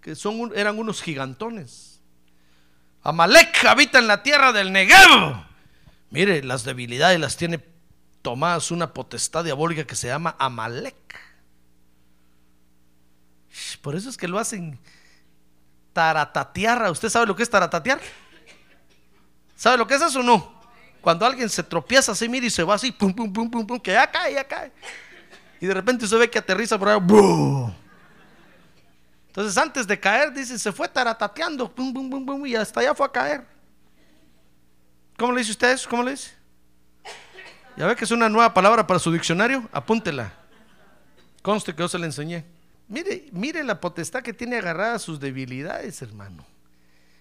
que 0.00 0.16
son, 0.16 0.50
eran 0.52 0.76
unos 0.76 1.00
gigantones. 1.00 2.00
Amalek 3.04 3.64
habita 3.66 4.00
en 4.00 4.08
la 4.08 4.20
tierra 4.24 4.50
del 4.50 4.72
Negev. 4.72 5.36
Mire, 6.10 6.42
las 6.42 6.64
debilidades 6.64 7.20
las 7.20 7.36
tiene 7.36 7.64
tomadas 8.20 8.72
una 8.72 8.92
potestad 8.92 9.44
diabólica 9.44 9.84
que 9.84 9.94
se 9.94 10.08
llama 10.08 10.34
Amalek. 10.40 11.20
Por 13.80 13.94
eso 13.94 14.10
es 14.10 14.16
que 14.16 14.26
lo 14.26 14.40
hacen 14.40 14.76
taratatear. 15.92 16.90
¿Usted 16.90 17.10
sabe 17.10 17.26
lo 17.26 17.36
que 17.36 17.44
es 17.44 17.50
taratatear? 17.50 18.00
¿Sabe 19.54 19.78
lo 19.78 19.86
que 19.86 19.94
es 19.94 20.02
eso 20.02 20.18
o 20.18 20.24
no? 20.24 20.60
Cuando 21.00 21.24
alguien 21.24 21.48
se 21.48 21.62
tropieza 21.62 22.10
así, 22.10 22.28
mira 22.28 22.44
y 22.44 22.50
se 22.50 22.64
va 22.64 22.74
así, 22.74 22.90
pum, 22.90 23.14
pum, 23.14 23.32
pum, 23.32 23.48
pum, 23.48 23.64
pum, 23.64 23.78
que 23.78 23.92
ya 23.92 24.10
cae, 24.10 24.34
ya 24.34 24.42
cae. 24.42 24.72
Y 25.60 25.66
de 25.66 25.74
repente 25.74 26.06
se 26.06 26.16
ve 26.16 26.30
que 26.30 26.38
aterriza 26.38 26.78
por 26.78 26.88
ahí. 26.88 26.98
¡bum! 27.00 27.72
Entonces 29.28 29.56
antes 29.56 29.86
de 29.86 29.98
caer, 30.00 30.32
dice, 30.32 30.58
se 30.58 30.72
fue 30.72 30.88
taratateando, 30.88 31.72
pum, 31.72 31.92
pum, 31.92 32.46
y 32.46 32.56
hasta 32.56 32.80
allá 32.80 32.94
fue 32.94 33.06
a 33.06 33.12
caer. 33.12 33.46
¿Cómo 35.16 35.32
le 35.32 35.40
dice 35.40 35.52
usted 35.52 35.72
eso? 35.72 35.88
¿Cómo 35.88 36.02
le 36.02 36.12
dice? 36.12 36.32
Ya 37.76 37.86
ve 37.86 37.94
que 37.94 38.04
es 38.04 38.10
una 38.10 38.28
nueva 38.28 38.52
palabra 38.52 38.86
para 38.86 38.98
su 38.98 39.12
diccionario, 39.12 39.68
apúntela. 39.72 40.32
Conste 41.42 41.74
que 41.74 41.80
yo 41.80 41.88
se 41.88 41.98
la 41.98 42.06
enseñé. 42.06 42.44
Mire, 42.88 43.28
mire 43.32 43.62
la 43.62 43.80
potestad 43.80 44.22
que 44.22 44.32
tiene 44.32 44.56
agarrada 44.56 44.98
sus 44.98 45.20
debilidades, 45.20 46.02
hermano. 46.02 46.44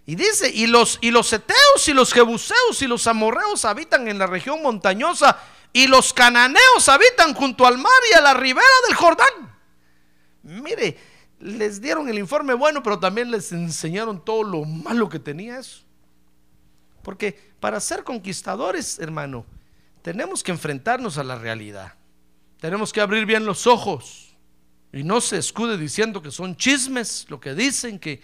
Y 0.08 0.16
dice, 0.16 0.50
y 0.50 0.68
los, 0.68 0.98
y 1.02 1.12
los 1.12 1.32
eteos 1.34 1.88
y 1.88 1.94
los 1.94 2.14
jebuseos 2.14 2.82
y 2.82 2.88
los 2.88 3.06
amorreos 3.08 3.66
habitan 3.66 4.08
en 4.08 4.18
la 4.18 4.26
región 4.26 4.64
montañosa 4.64 5.38
y 5.74 5.88
los 5.88 6.14
cananeos 6.14 6.88
habitan 6.88 7.34
junto 7.34 7.68
al 7.68 7.78
mar 7.78 7.92
y 8.10 8.16
a 8.16 8.22
la 8.22 8.34
ribera 8.34 8.66
del 8.88 8.96
Jordán. 8.96 9.54
Mire, 10.44 10.98
les 11.42 11.82
dieron 11.82 12.08
el 12.08 12.18
informe 12.18 12.54
bueno, 12.54 12.82
pero 12.82 12.98
también 12.98 13.30
les 13.30 13.52
enseñaron 13.52 14.24
todo 14.24 14.44
lo 14.44 14.64
malo 14.64 15.10
que 15.10 15.20
tenía 15.20 15.60
eso. 15.60 15.84
Porque 17.04 17.38
para 17.60 17.82
ser 17.82 18.06
conquistadores, 18.06 19.00
hermano, 19.00 19.46
tenemos 20.02 20.42
que 20.42 20.52
enfrentarnos 20.52 21.18
a 21.18 21.26
la 21.26 21.36
realidad. 21.36 21.96
Tenemos 22.62 22.94
que 22.94 23.02
abrir 23.02 23.26
bien 23.26 23.46
los 23.46 23.68
ojos 23.68 24.38
y 24.94 25.04
no 25.04 25.20
se 25.20 25.38
escude 25.38 25.78
diciendo 25.78 26.22
que 26.22 26.32
son 26.32 26.56
chismes, 26.56 27.26
lo 27.28 27.42
que 27.42 27.54
dicen, 27.54 28.00
que 28.00 28.22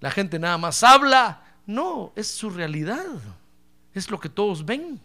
la 0.00 0.10
gente 0.10 0.38
nada 0.38 0.58
más 0.58 0.82
habla. 0.82 1.42
No, 1.66 2.12
es 2.16 2.28
su 2.28 2.50
realidad. 2.50 3.04
Es 3.92 4.10
lo 4.10 4.20
que 4.20 4.28
todos 4.28 4.64
ven. 4.64 5.00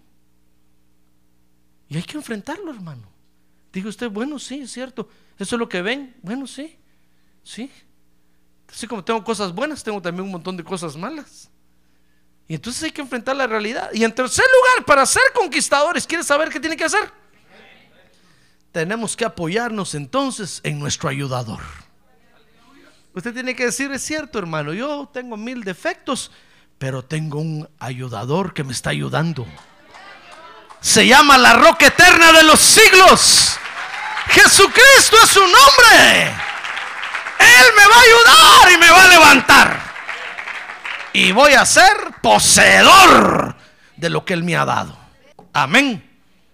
Y 1.88 1.98
hay 1.98 2.04
que 2.04 2.18
enfrentarlo, 2.18 2.72
hermano. 2.72 3.08
Digo 3.72 3.90
usted, 3.90 4.10
bueno, 4.10 4.38
sí, 4.40 4.62
es 4.62 4.72
cierto. 4.72 5.10
Eso 5.38 5.56
es 5.56 5.60
lo 5.60 5.68
que 5.68 5.82
ven. 5.82 6.16
Bueno, 6.22 6.46
sí, 6.46 6.78
sí. 7.44 7.72
Así 8.70 8.88
como 8.88 9.04
tengo 9.04 9.24
cosas 9.24 9.54
buenas, 9.54 9.84
tengo 9.84 10.02
también 10.02 10.26
un 10.26 10.32
montón 10.32 10.56
de 10.56 10.64
cosas 10.64 10.96
malas. 10.96 11.50
Y 12.48 12.56
entonces 12.56 12.84
hay 12.84 12.92
que 12.92 13.02
enfrentar 13.02 13.36
la 13.36 13.48
realidad. 13.48 13.90
Y 13.94 14.04
en 14.04 14.14
tercer 14.14 14.46
lugar, 14.46 14.86
para 14.86 15.06
ser 15.06 15.24
conquistadores, 15.34 16.06
¿quiere 16.06 16.24
saber 16.24 16.50
qué 16.50 16.60
tiene 16.60 16.78
que 16.78 16.84
hacer? 16.84 17.12
Tenemos 18.72 19.18
que 19.18 19.26
apoyarnos 19.26 19.96
entonces 19.96 20.62
en 20.64 20.80
nuestro 20.80 21.10
ayudador. 21.10 21.62
Usted 23.14 23.34
tiene 23.34 23.56
que 23.56 23.66
decir, 23.66 23.92
es 23.92 24.04
cierto 24.04 24.40
hermano, 24.40 24.74
yo 24.74 25.10
tengo 25.14 25.36
mil 25.36 25.64
defectos, 25.64 26.32
pero 26.78 27.04
tengo 27.04 27.40
un 27.40 27.70
ayudador 27.80 28.54
que 28.54 28.64
me 28.64 28.72
está 28.72 28.92
ayudando. 28.92 29.46
Se 30.80 31.06
llama 31.06 31.38
la 31.38 31.54
roca 31.54 31.88
eterna 31.88 32.32
de 32.32 32.44
los 32.44 32.60
siglos. 32.60 33.58
Jesucristo 34.28 35.18
es 35.24 35.30
su 35.30 35.42
nombre. 35.42 36.28
Él 37.40 37.66
me 37.76 37.88
va 37.88 37.96
a 37.96 38.02
ayudar 38.02 38.72
y 38.74 38.78
me 38.78 38.92
va 38.92 39.04
a 39.04 39.08
levantar. 39.08 39.80
Y 41.14 41.32
voy 41.34 41.54
a 41.54 41.66
ser 41.66 41.92
poseedor 42.22 43.56
de 43.98 44.10
lo 44.10 44.24
que 44.24 44.34
Él 44.34 44.44
me 44.44 44.56
ha 44.56 44.66
dado. 44.66 44.98
Amén. 45.54 46.10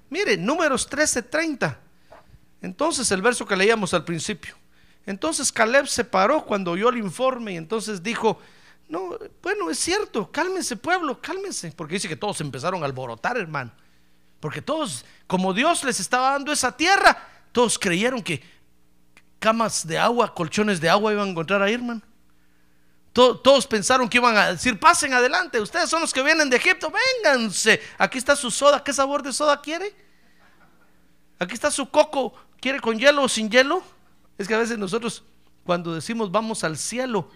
Mire, 0.10 0.38
números 0.38 0.89
13:30. 0.89 1.78
Entonces 2.62 3.12
el 3.12 3.22
verso 3.22 3.45
que 3.45 3.55
leíamos 3.55 3.93
al 3.93 4.03
principio. 4.03 4.55
Entonces 5.08 5.53
Caleb 5.53 5.88
se 5.88 6.03
paró 6.03 6.45
cuando 6.45 6.72
oyó 6.72 6.89
el 6.89 6.97
informe 6.97 7.53
y 7.53 7.58
entonces 7.58 8.03
dijo, 8.03 8.39
no, 8.89 9.18
bueno, 9.41 9.70
es 9.70 9.80
cierto, 9.80 10.30
cálmense 10.30 10.76
pueblo, 10.76 11.22
cálmense, 11.22 11.72
porque 11.72 11.95
dice 11.95 12.10
que 12.10 12.18
todos 12.18 12.41
empezaron 12.41 12.84
a 12.84 12.86
alborotar, 12.86 13.38
hermano. 13.38 13.72
Porque 14.41 14.62
todos, 14.62 15.05
como 15.26 15.53
Dios 15.53 15.86
les 15.86 16.01
estaba 16.01 16.32
dando 16.32 16.51
esa 16.51 16.76
tierra, 16.76 17.26
todos 17.53 17.80
creyeron 17.80 18.22
que 18.22 18.43
camas 19.39 19.88
de 19.88 19.97
agua, 19.97 20.36
colchones 20.36 20.82
de 20.82 20.89
agua 20.89 21.14
iban 21.14 21.30
a 21.30 21.32
encontrar 21.32 21.62
ahí, 21.62 21.74
hermano. 21.74 22.01
Todos 23.14 23.66
pensaron 23.66 24.10
que 24.10 24.18
iban 24.18 24.36
a 24.36 24.51
decir, 24.51 24.78
pasen 24.78 25.14
adelante, 25.14 25.60
ustedes 25.62 25.89
son 25.89 26.01
los 26.01 26.14
que 26.14 26.22
vienen 26.22 26.49
de 26.49 26.58
Egipto, 26.58 26.91
vénganse. 26.91 27.82
Aquí 27.97 28.18
está 28.18 28.36
su 28.36 28.51
soda, 28.51 28.84
¿qué 28.84 28.91
sabor 28.91 29.24
de 29.24 29.32
soda 29.32 29.60
quiere? 29.62 29.95
Aquí 31.39 31.53
está 31.53 31.72
su 31.72 31.89
coco, 31.89 32.34
¿quiere 32.60 32.82
con 32.82 32.99
hielo 32.99 33.24
o 33.24 33.30
sin 33.30 33.49
hielo? 33.49 33.82
Es 34.38 34.48
que 34.48 34.54
a 34.54 34.60
veces 34.60 34.78
nosotros 34.78 35.24
cuando 35.64 35.94
decimos 35.94 36.32
vamos 36.32 36.64
al 36.64 36.78
cielo, 36.78 37.30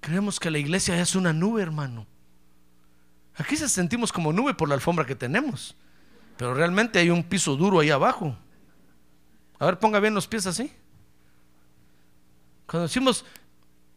creemos 0.00 0.38
que 0.38 0.50
la 0.50 0.58
iglesia 0.58 1.00
es 1.00 1.14
una 1.14 1.32
nube, 1.32 1.62
hermano. 1.62 2.06
Aquí 3.36 3.56
se 3.56 3.68
sentimos 3.68 4.12
como 4.12 4.32
nube 4.32 4.54
por 4.54 4.68
la 4.68 4.74
alfombra 4.74 5.06
que 5.06 5.14
tenemos, 5.14 5.74
pero 6.36 6.54
realmente 6.54 6.98
hay 6.98 7.10
un 7.10 7.24
piso 7.24 7.56
duro 7.56 7.80
ahí 7.80 7.90
abajo. 7.90 8.36
A 9.58 9.66
ver, 9.66 9.78
ponga 9.78 10.00
bien 10.00 10.14
los 10.14 10.26
pies 10.26 10.46
así. 10.46 10.72
Cuando 12.66 12.86
decimos 12.86 13.24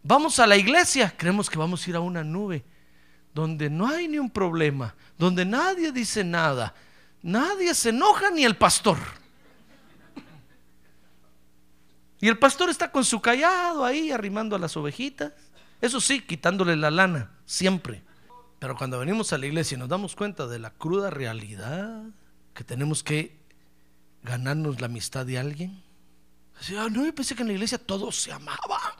vamos 0.03 0.37
a 0.39 0.47
la 0.47 0.57
iglesia, 0.57 1.13
creemos 1.15 1.49
que 1.49 1.57
vamos 1.57 1.85
a 1.85 1.89
ir 1.89 1.95
a 1.95 2.01
una 2.01 2.23
nube 2.23 2.63
donde 3.33 3.69
no 3.69 3.87
hay 3.87 4.07
ni 4.07 4.19
un 4.19 4.29
problema, 4.29 4.95
donde 5.17 5.45
nadie 5.45 5.91
dice 5.91 6.23
nada, 6.23 6.75
nadie 7.21 7.73
se 7.73 7.89
enoja 7.89 8.29
ni 8.29 8.43
el 8.45 8.55
pastor. 8.55 8.97
Y 12.23 12.29
el 12.29 12.39
pastor 12.39 12.69
está 12.69 12.89
con 12.89 13.03
su 13.03 13.19
callado 13.19 13.83
ahí 13.83 14.09
arrimando 14.09 14.55
a 14.55 14.59
las 14.59 14.77
ovejitas. 14.77 15.33
Eso 15.81 15.99
sí, 15.99 16.21
quitándole 16.21 16.77
la 16.77 16.89
lana, 16.89 17.31
siempre. 17.45 18.01
Pero 18.59 18.77
cuando 18.77 18.97
venimos 18.97 19.33
a 19.33 19.37
la 19.37 19.45
iglesia 19.45 19.75
y 19.75 19.79
nos 19.79 19.89
damos 19.89 20.15
cuenta 20.15 20.47
de 20.47 20.57
la 20.57 20.69
cruda 20.69 21.09
realidad, 21.09 22.01
que 22.53 22.63
tenemos 22.63 23.03
que 23.03 23.41
ganarnos 24.21 24.79
la 24.79 24.85
amistad 24.85 25.25
de 25.25 25.37
alguien. 25.37 25.83
Decía, 26.57 26.87
no, 26.89 27.03
yo 27.03 27.13
pensé 27.13 27.35
que 27.35 27.41
en 27.41 27.49
la 27.49 27.55
iglesia 27.55 27.77
todos 27.77 28.15
se 28.15 28.31
amaban. 28.31 28.93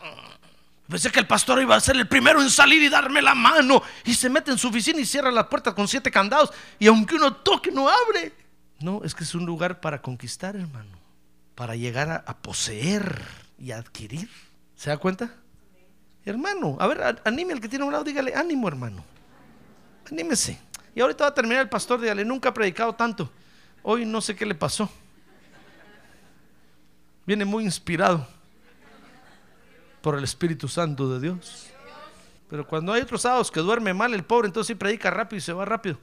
Pensé 0.90 1.10
que 1.10 1.22
el 1.22 1.28
pastor 1.28 1.62
iba 1.62 1.78
a 1.78 1.80
ser 1.80 1.96
el 1.96 2.10
primero 2.10 2.42
en 2.42 2.50
salir 2.50 2.84
y 2.84 2.90
darme 2.90 3.22
la 3.22 3.36
mano. 3.36 3.84
Y 4.04 4.16
se 4.16 4.30
mete 4.30 4.52
en 4.52 4.58
su 4.58 4.68
oficina 4.68 5.00
y 5.00 5.06
cierra 5.06 5.32
la 5.32 5.48
puerta 5.48 5.74
con 5.74 5.88
siete 5.88 6.12
candados. 6.12 6.52
Y 6.78 6.88
aunque 6.88 7.16
uno 7.16 7.38
toque, 7.38 7.72
no 7.72 7.88
abre. 7.88 8.34
No, 8.82 9.02
es 9.06 9.16
que 9.16 9.24
es 9.24 9.34
un 9.34 9.46
lugar 9.46 9.80
para 9.80 10.02
conquistar, 10.02 10.58
hermano 10.58 11.03
para 11.56 11.76
llegar 11.76 12.24
a, 12.26 12.38
poseer 12.38 13.22
y 13.58 13.72
adquirir. 13.72 14.30
¿Se 14.76 14.90
da 14.90 14.98
cuenta? 14.98 15.34
Hermano, 16.26 16.78
a 16.80 16.88
ver, 16.88 17.22
anime 17.26 17.54
al 17.54 17.62
que 17.62 17.70
tiene 17.70 17.86
un 17.86 17.92
lado, 17.92 18.04
dígale, 18.04 18.34
ánimo 18.34 18.68
hermano. 18.68 19.04
Anímese. 20.10 20.60
Y 20.96 21.02
ahorita 21.02 21.26
va 21.26 21.30
a 21.30 21.34
terminar 21.34 21.62
el 21.62 21.70
pastor, 21.70 22.00
dígale, 22.00 22.24
nunca 22.24 22.50
ha 22.50 22.54
predicado 22.54 22.94
tanto. 22.94 23.30
Hoy 23.82 24.06
no 24.06 24.22
sé 24.22 24.36
qué 24.36 24.46
le 24.46 24.56
pasó. 24.56 24.90
Viene 27.26 27.46
muy 27.46 27.64
inspirado 27.64 28.28
por 30.02 30.18
el 30.18 30.24
Espíritu 30.24 30.68
Santo 30.68 31.10
de 31.10 31.20
Dios. 31.20 31.68
Pero 32.50 32.68
cuando 32.68 32.94
hay 32.94 33.02
otros 33.02 33.22
sábados 33.22 33.50
que 33.50 33.62
duerme 33.62 33.94
mal 33.94 34.14
el 34.14 34.24
pobre, 34.24 34.48
entonces 34.48 34.68
sí 34.68 34.76
predica 34.76 35.10
rápido 35.10 35.38
y 35.38 35.42
se 35.42 35.54
va 35.54 35.66
rápido. 35.66 35.98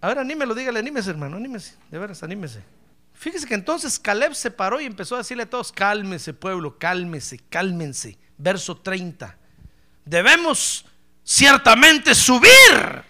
A 0.00 0.08
ver, 0.08 0.18
anímelo, 0.18 0.54
dígale, 0.54 0.78
anímese, 0.78 1.10
hermano, 1.10 1.36
anímese, 1.36 1.76
de 1.90 1.98
veras, 1.98 2.22
anímese. 2.22 2.62
Fíjese 3.18 3.48
que 3.48 3.54
entonces 3.54 3.98
Caleb 3.98 4.34
se 4.34 4.50
paró 4.50 4.80
y 4.80 4.86
empezó 4.86 5.16
a 5.16 5.18
decirle 5.18 5.42
a 5.42 5.50
todos, 5.50 5.72
cálmese 5.72 6.32
pueblo, 6.34 6.78
cálmese, 6.78 7.40
cálmense. 7.50 8.16
Verso 8.36 8.76
30. 8.76 9.36
Debemos 10.04 10.84
ciertamente 11.24 12.14
subir 12.14 13.02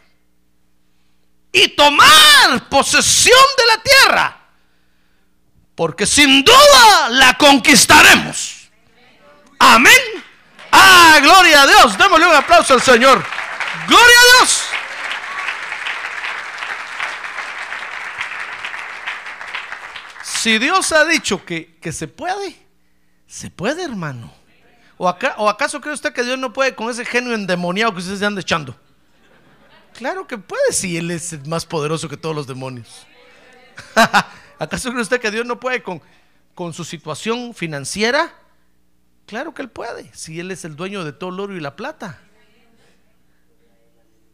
y 1.52 1.68
tomar 1.68 2.68
posesión 2.70 3.38
de 3.58 3.66
la 3.66 3.82
tierra, 3.82 4.40
porque 5.74 6.06
sin 6.06 6.42
duda 6.42 7.10
la 7.10 7.36
conquistaremos. 7.36 8.70
Amén. 9.58 9.92
Ah, 10.72 11.18
gloria 11.20 11.62
a 11.62 11.66
Dios. 11.66 11.98
Démosle 11.98 12.26
un 12.26 12.34
aplauso 12.34 12.72
al 12.72 12.82
Señor. 12.82 13.22
Gloria 13.86 14.16
a 14.20 14.38
Dios. 14.38 14.67
Si 20.38 20.56
Dios 20.58 20.92
ha 20.92 21.04
dicho 21.04 21.44
que, 21.44 21.76
que 21.80 21.90
se 21.90 22.06
puede, 22.06 22.54
se 23.26 23.50
puede, 23.50 23.82
hermano. 23.82 24.32
¿O, 24.96 25.08
acá, 25.08 25.34
¿O 25.38 25.48
acaso 25.48 25.80
cree 25.80 25.92
usted 25.92 26.12
que 26.12 26.22
Dios 26.22 26.38
no 26.38 26.52
puede 26.52 26.76
con 26.76 26.88
ese 26.88 27.04
genio 27.04 27.34
endemoniado 27.34 27.92
que 27.92 27.98
ustedes 27.98 28.20
se 28.20 28.24
anda 28.24 28.40
echando? 28.40 28.76
Claro 29.94 30.28
que 30.28 30.38
puede 30.38 30.72
si 30.72 30.96
Él 30.96 31.10
es 31.10 31.44
más 31.48 31.66
poderoso 31.66 32.08
que 32.08 32.16
todos 32.16 32.36
los 32.36 32.46
demonios. 32.46 33.04
¿Acaso 34.60 34.90
cree 34.90 35.02
usted 35.02 35.20
que 35.20 35.32
Dios 35.32 35.44
no 35.44 35.58
puede 35.58 35.82
con, 35.82 36.00
con 36.54 36.72
su 36.72 36.84
situación 36.84 37.52
financiera? 37.52 38.32
Claro 39.26 39.52
que 39.52 39.62
Él 39.62 39.70
puede, 39.70 40.08
si 40.14 40.38
Él 40.38 40.52
es 40.52 40.64
el 40.64 40.76
dueño 40.76 41.02
de 41.02 41.12
todo 41.12 41.30
el 41.30 41.40
oro 41.40 41.56
y 41.56 41.60
la 41.60 41.74
plata. 41.74 42.20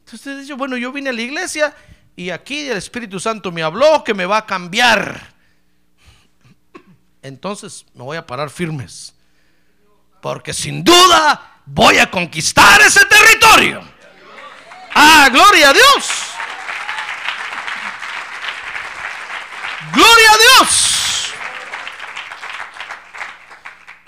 Entonces 0.01 0.21
usted 0.21 0.39
dice, 0.39 0.53
bueno, 0.53 0.77
yo 0.77 0.93
vine 0.93 1.09
a 1.09 1.15
la 1.15 1.23
iglesia 1.23 1.75
y 2.15 2.29
aquí 2.29 2.69
el 2.69 2.77
Espíritu 2.77 3.19
Santo 3.19 3.51
me 3.51 3.63
habló 3.63 4.05
que 4.05 4.13
me 4.13 4.27
va 4.27 4.37
a 4.37 4.47
cambiar. 4.47 5.34
Entonces 7.25 7.87
me 7.95 8.03
voy 8.05 8.19
a 8.19 8.27
parar 8.27 8.51
firmes. 8.51 9.15
Porque 10.21 10.53
sin 10.53 10.85
duda 10.85 11.59
voy 11.65 11.97
a 11.97 12.11
conquistar 12.11 12.83
ese 12.83 13.03
territorio. 13.07 13.83
Ah, 14.95 15.31
gloria 15.33 15.71
a 15.71 15.73
Dios. 15.73 16.07
Gloria 19.95 20.33
a 20.33 20.37
Dios. 20.37 21.33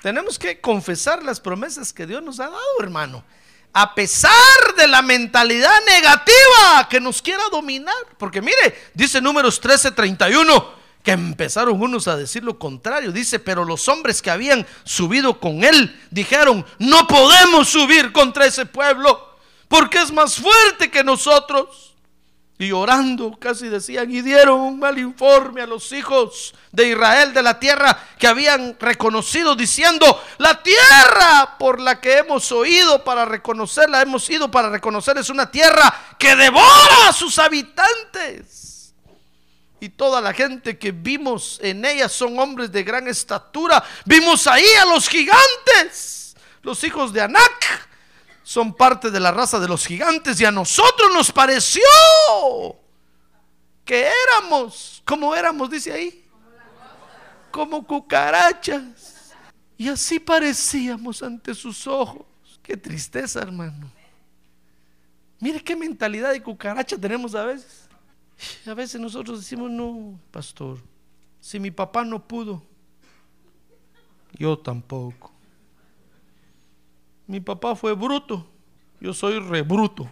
Tenemos 0.02 0.38
que 0.38 0.60
confesar 0.60 1.22
las 1.22 1.40
promesas 1.40 1.94
que 1.94 2.06
Dios 2.06 2.22
nos 2.22 2.38
ha 2.38 2.50
dado, 2.50 2.80
hermano. 2.80 3.24
A 3.72 3.94
pesar 3.94 4.74
de 4.76 4.86
la 4.88 5.00
mentalidad 5.00 5.78
negativa 5.86 6.86
que 6.90 7.00
nos 7.00 7.22
quiera 7.22 7.44
dominar. 7.50 7.94
Porque 8.18 8.42
mire, 8.42 8.90
dice 8.92 9.22
números 9.22 9.58
13:31 9.58 10.76
que 11.06 11.12
empezaron 11.12 11.80
unos 11.80 12.08
a 12.08 12.16
decir 12.16 12.42
lo 12.42 12.58
contrario. 12.58 13.12
Dice, 13.12 13.38
pero 13.38 13.64
los 13.64 13.86
hombres 13.86 14.20
que 14.20 14.28
habían 14.28 14.66
subido 14.82 15.38
con 15.38 15.62
él 15.62 15.96
dijeron, 16.10 16.66
no 16.80 17.06
podemos 17.06 17.68
subir 17.68 18.10
contra 18.10 18.44
ese 18.44 18.66
pueblo 18.66 19.38
porque 19.68 20.00
es 20.00 20.10
más 20.12 20.34
fuerte 20.34 20.90
que 20.90 21.04
nosotros. 21.04 21.94
Y 22.58 22.72
orando 22.72 23.38
casi 23.38 23.68
decían, 23.68 24.10
y 24.10 24.20
dieron 24.20 24.58
un 24.58 24.80
mal 24.80 24.98
informe 24.98 25.62
a 25.62 25.66
los 25.68 25.92
hijos 25.92 26.52
de 26.72 26.88
Israel 26.88 27.32
de 27.32 27.42
la 27.44 27.60
tierra 27.60 27.96
que 28.18 28.26
habían 28.26 28.76
reconocido, 28.80 29.54
diciendo, 29.54 30.20
la 30.38 30.60
tierra 30.60 31.56
por 31.56 31.80
la 31.80 32.00
que 32.00 32.18
hemos 32.18 32.50
oído 32.50 33.04
para 33.04 33.24
reconocerla, 33.24 34.02
hemos 34.02 34.28
ido 34.28 34.50
para 34.50 34.70
reconocer, 34.70 35.16
es 35.18 35.30
una 35.30 35.52
tierra 35.52 36.16
que 36.18 36.34
devora 36.34 37.10
a 37.10 37.12
sus 37.12 37.38
habitantes 37.38 38.65
y 39.80 39.90
toda 39.90 40.20
la 40.20 40.32
gente 40.32 40.78
que 40.78 40.92
vimos 40.92 41.58
en 41.62 41.84
ella 41.84 42.08
son 42.08 42.38
hombres 42.38 42.72
de 42.72 42.82
gran 42.82 43.06
estatura. 43.08 43.82
Vimos 44.04 44.46
ahí 44.46 44.66
a 44.80 44.86
los 44.86 45.08
gigantes, 45.08 46.36
los 46.62 46.82
hijos 46.84 47.12
de 47.12 47.20
Anac. 47.20 47.88
Son 48.42 48.72
parte 48.72 49.10
de 49.10 49.18
la 49.18 49.32
raza 49.32 49.58
de 49.58 49.68
los 49.68 49.84
gigantes 49.84 50.40
y 50.40 50.44
a 50.44 50.50
nosotros 50.50 51.10
nos 51.12 51.32
pareció 51.32 51.82
que 53.84 54.08
éramos, 54.28 55.02
como 55.04 55.34
éramos, 55.34 55.68
dice 55.70 55.92
ahí, 55.92 56.24
como 57.50 57.84
cucarachas. 57.86 59.34
Y 59.76 59.88
así 59.88 60.18
parecíamos 60.18 61.22
ante 61.22 61.54
sus 61.54 61.86
ojos. 61.86 62.24
Qué 62.62 62.76
tristeza, 62.76 63.40
hermano. 63.40 63.90
Mire 65.38 65.62
qué 65.62 65.76
mentalidad 65.76 66.32
de 66.32 66.42
cucaracha 66.42 66.96
tenemos 66.96 67.34
a 67.34 67.44
veces. 67.44 67.85
A 68.66 68.74
veces 68.74 69.00
nosotros 69.00 69.40
decimos, 69.40 69.70
no, 69.70 70.18
pastor, 70.30 70.78
si 71.40 71.58
mi 71.58 71.70
papá 71.70 72.04
no 72.04 72.26
pudo, 72.26 72.62
yo 74.32 74.58
tampoco. 74.58 75.32
Mi 77.26 77.40
papá 77.40 77.74
fue 77.74 77.94
bruto, 77.94 78.46
yo 79.00 79.14
soy 79.14 79.38
rebruto. 79.40 80.10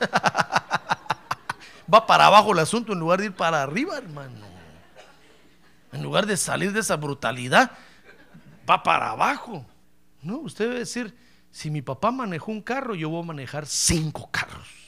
Va 1.92 2.06
para 2.06 2.26
abajo 2.26 2.52
el 2.52 2.58
asunto 2.58 2.92
en 2.92 2.98
lugar 2.98 3.20
de 3.20 3.26
ir 3.26 3.34
para 3.34 3.62
arriba, 3.62 3.98
hermano. 3.98 4.46
En 5.92 6.02
lugar 6.02 6.26
de 6.26 6.36
salir 6.36 6.72
de 6.72 6.80
esa 6.80 6.96
brutalidad, 6.96 7.70
va 8.68 8.82
para 8.82 9.10
abajo. 9.10 9.64
No, 10.22 10.38
usted 10.38 10.64
debe 10.64 10.78
decir, 10.80 11.14
si 11.50 11.70
mi 11.70 11.82
papá 11.82 12.10
manejó 12.10 12.50
un 12.50 12.62
carro, 12.62 12.94
yo 12.94 13.10
voy 13.10 13.22
a 13.22 13.26
manejar 13.26 13.66
cinco 13.66 14.28
carros 14.30 14.83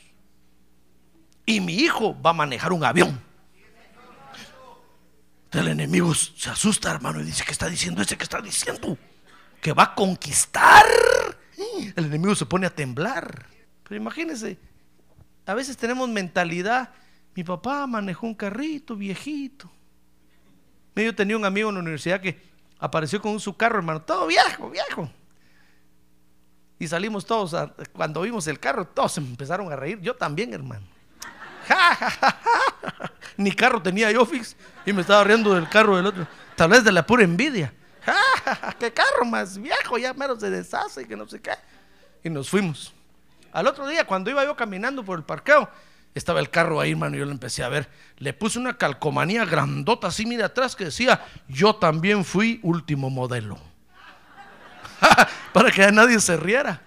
y 1.47 1.61
mi 1.61 1.75
hijo 1.75 2.21
va 2.21 2.31
a 2.31 2.35
manejar 2.35 2.73
un 2.73 2.85
avión. 2.85 3.25
El 5.53 5.69
enemigo 5.69 6.13
se 6.13 6.51
asusta, 6.51 6.91
hermano, 6.91 7.21
y 7.21 7.25
dice, 7.25 7.45
¿qué 7.45 7.53
está 7.53 7.69
diciendo 7.69 8.03
ese 8.03 8.19
que 8.19 8.25
está 8.25 8.43
diciendo? 8.43 8.99
Que 9.63 9.73
va 9.73 9.85
a 9.85 9.95
conquistar. 9.95 10.85
El 11.97 12.05
enemigo 12.05 12.35
se 12.35 12.45
pone 12.45 12.67
a 12.67 12.75
temblar. 12.75 13.47
Pero 13.85 13.97
imagínense, 13.97 14.59
a 15.47 15.55
veces 15.55 15.77
tenemos 15.77 16.09
mentalidad, 16.09 16.91
mi 17.35 17.45
papá 17.45 17.87
manejó 17.87 18.27
un 18.27 18.35
carrito 18.35 18.97
viejito. 18.97 19.71
Yo 20.95 21.15
tenía 21.15 21.37
un 21.37 21.45
amigo 21.45 21.69
en 21.69 21.77
la 21.77 21.81
universidad 21.81 22.21
que 22.21 22.43
apareció 22.79 23.23
con 23.23 23.39
su 23.39 23.57
carro, 23.57 23.79
hermano, 23.79 24.03
todo 24.03 24.27
viejo, 24.27 24.69
viejo. 24.69 25.11
Y 26.79 26.89
salimos 26.89 27.25
todos, 27.25 27.55
cuando 27.93 28.21
vimos 28.23 28.47
el 28.49 28.59
carro, 28.59 28.87
todos 28.87 29.17
empezaron 29.19 29.73
a 29.73 29.77
reír. 29.77 30.01
Yo 30.01 30.15
también, 30.17 30.53
hermano. 30.53 30.96
Ni 33.37 33.53
carro 33.53 33.83
tenía 33.83 34.11
yo, 34.11 34.25
fix. 34.25 34.57
Y 34.85 34.93
me 34.93 35.03
estaba 35.03 35.25
riendo 35.25 35.55
del 35.55 35.69
carro 35.69 35.97
del 35.97 36.07
otro. 36.07 36.27
Tal 36.55 36.71
vez 36.71 36.85
de 36.85 36.93
la 36.93 37.07
pura 37.07 37.25
envidia. 37.25 37.73
¡Qué 38.79 38.93
carro 38.93 39.25
más 39.25 39.59
viejo! 39.59 39.99
Ya 39.99 40.15
mero 40.15 40.39
se 40.39 40.51
deshace 40.51 41.03
y 41.03 41.05
que 41.07 41.17
no 41.17 41.29
sé 41.29 41.41
qué. 41.41 41.53
Y 42.25 42.31
nos 42.31 42.49
fuimos. 42.49 42.93
Al 43.53 43.67
otro 43.67 43.87
día, 43.87 44.07
cuando 44.07 44.31
iba 44.31 44.45
yo 44.45 44.57
caminando 44.57 45.05
por 45.05 45.19
el 45.19 45.25
parqueo, 45.25 45.69
estaba 46.15 46.41
el 46.41 46.51
carro 46.51 46.81
ahí, 46.81 46.93
hermano, 46.93 47.17
y 47.17 47.19
yo 47.19 47.25
lo 47.25 47.33
empecé 47.33 47.63
a 47.63 47.69
ver. 47.69 47.89
Le 48.19 48.33
puse 48.33 48.59
una 48.59 48.77
calcomanía 48.77 49.45
grandota 49.45 50.09
así, 50.09 50.25
mira 50.27 50.47
atrás, 50.47 50.77
que 50.77 50.85
decía, 50.87 51.25
yo 51.49 51.77
también 51.77 52.25
fui 52.25 52.61
último 52.63 53.11
modelo. 53.11 53.59
Para 55.53 55.71
que 55.71 55.85
a 55.85 55.91
nadie 55.91 56.21
se 56.21 56.37
riera. 56.37 56.83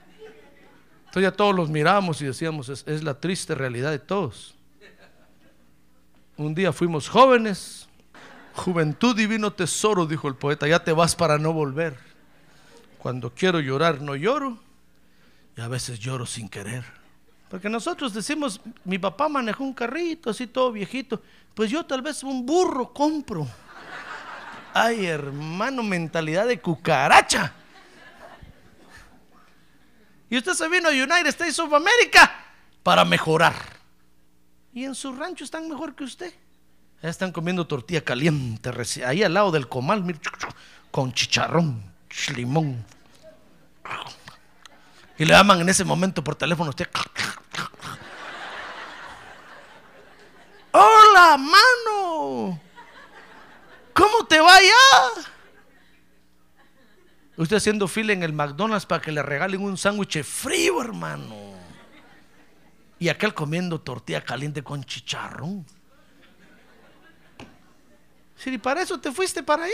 Entonces 1.00 1.24
ya 1.24 1.32
todos 1.32 1.56
los 1.56 1.70
mirábamos 1.70 2.22
y 2.22 2.26
decíamos, 2.26 2.70
es 2.70 3.04
la 3.04 3.20
triste 3.20 3.56
realidad 3.56 3.92
de 3.92 4.00
todos. 4.00 4.56
Un 6.40 6.56
día 6.56 6.72
fuimos 6.72 7.10
jóvenes, 7.10 7.90
juventud 8.56 9.14
divino 9.14 9.52
tesoro, 9.52 10.06
dijo 10.06 10.30
el 10.30 10.36
poeta, 10.36 10.70
ya 10.70 10.82
te 10.82 10.94
vas 10.94 11.14
para 11.14 11.38
no 11.38 11.52
volver. 11.52 11.98
Cuando 12.98 13.34
quiero 13.36 13.60
llorar 13.60 14.00
no 14.00 14.16
lloro 14.16 14.58
y 15.58 15.60
a 15.60 15.68
veces 15.68 16.00
lloro 16.00 16.26
sin 16.26 16.48
querer. 16.48 16.86
Porque 17.50 17.68
nosotros 17.68 18.14
decimos, 18.14 18.62
mi 18.86 18.98
papá 18.98 19.28
manejó 19.28 19.66
un 19.66 19.74
carrito 19.74 20.30
así 20.30 20.48
todo 20.48 20.72
viejito, 20.72 21.22
pues 21.54 21.70
yo 21.70 21.86
tal 21.86 22.02
vez 22.02 22.24
un 22.24 22.46
burro 22.46 22.94
compro. 22.94 23.46
Ay, 24.74 25.08
hermano, 25.08 25.84
mentalidad 25.84 26.48
de 26.48 26.62
cucaracha. 26.62 27.52
Y 30.30 30.38
usted 30.38 30.54
se 30.54 30.70
vino 30.70 30.88
a 30.88 30.92
United 30.92 31.28
States 31.28 31.60
of 31.60 31.74
America 31.74 32.34
para 32.82 33.04
mejorar. 33.04 33.79
Y 34.74 34.86
en 34.86 34.96
su 34.96 35.14
rancho 35.14 35.44
están 35.44 35.68
mejor 35.68 35.96
que 35.96 36.04
usted. 36.04 36.34
Ya 37.02 37.10
están 37.10 37.32
comiendo 37.32 37.66
tortilla 37.66 38.04
caliente, 38.04 38.72
ahí 39.06 39.24
al 39.24 39.34
lado 39.34 39.52
del 39.52 39.68
comal, 39.70 40.04
con 40.92 41.14
chicharrón, 41.14 41.82
limón. 42.36 42.86
Y 45.18 45.26
le 45.26 45.34
llaman 45.34 45.62
en 45.62 45.70
ese 45.70 45.84
momento 45.84 46.24
por 46.24 46.36
teléfono 46.36 46.70
usted. 46.70 46.88
Hola, 50.72 51.38
mano. 51.38 52.60
¿Cómo 53.94 54.26
te 54.28 54.40
va 54.40 54.62
ya? 54.62 55.24
Usted 57.38 57.58
haciendo 57.58 57.88
fila 57.88 58.14
en 58.14 58.24
el 58.24 58.34
McDonald's 58.34 58.86
para 58.86 59.02
que 59.02 59.12
le 59.12 59.24
regalen 59.24 59.62
un 59.62 59.78
sándwich 59.78 60.24
frío, 60.24 60.82
hermano. 60.82 61.49
Y 63.00 63.10
aquel 63.10 63.34
comiendo 63.34 63.80
tortilla 63.80 64.24
caliente 64.24 64.64
con 64.64 64.84
chicharrón. 64.84 65.66
Si 68.36 68.58
para 68.58 68.82
eso 68.82 69.00
te 69.00 69.12
fuiste 69.12 69.44
para 69.44 69.66
allá. 69.66 69.74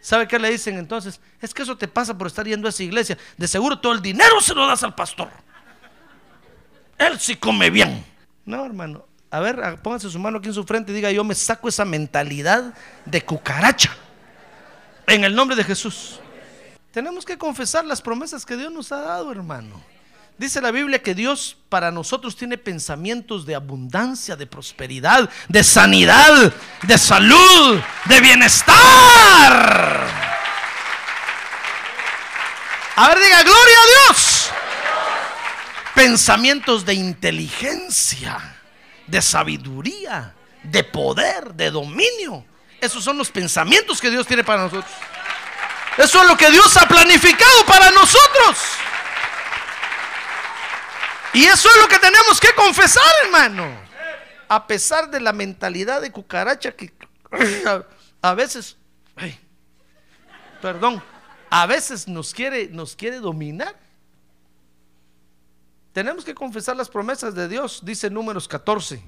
¿Sabe 0.00 0.28
qué 0.28 0.38
le 0.38 0.50
dicen 0.50 0.78
entonces? 0.78 1.20
Es 1.40 1.52
que 1.52 1.62
eso 1.62 1.76
te 1.76 1.88
pasa 1.88 2.16
por 2.16 2.28
estar 2.28 2.46
yendo 2.46 2.68
a 2.68 2.70
esa 2.70 2.82
iglesia. 2.82 3.18
De 3.36 3.48
seguro 3.48 3.78
todo 3.78 3.92
el 3.92 4.02
dinero 4.02 4.40
se 4.40 4.54
lo 4.54 4.66
das 4.66 4.82
al 4.82 4.94
pastor. 4.94 5.28
Él 6.98 7.18
sí 7.18 7.36
come 7.36 7.70
bien. 7.70 8.04
No, 8.44 8.64
hermano. 8.64 9.06
A 9.30 9.40
ver, 9.40 9.80
póngase 9.82 10.08
su 10.08 10.18
mano 10.18 10.38
aquí 10.38 10.48
en 10.48 10.54
su 10.54 10.64
frente 10.64 10.92
y 10.92 10.94
diga, 10.94 11.10
yo 11.10 11.24
me 11.24 11.34
saco 11.34 11.68
esa 11.68 11.84
mentalidad 11.84 12.72
de 13.04 13.24
cucaracha. 13.24 13.94
En 15.06 15.24
el 15.24 15.34
nombre 15.34 15.56
de 15.56 15.64
Jesús. 15.64 16.20
Tenemos 16.92 17.24
que 17.24 17.36
confesar 17.36 17.84
las 17.84 18.00
promesas 18.00 18.46
que 18.46 18.56
Dios 18.56 18.72
nos 18.72 18.92
ha 18.92 19.00
dado, 19.00 19.30
hermano. 19.32 19.82
Dice 20.38 20.60
la 20.60 20.70
Biblia 20.70 21.02
que 21.02 21.14
Dios 21.14 21.56
para 21.70 21.90
nosotros 21.90 22.36
tiene 22.36 22.58
pensamientos 22.58 23.46
de 23.46 23.54
abundancia, 23.54 24.36
de 24.36 24.46
prosperidad, 24.46 25.30
de 25.48 25.64
sanidad, 25.64 26.52
de 26.82 26.98
salud, 26.98 27.80
de 28.04 28.20
bienestar. 28.20 28.76
A 32.96 33.08
ver, 33.08 33.18
diga, 33.18 33.42
gloria 33.42 33.76
a 33.78 34.08
Dios. 34.10 34.50
Pensamientos 35.94 36.84
de 36.84 36.92
inteligencia, 36.92 38.56
de 39.06 39.22
sabiduría, 39.22 40.34
de 40.62 40.84
poder, 40.84 41.54
de 41.54 41.70
dominio. 41.70 42.44
Esos 42.78 43.02
son 43.02 43.16
los 43.16 43.30
pensamientos 43.30 44.02
que 44.02 44.10
Dios 44.10 44.26
tiene 44.26 44.44
para 44.44 44.64
nosotros. 44.64 44.92
Eso 45.96 46.20
es 46.20 46.28
lo 46.28 46.36
que 46.36 46.50
Dios 46.50 46.76
ha 46.76 46.86
planificado 46.86 47.64
para 47.64 47.90
nosotros. 47.90 48.58
Y 51.36 51.44
eso 51.44 51.68
es 51.68 51.76
lo 51.82 51.86
que 51.86 51.98
tenemos 51.98 52.40
que 52.40 52.48
confesar, 52.54 53.02
hermano. 53.24 53.68
A 54.48 54.66
pesar 54.66 55.10
de 55.10 55.20
la 55.20 55.34
mentalidad 55.34 56.00
de 56.00 56.10
cucaracha 56.10 56.72
que 56.72 56.94
a, 58.22 58.32
veces, 58.32 58.78
perdón, 60.62 61.02
a 61.50 61.66
veces 61.66 62.08
nos 62.08 62.32
quiere, 62.32 62.68
nos 62.68 62.96
quiere 62.96 63.18
dominar. 63.18 63.76
Tenemos 65.92 66.24
que 66.24 66.34
confesar 66.34 66.74
las 66.74 66.88
promesas 66.88 67.34
de 67.34 67.48
Dios, 67.48 67.82
dice 67.84 68.08
números 68.08 68.48
14. 68.48 69.02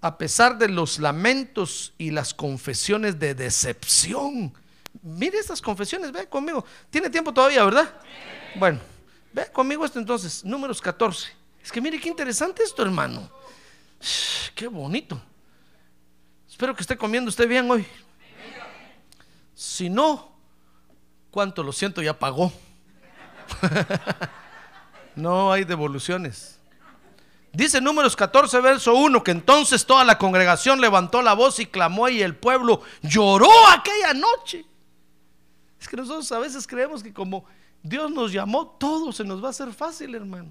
A 0.00 0.16
pesar 0.16 0.56
de 0.56 0.70
los 0.70 0.98
lamentos 0.98 1.92
y 1.98 2.10
las 2.10 2.32
confesiones 2.32 3.18
de 3.18 3.34
decepción. 3.34 4.54
Mire 5.02 5.38
estas 5.38 5.60
confesiones, 5.60 6.10
ve 6.10 6.26
conmigo. 6.26 6.64
Tiene 6.88 7.10
tiempo 7.10 7.34
todavía, 7.34 7.66
¿verdad? 7.66 7.94
Bueno. 8.54 8.95
Ve 9.36 9.52
conmigo 9.52 9.84
esto 9.84 9.98
entonces, 9.98 10.42
números 10.46 10.80
14. 10.80 11.28
Es 11.62 11.70
que 11.70 11.78
mire 11.78 12.00
qué 12.00 12.08
interesante 12.08 12.62
esto, 12.62 12.82
hermano. 12.82 13.30
Qué 14.54 14.66
bonito. 14.66 15.20
Espero 16.48 16.74
que 16.74 16.80
esté 16.80 16.96
comiendo 16.96 17.28
usted 17.28 17.46
bien 17.46 17.70
hoy. 17.70 17.86
Si 19.54 19.90
no, 19.90 20.32
cuánto 21.30 21.62
lo 21.62 21.70
siento, 21.74 22.00
ya 22.00 22.18
pagó. 22.18 22.50
no 25.16 25.52
hay 25.52 25.64
devoluciones. 25.64 26.58
Dice 27.52 27.78
números 27.82 28.16
14, 28.16 28.58
verso 28.62 28.94
1, 28.94 29.22
que 29.22 29.32
entonces 29.32 29.84
toda 29.84 30.02
la 30.04 30.16
congregación 30.16 30.80
levantó 30.80 31.20
la 31.20 31.34
voz 31.34 31.58
y 31.58 31.66
clamó 31.66 32.08
y 32.08 32.22
el 32.22 32.34
pueblo 32.34 32.80
lloró 33.02 33.50
aquella 33.68 34.14
noche. 34.14 34.64
Es 35.78 35.88
que 35.88 35.96
nosotros 35.98 36.32
a 36.32 36.38
veces 36.38 36.66
creemos 36.66 37.02
que 37.02 37.12
como 37.12 37.44
Dios 37.82 38.10
nos 38.10 38.32
llamó, 38.32 38.66
todo 38.66 39.12
se 39.12 39.24
nos 39.24 39.42
va 39.42 39.48
a 39.48 39.50
hacer 39.50 39.72
fácil, 39.72 40.14
hermano. 40.14 40.50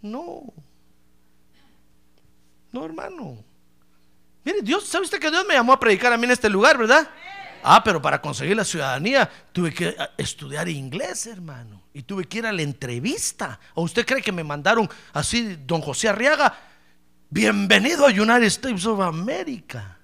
No. 0.00 0.52
No, 2.70 2.84
hermano. 2.84 3.44
Mire, 4.44 4.62
Dios, 4.62 4.84
¿sabe 4.84 5.04
usted 5.04 5.18
que 5.18 5.30
Dios 5.30 5.46
me 5.46 5.54
llamó 5.54 5.72
a 5.72 5.80
predicar 5.80 6.12
a 6.12 6.16
mí 6.16 6.24
en 6.24 6.32
este 6.32 6.50
lugar, 6.50 6.76
verdad? 6.76 7.08
Ah, 7.66 7.82
pero 7.82 8.02
para 8.02 8.20
conseguir 8.20 8.54
la 8.54 8.64
ciudadanía 8.64 9.30
tuve 9.52 9.72
que 9.72 9.88
eh, 9.88 9.96
estudiar 10.18 10.68
inglés, 10.68 11.26
hermano. 11.26 11.82
Y 11.94 12.02
tuve 12.02 12.26
que 12.26 12.38
ir 12.38 12.46
a 12.46 12.52
la 12.52 12.60
entrevista. 12.60 13.58
¿O 13.72 13.82
usted 13.82 14.04
cree 14.04 14.20
que 14.20 14.32
me 14.32 14.44
mandaron 14.44 14.88
así, 15.14 15.56
don 15.64 15.80
José 15.80 16.10
Arriaga? 16.10 16.58
Bienvenido 17.30 18.06
a 18.06 18.10
United 18.10 18.44
States 18.44 18.84
of 18.84 19.00
America. 19.00 19.98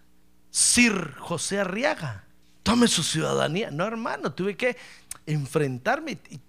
Sir 0.51 1.15
José 1.19 1.61
Arriaga. 1.61 2.25
Tome 2.63 2.89
su 2.89 3.03
ciudadanía. 3.03 3.71
No, 3.71 3.85
hermano, 3.85 4.33
tuve 4.33 4.57
que 4.57 4.79
enfrentarme 5.35 6.19
y 6.31 6.41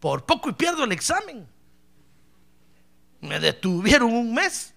por 0.00 0.24
poco 0.24 0.50
y 0.50 0.52
pierdo 0.52 0.84
el 0.84 0.92
examen. 0.92 1.46
Me 3.20 3.40
detuvieron 3.40 4.12
un 4.12 4.32
mes 4.34 4.74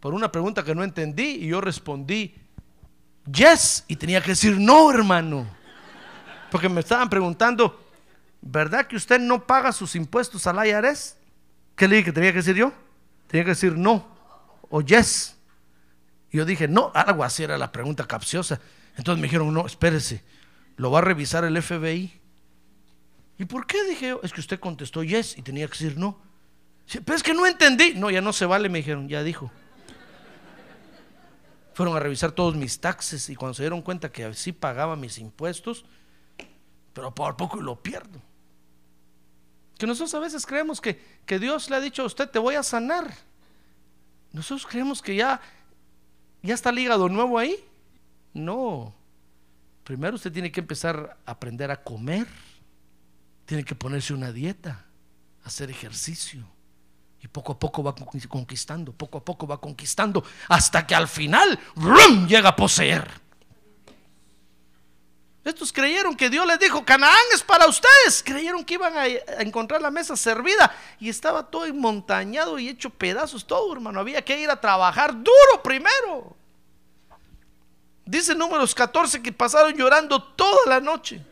por 0.00 0.14
una 0.14 0.30
pregunta 0.30 0.62
que 0.62 0.74
no 0.74 0.84
entendí 0.84 1.44
y 1.44 1.48
yo 1.48 1.60
respondí 1.60 2.34
yes 3.30 3.84
y 3.88 3.96
tenía 3.96 4.20
que 4.20 4.32
decir 4.32 4.58
no, 4.58 4.90
hermano. 4.90 5.46
Porque 6.50 6.68
me 6.68 6.80
estaban 6.80 7.08
preguntando, 7.08 7.80
¿verdad 8.40 8.86
que 8.86 8.96
usted 8.96 9.18
no 9.18 9.46
paga 9.46 9.72
sus 9.72 9.96
impuestos 9.96 10.46
al 10.46 10.64
IRS? 10.66 11.16
¿Qué 11.74 11.88
le 11.88 11.96
dije 11.96 12.06
que 12.06 12.12
tenía 12.12 12.30
que 12.30 12.38
decir 12.38 12.54
yo? 12.54 12.72
Tenía 13.26 13.44
que 13.44 13.50
decir 13.50 13.76
no 13.76 14.14
o 14.68 14.80
yes. 14.80 15.36
Y 16.32 16.38
yo 16.38 16.44
dije, 16.44 16.66
no, 16.66 16.90
algo 16.94 17.22
así 17.22 17.44
era 17.44 17.56
la 17.56 17.70
pregunta 17.70 18.06
capciosa. 18.06 18.60
Entonces 18.96 19.20
me 19.20 19.28
dijeron, 19.28 19.54
no, 19.54 19.66
espérese, 19.66 20.22
lo 20.76 20.90
va 20.90 20.98
a 20.98 21.02
revisar 21.02 21.44
el 21.44 21.60
FBI. 21.60 22.20
¿Y 23.38 23.44
por 23.46 23.66
qué? 23.66 23.82
Dije 23.84 24.16
es 24.22 24.32
que 24.32 24.40
usted 24.40 24.60
contestó 24.60 25.02
yes 25.02 25.36
y 25.36 25.42
tenía 25.42 25.66
que 25.66 25.72
decir 25.72 25.96
no. 25.96 26.18
Pero 27.04 27.16
es 27.16 27.22
que 27.22 27.34
no 27.34 27.46
entendí. 27.46 27.94
No, 27.94 28.10
ya 28.10 28.20
no 28.20 28.32
se 28.32 28.46
vale, 28.46 28.68
me 28.68 28.78
dijeron, 28.78 29.08
ya 29.08 29.22
dijo. 29.22 29.50
Fueron 31.72 31.96
a 31.96 32.00
revisar 32.00 32.32
todos 32.32 32.54
mis 32.54 32.80
taxes 32.80 33.28
y 33.30 33.34
cuando 33.34 33.54
se 33.54 33.62
dieron 33.62 33.82
cuenta 33.82 34.12
que 34.12 34.32
sí 34.34 34.52
pagaba 34.52 34.94
mis 34.94 35.18
impuestos, 35.18 35.84
pero 36.92 37.12
por 37.12 37.36
poco 37.36 37.60
lo 37.60 37.82
pierdo. 37.82 38.20
Que 39.76 39.86
nosotros 39.86 40.14
a 40.14 40.20
veces 40.20 40.46
creemos 40.46 40.80
que, 40.80 41.02
que 41.26 41.40
Dios 41.40 41.68
le 41.68 41.76
ha 41.76 41.80
dicho 41.80 42.02
a 42.02 42.06
usted, 42.06 42.30
te 42.30 42.38
voy 42.38 42.54
a 42.54 42.62
sanar. 42.62 43.12
Nosotros 44.30 44.66
creemos 44.66 45.02
que 45.02 45.16
ya, 45.16 45.40
ya 46.42 46.54
está 46.54 46.70
el 46.70 46.78
hígado 46.78 47.08
nuevo 47.08 47.38
ahí. 47.38 47.56
No, 48.32 48.94
primero 49.84 50.16
usted 50.16 50.32
tiene 50.32 50.50
que 50.50 50.60
empezar 50.60 51.18
a 51.24 51.30
aprender 51.30 51.70
a 51.70 51.82
comer, 51.82 52.26
tiene 53.44 53.64
que 53.64 53.74
ponerse 53.74 54.14
una 54.14 54.32
dieta, 54.32 54.86
hacer 55.44 55.70
ejercicio. 55.70 56.44
Y 57.20 57.28
poco 57.28 57.52
a 57.52 57.58
poco 57.58 57.82
va 57.82 57.94
conquistando, 57.94 58.92
poco 58.92 59.18
a 59.18 59.24
poco 59.24 59.46
va 59.46 59.58
conquistando, 59.58 60.22
hasta 60.48 60.86
que 60.86 60.94
al 60.94 61.08
final 61.08 61.58
llega 62.28 62.50
a 62.50 62.56
poseer. 62.56 63.08
Estos 65.44 65.72
creyeron 65.72 66.16
que 66.16 66.30
Dios 66.30 66.46
les 66.46 66.58
dijo, 66.58 66.84
Canaán 66.84 67.14
es 67.34 67.42
para 67.42 67.66
ustedes. 67.66 68.22
Creyeron 68.24 68.64
que 68.64 68.74
iban 68.74 68.96
a, 68.96 69.06
encontrar 69.42 69.82
la 69.82 69.90
mesa 69.90 70.16
servida 70.16 70.74
y 70.98 71.10
estaba 71.10 71.50
todo 71.50 71.72
montañado 71.74 72.58
y 72.58 72.68
hecho 72.68 72.88
pedazos 72.88 73.46
todo, 73.46 73.72
hermano. 73.74 74.00
Había 74.00 74.22
que 74.22 74.40
ir 74.40 74.48
a 74.48 74.58
trabajar 74.58 75.12
duro 75.12 75.62
primero. 75.62 76.34
Dice 78.06 78.34
números 78.34 78.74
14 78.74 79.22
que 79.22 79.32
pasaron 79.32 79.74
llorando 79.74 80.22
toda 80.22 80.58
la 80.66 80.80
noche. 80.80 81.24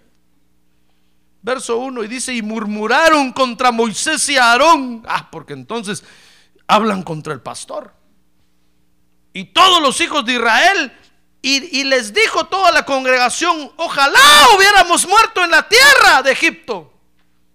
Verso 1.43 1.79
1 1.79 2.05
y 2.05 2.09
dice, 2.09 2.33
y 2.33 2.41
murmuraron 2.41 3.33
contra 3.33 3.73
Moisés 3.73 4.29
y 4.29 4.37
Aarón. 4.37 5.03
Ah, 5.07 5.29
porque 5.31 5.53
entonces 5.53 6.03
hablan 6.67 7.03
contra 7.03 7.33
el 7.33 7.41
pastor. 7.41 7.93
Y 9.33 9.47
todos 9.47 9.83
los 9.83 10.01
hijos 10.01 10.25
de 10.25 10.35
Israel. 10.35 10.93
Y, 11.45 11.81
y 11.81 11.85
les 11.85 12.15
dijo 12.15 12.47
toda 12.47 12.71
la 12.71 12.85
congregación, 12.85 13.73
ojalá 13.77 14.21
hubiéramos 14.57 15.07
muerto 15.09 15.43
en 15.43 15.51
la 15.51 15.69
tierra 15.69 16.23
de 16.23 16.31
Egipto. 16.31 16.93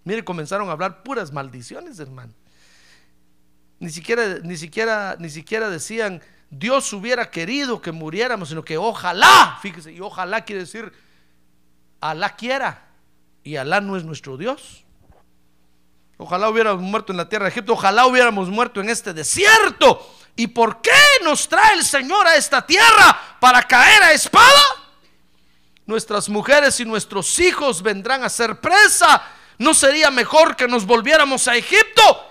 Mire, 0.04 0.26
comenzaron 0.26 0.68
a 0.68 0.74
hablar 0.74 1.04
puras 1.04 1.32
maldiciones, 1.32 1.98
hermano. 2.00 2.34
Ni 3.80 3.90
siquiera, 3.90 4.40
ni 4.44 4.58
siquiera, 4.58 5.16
ni 5.20 5.30
siquiera 5.30 5.70
decían, 5.70 6.22
Dios 6.50 6.92
hubiera 6.94 7.30
querido 7.30 7.82
que 7.82 7.92
muriéramos, 7.92 8.50
sino 8.50 8.64
que 8.64 8.78
ojalá, 8.78 9.58
fíjese, 9.62 9.92
y 9.92 10.00
ojalá 10.00 10.46
quiere 10.46 10.62
decir, 10.62 10.94
Alá 12.00 12.36
quiera, 12.36 12.88
y 13.44 13.58
Alá 13.58 13.82
no 13.82 13.98
es 13.98 14.04
nuestro 14.04 14.38
Dios. 14.38 14.84
Ojalá 16.18 16.50
hubiéramos 16.50 16.82
muerto 16.82 17.12
en 17.12 17.18
la 17.18 17.30
tierra 17.30 17.46
de 17.46 17.52
Egipto, 17.52 17.74
ojalá 17.74 18.06
hubiéramos 18.08 18.50
muerto 18.50 18.82
en 18.82 18.90
este 18.90 19.14
desierto. 19.14 20.16
¿Y 20.36 20.48
por 20.48 20.82
qué 20.82 20.92
nos 21.24 21.48
trae 21.48 21.74
el 21.74 21.84
Señor 21.84 22.28
a 22.28 22.36
esta 22.36 22.66
tierra 22.66 23.20
para 23.40 23.64
caer 23.64 24.04
a 24.04 24.14
espada? 24.14 24.62
Nuestras 25.86 26.30
mujeres 26.30 26.80
y 26.80 26.86
nuestros 26.86 27.40
hijos 27.40 27.82
vendrán 27.82 28.24
a 28.24 28.30
ser 28.30 28.60
presa. 28.60 29.24
¿No 29.58 29.74
sería 29.74 30.12
mejor 30.12 30.56
que 30.56 30.68
nos 30.68 30.86
volviéramos 30.86 31.48
a 31.48 31.56
Egipto? 31.56 32.27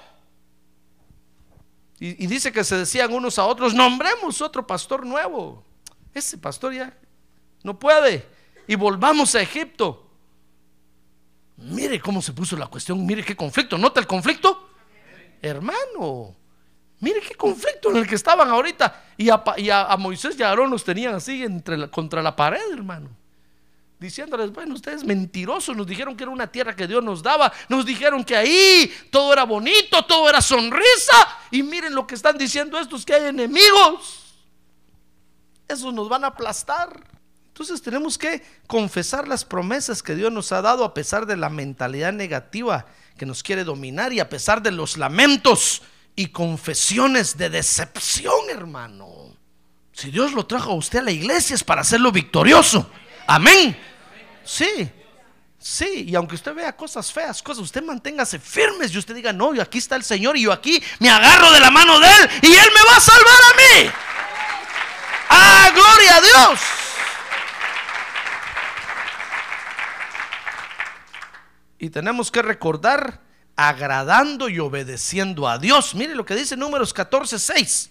Y, 1.98 2.26
dice 2.26 2.52
que 2.52 2.62
se 2.62 2.76
decían 2.76 3.12
unos 3.12 3.38
a 3.38 3.44
otros, 3.46 3.72
nombremos 3.72 4.42
otro 4.42 4.66
pastor 4.66 5.06
nuevo. 5.06 5.64
Ese 6.12 6.36
pastor 6.36 6.74
ya 6.74 6.94
no 7.62 7.78
puede. 7.78 8.26
Y 8.66 8.74
volvamos 8.74 9.34
a 9.34 9.40
Egipto. 9.40 10.02
Mire 11.56 11.98
cómo 12.00 12.20
se 12.20 12.32
puso 12.34 12.56
la 12.56 12.66
cuestión, 12.66 13.04
mire 13.06 13.24
qué 13.24 13.34
conflicto. 13.34 13.78
¿Nota 13.78 13.98
el 14.00 14.06
conflicto? 14.06 14.68
Hermano, 15.40 16.36
mire 17.00 17.20
qué 17.20 17.34
conflicto 17.34 17.90
en 17.90 17.96
el 17.98 18.06
que 18.06 18.14
estaban 18.16 18.48
ahorita. 18.50 19.04
Y 19.16 19.30
a, 19.30 19.42
a- 19.44 19.96
Moisés 19.96 20.38
y 20.38 20.42
a 20.42 20.50
Aarón 20.50 20.70
los 20.70 20.84
tenían 20.84 21.14
así 21.14 21.42
entre 21.42 21.90
contra 21.90 22.22
la 22.22 22.36
pared, 22.36 22.60
hermano. 22.72 23.08
Diciéndoles, 23.98 24.52
bueno, 24.52 24.74
ustedes 24.74 25.04
mentirosos, 25.04 25.74
nos 25.74 25.86
dijeron 25.86 26.16
que 26.16 26.24
era 26.24 26.30
una 26.30 26.46
tierra 26.46 26.76
que 26.76 26.86
Dios 26.86 27.02
nos 27.02 27.22
daba, 27.22 27.50
nos 27.68 27.86
dijeron 27.86 28.22
que 28.24 28.36
ahí 28.36 28.92
todo 29.10 29.32
era 29.32 29.44
bonito, 29.44 30.04
todo 30.04 30.28
era 30.28 30.42
sonrisa. 30.42 31.38
Y 31.50 31.62
miren 31.62 31.94
lo 31.94 32.06
que 32.06 32.14
están 32.14 32.36
diciendo 32.36 32.78
estos, 32.78 33.06
que 33.06 33.14
hay 33.14 33.26
enemigos. 33.26 34.36
Esos 35.66 35.94
nos 35.94 36.10
van 36.10 36.24
a 36.24 36.28
aplastar. 36.28 36.90
Entonces 37.48 37.80
tenemos 37.80 38.18
que 38.18 38.44
confesar 38.66 39.26
las 39.26 39.46
promesas 39.46 40.02
que 40.02 40.14
Dios 40.14 40.30
nos 40.30 40.52
ha 40.52 40.60
dado 40.60 40.84
a 40.84 40.92
pesar 40.92 41.24
de 41.24 41.38
la 41.38 41.48
mentalidad 41.48 42.12
negativa 42.12 42.84
que 43.16 43.24
nos 43.24 43.42
quiere 43.42 43.64
dominar 43.64 44.12
y 44.12 44.20
a 44.20 44.28
pesar 44.28 44.62
de 44.62 44.72
los 44.72 44.98
lamentos 44.98 45.80
y 46.14 46.26
confesiones 46.26 47.38
de 47.38 47.48
decepción, 47.48 48.50
hermano. 48.50 49.34
Si 49.92 50.10
Dios 50.10 50.34
lo 50.34 50.44
trajo 50.44 50.72
a 50.72 50.74
usted 50.74 50.98
a 50.98 51.02
la 51.04 51.12
iglesia 51.12 51.54
es 51.54 51.64
para 51.64 51.80
hacerlo 51.80 52.12
victorioso. 52.12 52.90
Amén. 53.26 53.76
Sí. 54.44 54.90
Sí, 55.58 56.04
y 56.06 56.14
aunque 56.14 56.36
usted 56.36 56.54
vea 56.54 56.76
cosas 56.76 57.12
feas, 57.12 57.42
cosas, 57.42 57.64
usted 57.64 57.82
manténgase 57.82 58.38
firmes 58.38 58.92
y 58.92 58.98
usted 58.98 59.16
diga, 59.16 59.32
no, 59.32 59.52
yo 59.52 59.62
aquí 59.62 59.78
está 59.78 59.96
el 59.96 60.04
Señor 60.04 60.36
y 60.36 60.42
yo 60.42 60.52
aquí 60.52 60.80
me 61.00 61.10
agarro 61.10 61.50
de 61.50 61.58
la 61.58 61.72
mano 61.72 61.98
de 61.98 62.06
Él 62.06 62.30
y 62.42 62.52
Él 62.54 62.68
me 62.72 62.88
va 62.88 62.96
a 62.96 63.00
salvar 63.00 63.40
a 63.52 63.56
mí. 63.56 63.90
¡Ah, 65.28 65.70
gloria 65.74 66.16
a 66.16 66.20
Dios! 66.20 66.60
Y 71.78 71.90
tenemos 71.90 72.30
que 72.30 72.42
recordar 72.42 73.20
agradando 73.56 74.48
y 74.48 74.60
obedeciendo 74.60 75.48
a 75.48 75.58
Dios. 75.58 75.94
Mire 75.94 76.14
lo 76.14 76.24
que 76.24 76.36
dice 76.36 76.56
Números 76.56 76.94
14, 76.94 77.38
6. 77.38 77.90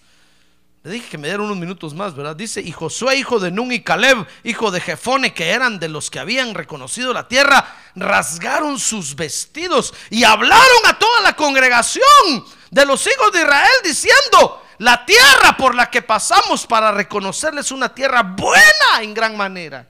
Le 0.86 0.92
dije 0.92 1.10
que 1.10 1.18
me 1.18 1.28
dieran 1.28 1.48
unos 1.48 1.58
minutos 1.58 1.96
más, 1.96 2.16
¿verdad? 2.16 2.36
Dice, 2.36 2.62
y 2.62 2.72
Josué, 2.72 3.16
hijo 3.16 3.40
de 3.40 3.50
Nun 3.50 3.72
y 3.72 3.82
Caleb, 3.82 4.28
hijo 4.44 4.70
de 4.70 4.80
Jefone, 4.80 5.34
que 5.34 5.50
eran 5.50 5.80
de 5.80 5.90
los 5.90 6.12
que 6.12 6.20
habían 6.20 6.54
reconocido 6.54 7.12
la 7.12 7.28
tierra, 7.28 7.76
rasgaron 7.96 8.78
sus 8.78 9.16
vestidos 9.16 9.96
y 10.12 10.24
hablaron 10.26 10.86
a 10.86 11.00
toda 11.00 11.22
la 11.22 11.36
congregación 11.36 12.04
de 12.70 12.86
los 12.86 13.08
hijos 13.08 13.32
de 13.32 13.40
Israel 13.42 13.74
diciendo, 13.84 14.64
la 14.78 15.04
tierra 15.08 15.58
por 15.58 15.74
la 15.74 15.90
que 15.90 16.04
pasamos 16.04 16.68
para 16.68 16.92
reconocerles 16.92 17.72
una 17.72 17.92
tierra 17.92 18.22
buena 18.22 19.02
en 19.02 19.16
gran 19.16 19.36
manera. 19.36 19.88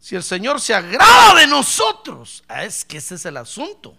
Si 0.00 0.16
el 0.16 0.24
Señor 0.24 0.60
se 0.60 0.74
agrada 0.74 1.36
de 1.36 1.46
nosotros, 1.46 2.42
ah, 2.48 2.64
es 2.64 2.84
que 2.84 2.96
ese 2.96 3.14
es 3.14 3.24
el 3.24 3.36
asunto. 3.36 3.94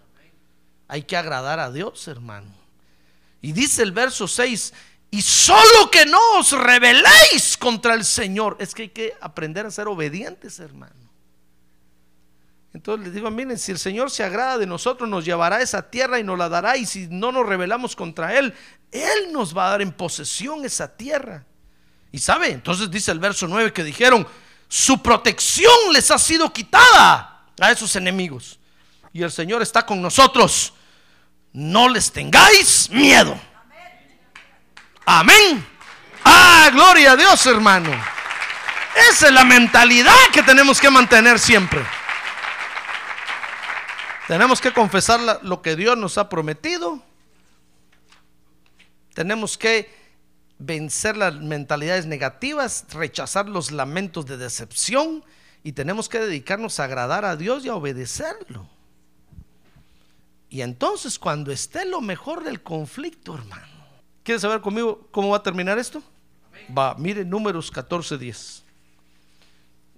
Hay 0.86 1.04
que 1.04 1.16
agradar 1.16 1.60
a 1.60 1.70
Dios, 1.70 2.08
hermano. 2.08 2.60
Y 3.40 3.52
dice 3.52 3.82
el 3.82 3.92
verso 3.92 4.28
6, 4.28 4.72
y 5.12 5.20
solo 5.20 5.90
que 5.90 6.06
no 6.06 6.18
os 6.38 6.52
rebeléis 6.52 7.58
contra 7.58 7.92
el 7.92 8.02
Señor. 8.02 8.56
Es 8.58 8.74
que 8.74 8.84
hay 8.84 8.88
que 8.88 9.12
aprender 9.20 9.66
a 9.66 9.70
ser 9.70 9.86
obedientes, 9.86 10.58
hermano. 10.58 11.10
Entonces 12.72 13.04
les 13.04 13.14
digo, 13.14 13.30
miren, 13.30 13.58
si 13.58 13.72
el 13.72 13.78
Señor 13.78 14.10
se 14.10 14.24
agrada 14.24 14.56
de 14.56 14.64
nosotros, 14.64 15.06
nos 15.10 15.26
llevará 15.26 15.56
a 15.56 15.60
esa 15.60 15.90
tierra 15.90 16.18
y 16.18 16.24
nos 16.24 16.38
la 16.38 16.48
dará. 16.48 16.78
Y 16.78 16.86
si 16.86 17.08
no 17.08 17.30
nos 17.30 17.46
rebelamos 17.46 17.94
contra 17.94 18.38
Él, 18.38 18.54
Él 18.90 19.30
nos 19.32 19.54
va 19.54 19.66
a 19.66 19.70
dar 19.72 19.82
en 19.82 19.92
posesión 19.92 20.64
esa 20.64 20.96
tierra. 20.96 21.44
Y 22.10 22.18
sabe, 22.18 22.50
entonces 22.50 22.90
dice 22.90 23.12
el 23.12 23.18
verso 23.18 23.46
9 23.46 23.70
que 23.70 23.84
dijeron, 23.84 24.26
su 24.66 25.02
protección 25.02 25.92
les 25.92 26.10
ha 26.10 26.18
sido 26.18 26.50
quitada 26.50 27.48
a 27.60 27.70
esos 27.70 27.94
enemigos. 27.96 28.58
Y 29.12 29.22
el 29.22 29.30
Señor 29.30 29.60
está 29.60 29.84
con 29.84 30.00
nosotros. 30.00 30.72
No 31.52 31.90
les 31.90 32.10
tengáis 32.10 32.88
miedo. 32.88 33.38
Amén. 35.04 35.66
Ah, 36.24 36.70
gloria 36.72 37.12
a 37.12 37.16
Dios, 37.16 37.44
hermano. 37.46 37.90
Esa 39.10 39.26
es 39.28 39.32
la 39.32 39.44
mentalidad 39.44 40.14
que 40.32 40.42
tenemos 40.42 40.80
que 40.80 40.90
mantener 40.90 41.38
siempre. 41.38 41.84
Tenemos 44.28 44.60
que 44.60 44.72
confesar 44.72 45.40
lo 45.42 45.62
que 45.62 45.76
Dios 45.76 45.96
nos 45.96 46.18
ha 46.18 46.28
prometido. 46.28 47.02
Tenemos 49.14 49.58
que 49.58 49.92
vencer 50.58 51.16
las 51.16 51.34
mentalidades 51.34 52.06
negativas, 52.06 52.86
rechazar 52.90 53.48
los 53.48 53.72
lamentos 53.72 54.26
de 54.26 54.36
decepción 54.36 55.24
y 55.64 55.72
tenemos 55.72 56.08
que 56.08 56.20
dedicarnos 56.20 56.78
a 56.78 56.84
agradar 56.84 57.24
a 57.24 57.36
Dios 57.36 57.64
y 57.64 57.68
a 57.68 57.74
obedecerlo. 57.74 58.68
Y 60.48 60.60
entonces 60.60 61.18
cuando 61.18 61.50
esté 61.50 61.84
lo 61.84 62.00
mejor 62.00 62.44
del 62.44 62.62
conflicto, 62.62 63.34
hermano. 63.34 63.71
¿Quieres 64.22 64.42
saber 64.42 64.60
conmigo 64.60 65.08
cómo 65.10 65.30
va 65.30 65.38
a 65.38 65.42
terminar 65.42 65.78
esto? 65.78 66.02
Va, 66.76 66.94
mire 66.94 67.24
números 67.24 67.72
14:10. 67.72 68.62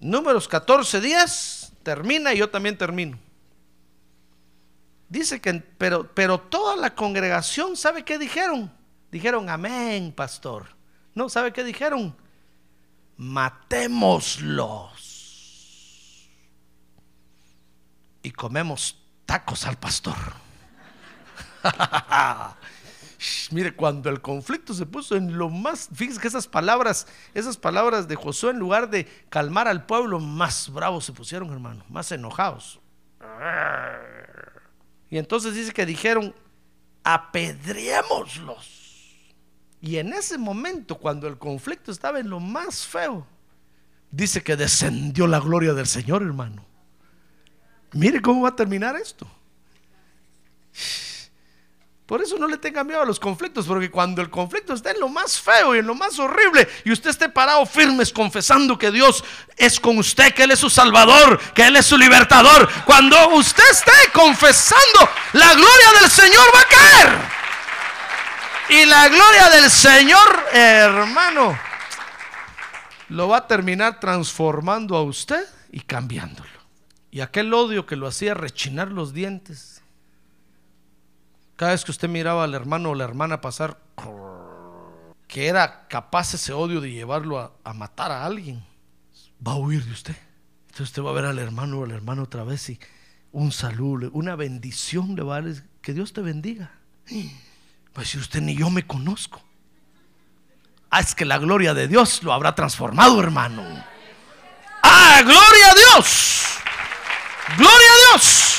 Números 0.01 0.49
14:10 0.49 1.73
termina 1.83 2.33
y 2.33 2.39
yo 2.39 2.49
también 2.49 2.79
termino. 2.79 3.19
Dice 5.09 5.41
que, 5.41 5.55
pero, 5.55 6.13
pero 6.15 6.39
toda 6.41 6.77
la 6.77 6.95
congregación, 6.95 7.77
¿sabe 7.77 8.05
qué 8.05 8.19
dijeron? 8.19 8.73
Dijeron, 9.11 9.49
amén, 9.49 10.13
pastor. 10.13 10.69
No, 11.15 11.29
¿sabe 11.29 11.53
qué 11.53 11.63
dijeron? 11.63 12.17
Matémoslos. 13.17 14.41
Y 18.23 18.31
comemos 18.33 18.99
tacos 19.27 19.67
al 19.67 19.77
pastor. 19.77 20.17
Mire, 23.51 23.75
cuando 23.75 24.11
el 24.11 24.21
conflicto 24.21 24.75
se 24.75 24.87
puso 24.87 25.17
en 25.17 25.39
lo 25.39 25.49
más, 25.49 25.89
fíjese 25.95 26.21
que 26.21 26.29
esas 26.29 26.47
palabras, 26.47 27.07
esas 27.33 27.57
palabras 27.57 28.09
de 28.09 28.17
Josué, 28.17 28.51
en 28.51 28.59
lugar 28.59 28.91
de 28.91 29.07
calmar 29.29 29.69
al 29.69 29.87
pueblo, 29.87 30.21
más 30.21 30.71
bravos 30.71 31.05
se 31.05 31.13
pusieron, 31.13 31.51
hermano, 31.51 31.85
más 31.89 32.11
enojados. 32.13 32.81
Y 35.11 35.19
entonces 35.19 35.55
dice 35.55 35.73
que 35.73 35.87
dijeron, 35.87 36.35
apedreémoslos. 37.03 38.83
Y 39.81 39.99
en 39.99 40.13
ese 40.13 40.39
momento, 40.39 40.99
cuando 40.99 41.29
el 41.29 41.39
conflicto 41.39 41.93
estaba 41.93 42.19
en 42.19 42.31
lo 42.31 42.41
más 42.41 42.87
feo, 42.87 43.27
dice 44.11 44.43
que 44.43 44.57
descendió 44.57 45.27
la 45.27 45.41
gloria 45.41 45.75
del 45.75 45.87
Señor, 45.87 46.23
hermano. 46.23 46.65
Mire 47.93 48.21
cómo 48.21 48.43
va 48.43 48.49
a 48.49 48.57
terminar 48.57 48.97
esto. 48.97 49.27
Por 52.07 52.21
eso 52.21 52.37
no 52.37 52.47
le 52.47 52.59
tenga 52.59 52.85
miedo 52.85 53.01
a 53.01 53.07
los 53.07 53.19
conflictos, 53.19 53.67
porque 53.67 53.91
cuando 53.91 54.21
el 54.21 54.29
conflicto 54.29 54.75
está 54.75 54.91
en 54.91 55.01
lo 55.01 55.09
más 55.09 55.41
feo 55.41 55.75
y 55.75 55.79
en 55.79 55.87
lo 55.87 55.95
más 55.95 56.19
horrible, 56.19 56.69
y 56.85 56.93
usted 56.93 57.09
esté 57.09 57.31
parado 57.31 57.65
firmes 57.65 58.13
confesando 58.13 58.77
que 58.79 58.91
Dios 58.91 59.25
es 59.57 59.81
con 59.81 59.97
usted, 59.97 60.35
que 60.35 60.43
Él 60.43 60.51
es 60.51 60.59
su 60.59 60.69
salvador, 60.69 61.41
que 61.55 61.67
Él 61.67 61.77
es 61.77 61.87
su 61.87 61.97
libertador, 61.97 62.71
cuando 62.85 63.31
usted 63.31 63.65
esté 63.71 63.93
confesando, 64.13 65.09
la 65.33 65.55
gloria 65.55 66.01
del 66.03 66.11
Señor 66.11 66.45
va 66.55 66.61
a 66.61 66.65
caer. 66.65 67.19
Y 68.69 68.85
la 68.85 69.09
gloria 69.09 69.49
del 69.51 69.71
Señor, 69.71 70.47
hermano, 70.53 71.59
lo 73.09 73.29
va 73.29 73.39
a 73.39 73.47
terminar 73.47 73.99
transformando 73.99 74.97
a 74.97 75.03
usted 75.03 75.47
y 75.73 75.81
cambiándolo. 75.81 76.51
Y 77.11 77.23
aquel 77.23 77.55
odio 77.55 77.87
que 77.87 77.97
lo 77.97 78.07
hacía 78.07 78.35
rechinar 78.35 78.89
los 78.89 79.15
dientes, 79.15 79.74
cada 81.57 81.73
vez 81.73 81.85
que 81.85 81.91
usted 81.91 82.09
miraba 82.09 82.45
al 82.45 82.55
hermano 82.55 82.91
o 82.91 82.95
la 82.95 83.05
hermana 83.05 83.41
pasar, 83.41 83.79
que 85.29 85.47
era 85.47 85.87
capaz 85.89 86.35
ese 86.35 86.53
odio 86.53 86.81
de 86.81 86.91
llevarlo 86.91 87.59
a, 87.65 87.73
matar 87.75 88.11
a 88.11 88.25
alguien, 88.25 88.65
va 89.47 89.53
a 89.53 89.57
huir 89.57 89.85
de 89.85 89.93
usted. 89.93 90.17
Entonces 90.67 90.89
usted 90.89 91.03
va 91.03 91.11
a 91.11 91.15
ver 91.15 91.27
al 91.27 91.39
hermano 91.39 91.81
o 91.81 91.87
la 91.87 91.95
hermana 91.95 92.23
otra 92.23 92.45
vez 92.45 92.69
y 92.71 92.81
un 93.33 93.53
saludo, 93.53 94.11
una 94.13 94.37
bendición 94.37 95.17
le 95.17 95.23
va 95.23 95.37
a 95.37 95.43
dar, 95.43 95.55
que 95.81 95.93
Dios 95.93 96.13
te 96.13 96.21
bendiga. 96.21 96.73
A 97.95 98.01
decir 98.01 98.21
usted, 98.21 98.41
ni 98.41 98.57
yo 98.57 98.71
me 98.71 98.87
conozco. 98.87 99.41
Ah, 100.91 101.01
es 101.01 101.15
que 101.15 101.25
la 101.25 101.39
gloria 101.39 101.75
de 101.75 101.89
Dios 101.89 102.23
lo 102.23 102.33
habrá 102.33 102.55
transformado, 102.55 103.21
hermano. 103.21 103.65
Ah, 104.83 105.21
gloria 105.23 105.71
a 105.71 105.75
Dios. 105.75 106.59
Gloria 107.57 107.89
a 107.89 108.13
Dios. 108.13 108.54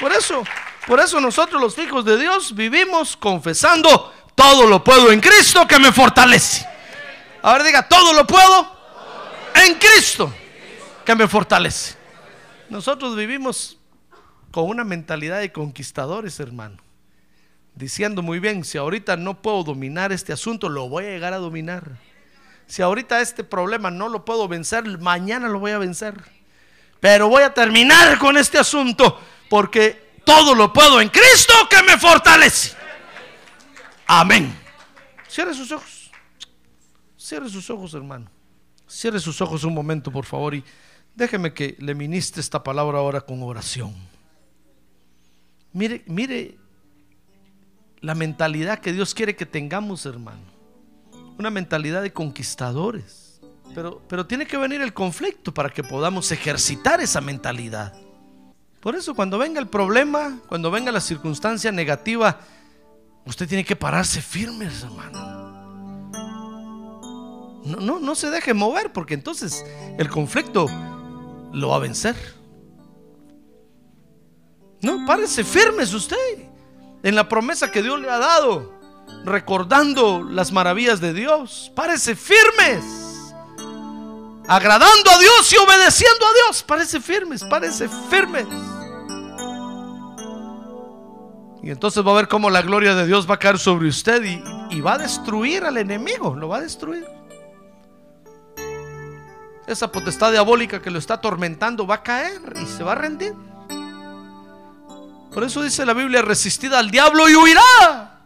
Por 0.00 0.12
eso, 0.12 0.42
por 0.86 1.00
eso 1.00 1.20
nosotros 1.20 1.60
los 1.60 1.78
hijos 1.78 2.04
de 2.04 2.18
Dios 2.18 2.54
vivimos 2.54 3.16
confesando, 3.16 4.12
todo 4.34 4.66
lo 4.66 4.82
puedo 4.82 5.12
en 5.12 5.20
Cristo 5.20 5.66
que 5.66 5.78
me 5.78 5.92
fortalece. 5.92 6.66
A 7.42 7.52
ver, 7.54 7.62
diga, 7.64 7.88
todo 7.88 8.12
lo 8.12 8.26
puedo 8.26 8.74
en 9.54 9.74
Cristo 9.74 10.32
que 11.04 11.14
me 11.14 11.28
fortalece. 11.28 11.94
Nosotros 12.68 13.14
vivimos 13.16 13.78
con 14.50 14.68
una 14.68 14.84
mentalidad 14.84 15.40
de 15.40 15.52
conquistadores, 15.52 16.40
hermano. 16.40 16.78
Diciendo 17.74 18.22
muy 18.22 18.38
bien, 18.38 18.64
si 18.64 18.78
ahorita 18.78 19.16
no 19.16 19.42
puedo 19.42 19.64
dominar 19.64 20.12
este 20.12 20.32
asunto, 20.32 20.68
lo 20.68 20.88
voy 20.88 21.04
a 21.04 21.10
llegar 21.10 21.32
a 21.32 21.38
dominar. 21.38 21.98
Si 22.66 22.80
ahorita 22.82 23.20
este 23.20 23.44
problema 23.44 23.90
no 23.90 24.08
lo 24.08 24.24
puedo 24.24 24.48
vencer, 24.48 24.84
mañana 24.98 25.48
lo 25.48 25.58
voy 25.58 25.72
a 25.72 25.78
vencer. 25.78 26.14
Pero 27.00 27.28
voy 27.28 27.42
a 27.42 27.52
terminar 27.52 28.18
con 28.18 28.36
este 28.36 28.58
asunto 28.58 29.20
porque 29.54 30.18
todo 30.24 30.52
lo 30.52 30.72
puedo 30.72 31.00
en 31.00 31.08
Cristo 31.08 31.54
que 31.70 31.80
me 31.84 31.96
fortalece. 31.96 32.76
Amén. 34.04 34.52
Cierre 35.28 35.54
sus 35.54 35.70
ojos. 35.70 36.10
Cierre 37.16 37.48
sus 37.48 37.70
ojos, 37.70 37.94
hermano. 37.94 38.28
Cierre 38.88 39.20
sus 39.20 39.40
ojos 39.40 39.62
un 39.62 39.72
momento, 39.72 40.10
por 40.10 40.24
favor, 40.24 40.56
y 40.56 40.64
déjeme 41.14 41.54
que 41.54 41.76
le 41.78 41.94
ministre 41.94 42.40
esta 42.40 42.64
palabra 42.64 42.98
ahora 42.98 43.20
con 43.20 43.44
oración. 43.44 43.94
Mire, 45.72 46.02
mire 46.06 46.58
la 48.00 48.16
mentalidad 48.16 48.80
que 48.80 48.92
Dios 48.92 49.14
quiere 49.14 49.36
que 49.36 49.46
tengamos, 49.46 50.04
hermano. 50.04 50.42
Una 51.38 51.50
mentalidad 51.50 52.02
de 52.02 52.12
conquistadores. 52.12 53.40
Pero, 53.72 54.02
pero 54.08 54.26
tiene 54.26 54.48
que 54.48 54.56
venir 54.56 54.80
el 54.80 54.92
conflicto 54.92 55.54
para 55.54 55.70
que 55.70 55.84
podamos 55.84 56.32
ejercitar 56.32 57.00
esa 57.00 57.20
mentalidad. 57.20 57.94
Por 58.84 58.94
eso 58.94 59.14
cuando 59.14 59.38
venga 59.38 59.58
el 59.60 59.66
problema, 59.66 60.40
cuando 60.46 60.70
venga 60.70 60.92
la 60.92 61.00
circunstancia 61.00 61.72
negativa, 61.72 62.38
usted 63.24 63.48
tiene 63.48 63.64
que 63.64 63.76
pararse 63.76 64.20
firme, 64.20 64.66
hermano. 64.66 66.12
No, 67.64 67.78
no, 67.80 67.98
no 67.98 68.14
se 68.14 68.28
deje 68.28 68.52
mover 68.52 68.92
porque 68.92 69.14
entonces 69.14 69.64
el 69.96 70.10
conflicto 70.10 70.66
lo 71.50 71.68
va 71.70 71.76
a 71.76 71.78
vencer. 71.78 72.14
No, 74.82 75.06
párese 75.06 75.44
firmes 75.44 75.94
usted 75.94 76.18
en 77.02 77.14
la 77.14 77.26
promesa 77.26 77.70
que 77.70 77.82
Dios 77.82 77.98
le 77.98 78.10
ha 78.10 78.18
dado, 78.18 78.78
recordando 79.24 80.22
las 80.22 80.52
maravillas 80.52 81.00
de 81.00 81.14
Dios. 81.14 81.72
Párese 81.74 82.14
firmes, 82.14 82.84
agradando 84.46 85.10
a 85.10 85.18
Dios 85.18 85.50
y 85.54 85.56
obedeciendo 85.56 86.26
a 86.26 86.32
Dios. 86.34 86.62
Párese 86.62 87.00
firmes, 87.00 87.42
párese 87.44 87.88
firmes. 88.10 88.44
Y 91.64 91.70
entonces 91.70 92.06
va 92.06 92.10
a 92.10 92.16
ver 92.16 92.28
cómo 92.28 92.50
la 92.50 92.60
gloria 92.60 92.94
de 92.94 93.06
Dios 93.06 93.28
va 93.28 93.36
a 93.36 93.38
caer 93.38 93.58
sobre 93.58 93.88
usted 93.88 94.22
y, 94.70 94.80
va 94.82 94.94
a 94.94 94.98
destruir 94.98 95.64
al 95.64 95.78
enemigo, 95.78 96.36
lo 96.36 96.46
va 96.46 96.58
a 96.58 96.60
destruir. 96.60 97.06
Esa 99.66 99.90
potestad 99.90 100.30
diabólica 100.30 100.82
que 100.82 100.90
lo 100.90 100.98
está 100.98 101.14
atormentando 101.14 101.86
va 101.86 101.94
a 101.94 102.02
caer 102.02 102.42
y 102.62 102.66
se 102.66 102.84
va 102.84 102.92
a 102.92 102.96
rendir. 102.96 103.32
Por 105.32 105.42
eso 105.42 105.62
dice 105.62 105.86
la 105.86 105.94
Biblia, 105.94 106.20
resistida 106.20 106.78
al 106.78 106.90
diablo 106.90 107.30
y 107.30 107.34
huirá. 107.34 108.20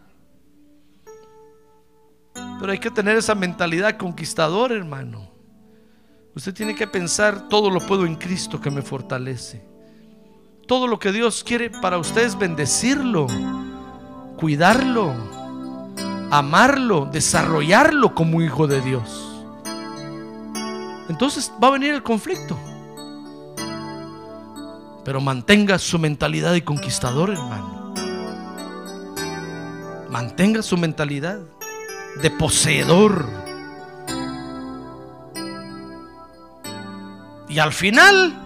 Pero 2.58 2.72
hay 2.72 2.80
que 2.80 2.90
tener 2.90 3.16
esa 3.16 3.36
mentalidad 3.36 3.96
conquistadora, 3.96 4.74
hermano. 4.74 5.30
Usted 6.34 6.52
tiene 6.52 6.74
que 6.74 6.88
pensar, 6.88 7.48
todo 7.48 7.70
lo 7.70 7.78
puedo 7.86 8.04
en 8.04 8.16
Cristo 8.16 8.60
que 8.60 8.72
me 8.72 8.82
fortalece. 8.82 9.77
Todo 10.68 10.86
lo 10.86 10.98
que 10.98 11.12
Dios 11.12 11.44
quiere 11.44 11.70
para 11.70 11.96
usted 11.96 12.26
es 12.26 12.38
bendecirlo, 12.38 13.26
cuidarlo, 14.36 15.14
amarlo, 16.30 17.06
desarrollarlo 17.06 18.14
como 18.14 18.42
hijo 18.42 18.66
de 18.66 18.82
Dios. 18.82 19.34
Entonces 21.08 21.50
va 21.62 21.68
a 21.68 21.70
venir 21.70 21.94
el 21.94 22.02
conflicto. 22.02 22.54
Pero 25.06 25.22
mantenga 25.22 25.78
su 25.78 25.98
mentalidad 25.98 26.52
de 26.52 26.62
conquistador, 26.62 27.30
hermano. 27.30 27.94
Mantenga 30.10 30.60
su 30.60 30.76
mentalidad 30.76 31.38
de 32.20 32.30
poseedor. 32.30 33.26
Y 37.48 37.58
al 37.58 37.72
final, 37.72 38.38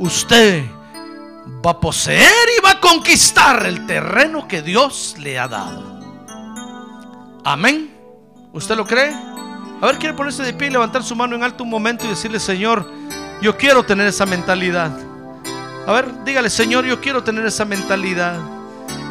usted 0.00 0.64
va 1.64 1.72
a 1.72 1.80
poseer 1.80 2.48
y 2.58 2.62
va 2.62 2.72
a 2.72 2.80
conquistar 2.80 3.66
el 3.66 3.86
terreno 3.86 4.46
que 4.48 4.62
Dios 4.62 5.16
le 5.18 5.38
ha 5.38 5.48
dado. 5.48 6.00
Amén. 7.44 7.94
¿Usted 8.52 8.76
lo 8.76 8.86
cree? 8.86 9.12
A 9.80 9.86
ver, 9.86 9.98
quiere 9.98 10.14
ponerse 10.14 10.42
de 10.42 10.54
pie 10.54 10.68
y 10.68 10.70
levantar 10.70 11.02
su 11.02 11.14
mano 11.14 11.36
en 11.36 11.42
alto 11.42 11.64
un 11.64 11.70
momento 11.70 12.04
y 12.04 12.08
decirle, 12.08 12.40
Señor, 12.40 12.90
yo 13.42 13.56
quiero 13.56 13.84
tener 13.84 14.06
esa 14.06 14.24
mentalidad. 14.24 14.90
A 15.86 15.92
ver, 15.92 16.24
dígale, 16.24 16.48
Señor, 16.48 16.86
yo 16.86 17.00
quiero 17.00 17.22
tener 17.22 17.44
esa 17.44 17.64
mentalidad. 17.64 18.38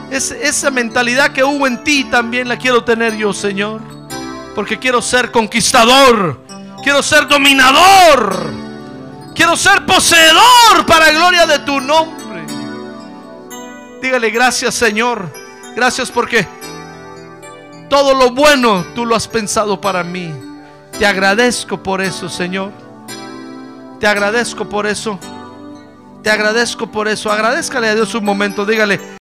Es, 0.09 0.31
esa 0.31 0.71
mentalidad 0.71 1.31
que 1.31 1.43
hubo 1.43 1.67
en 1.67 1.83
ti 1.83 2.05
también 2.05 2.47
la 2.47 2.57
quiero 2.57 2.83
tener 2.83 3.15
yo, 3.15 3.33
Señor. 3.33 3.81
Porque 4.55 4.79
quiero 4.79 5.01
ser 5.01 5.31
conquistador. 5.31 6.41
Quiero 6.81 7.03
ser 7.03 7.27
dominador. 7.27 8.51
Quiero 9.35 9.55
ser 9.55 9.85
poseedor 9.85 10.85
para 10.87 11.11
gloria 11.11 11.45
de 11.45 11.59
tu 11.59 11.79
nombre. 11.79 12.22
Dígale, 14.03 14.31
gracias, 14.31 14.75
Señor. 14.75 15.31
Gracias 15.77 16.11
porque 16.11 16.45
todo 17.89 18.13
lo 18.13 18.31
bueno 18.31 18.85
tú 18.93 19.05
lo 19.05 19.15
has 19.15 19.29
pensado 19.29 19.79
para 19.79 20.03
mí. 20.03 20.29
Te 20.99 21.05
agradezco 21.05 21.81
por 21.81 22.01
eso, 22.01 22.27
Señor. 22.27 22.73
Te 24.01 24.05
agradezco 24.05 24.67
por 24.67 24.87
eso. 24.87 25.17
Te 26.21 26.29
agradezco 26.29 26.87
por 26.87 27.07
eso. 27.07 27.31
Agradezcale 27.31 27.87
a 27.87 27.95
Dios 27.95 28.13
un 28.13 28.25
momento. 28.25 28.65
Dígale. 28.65 29.22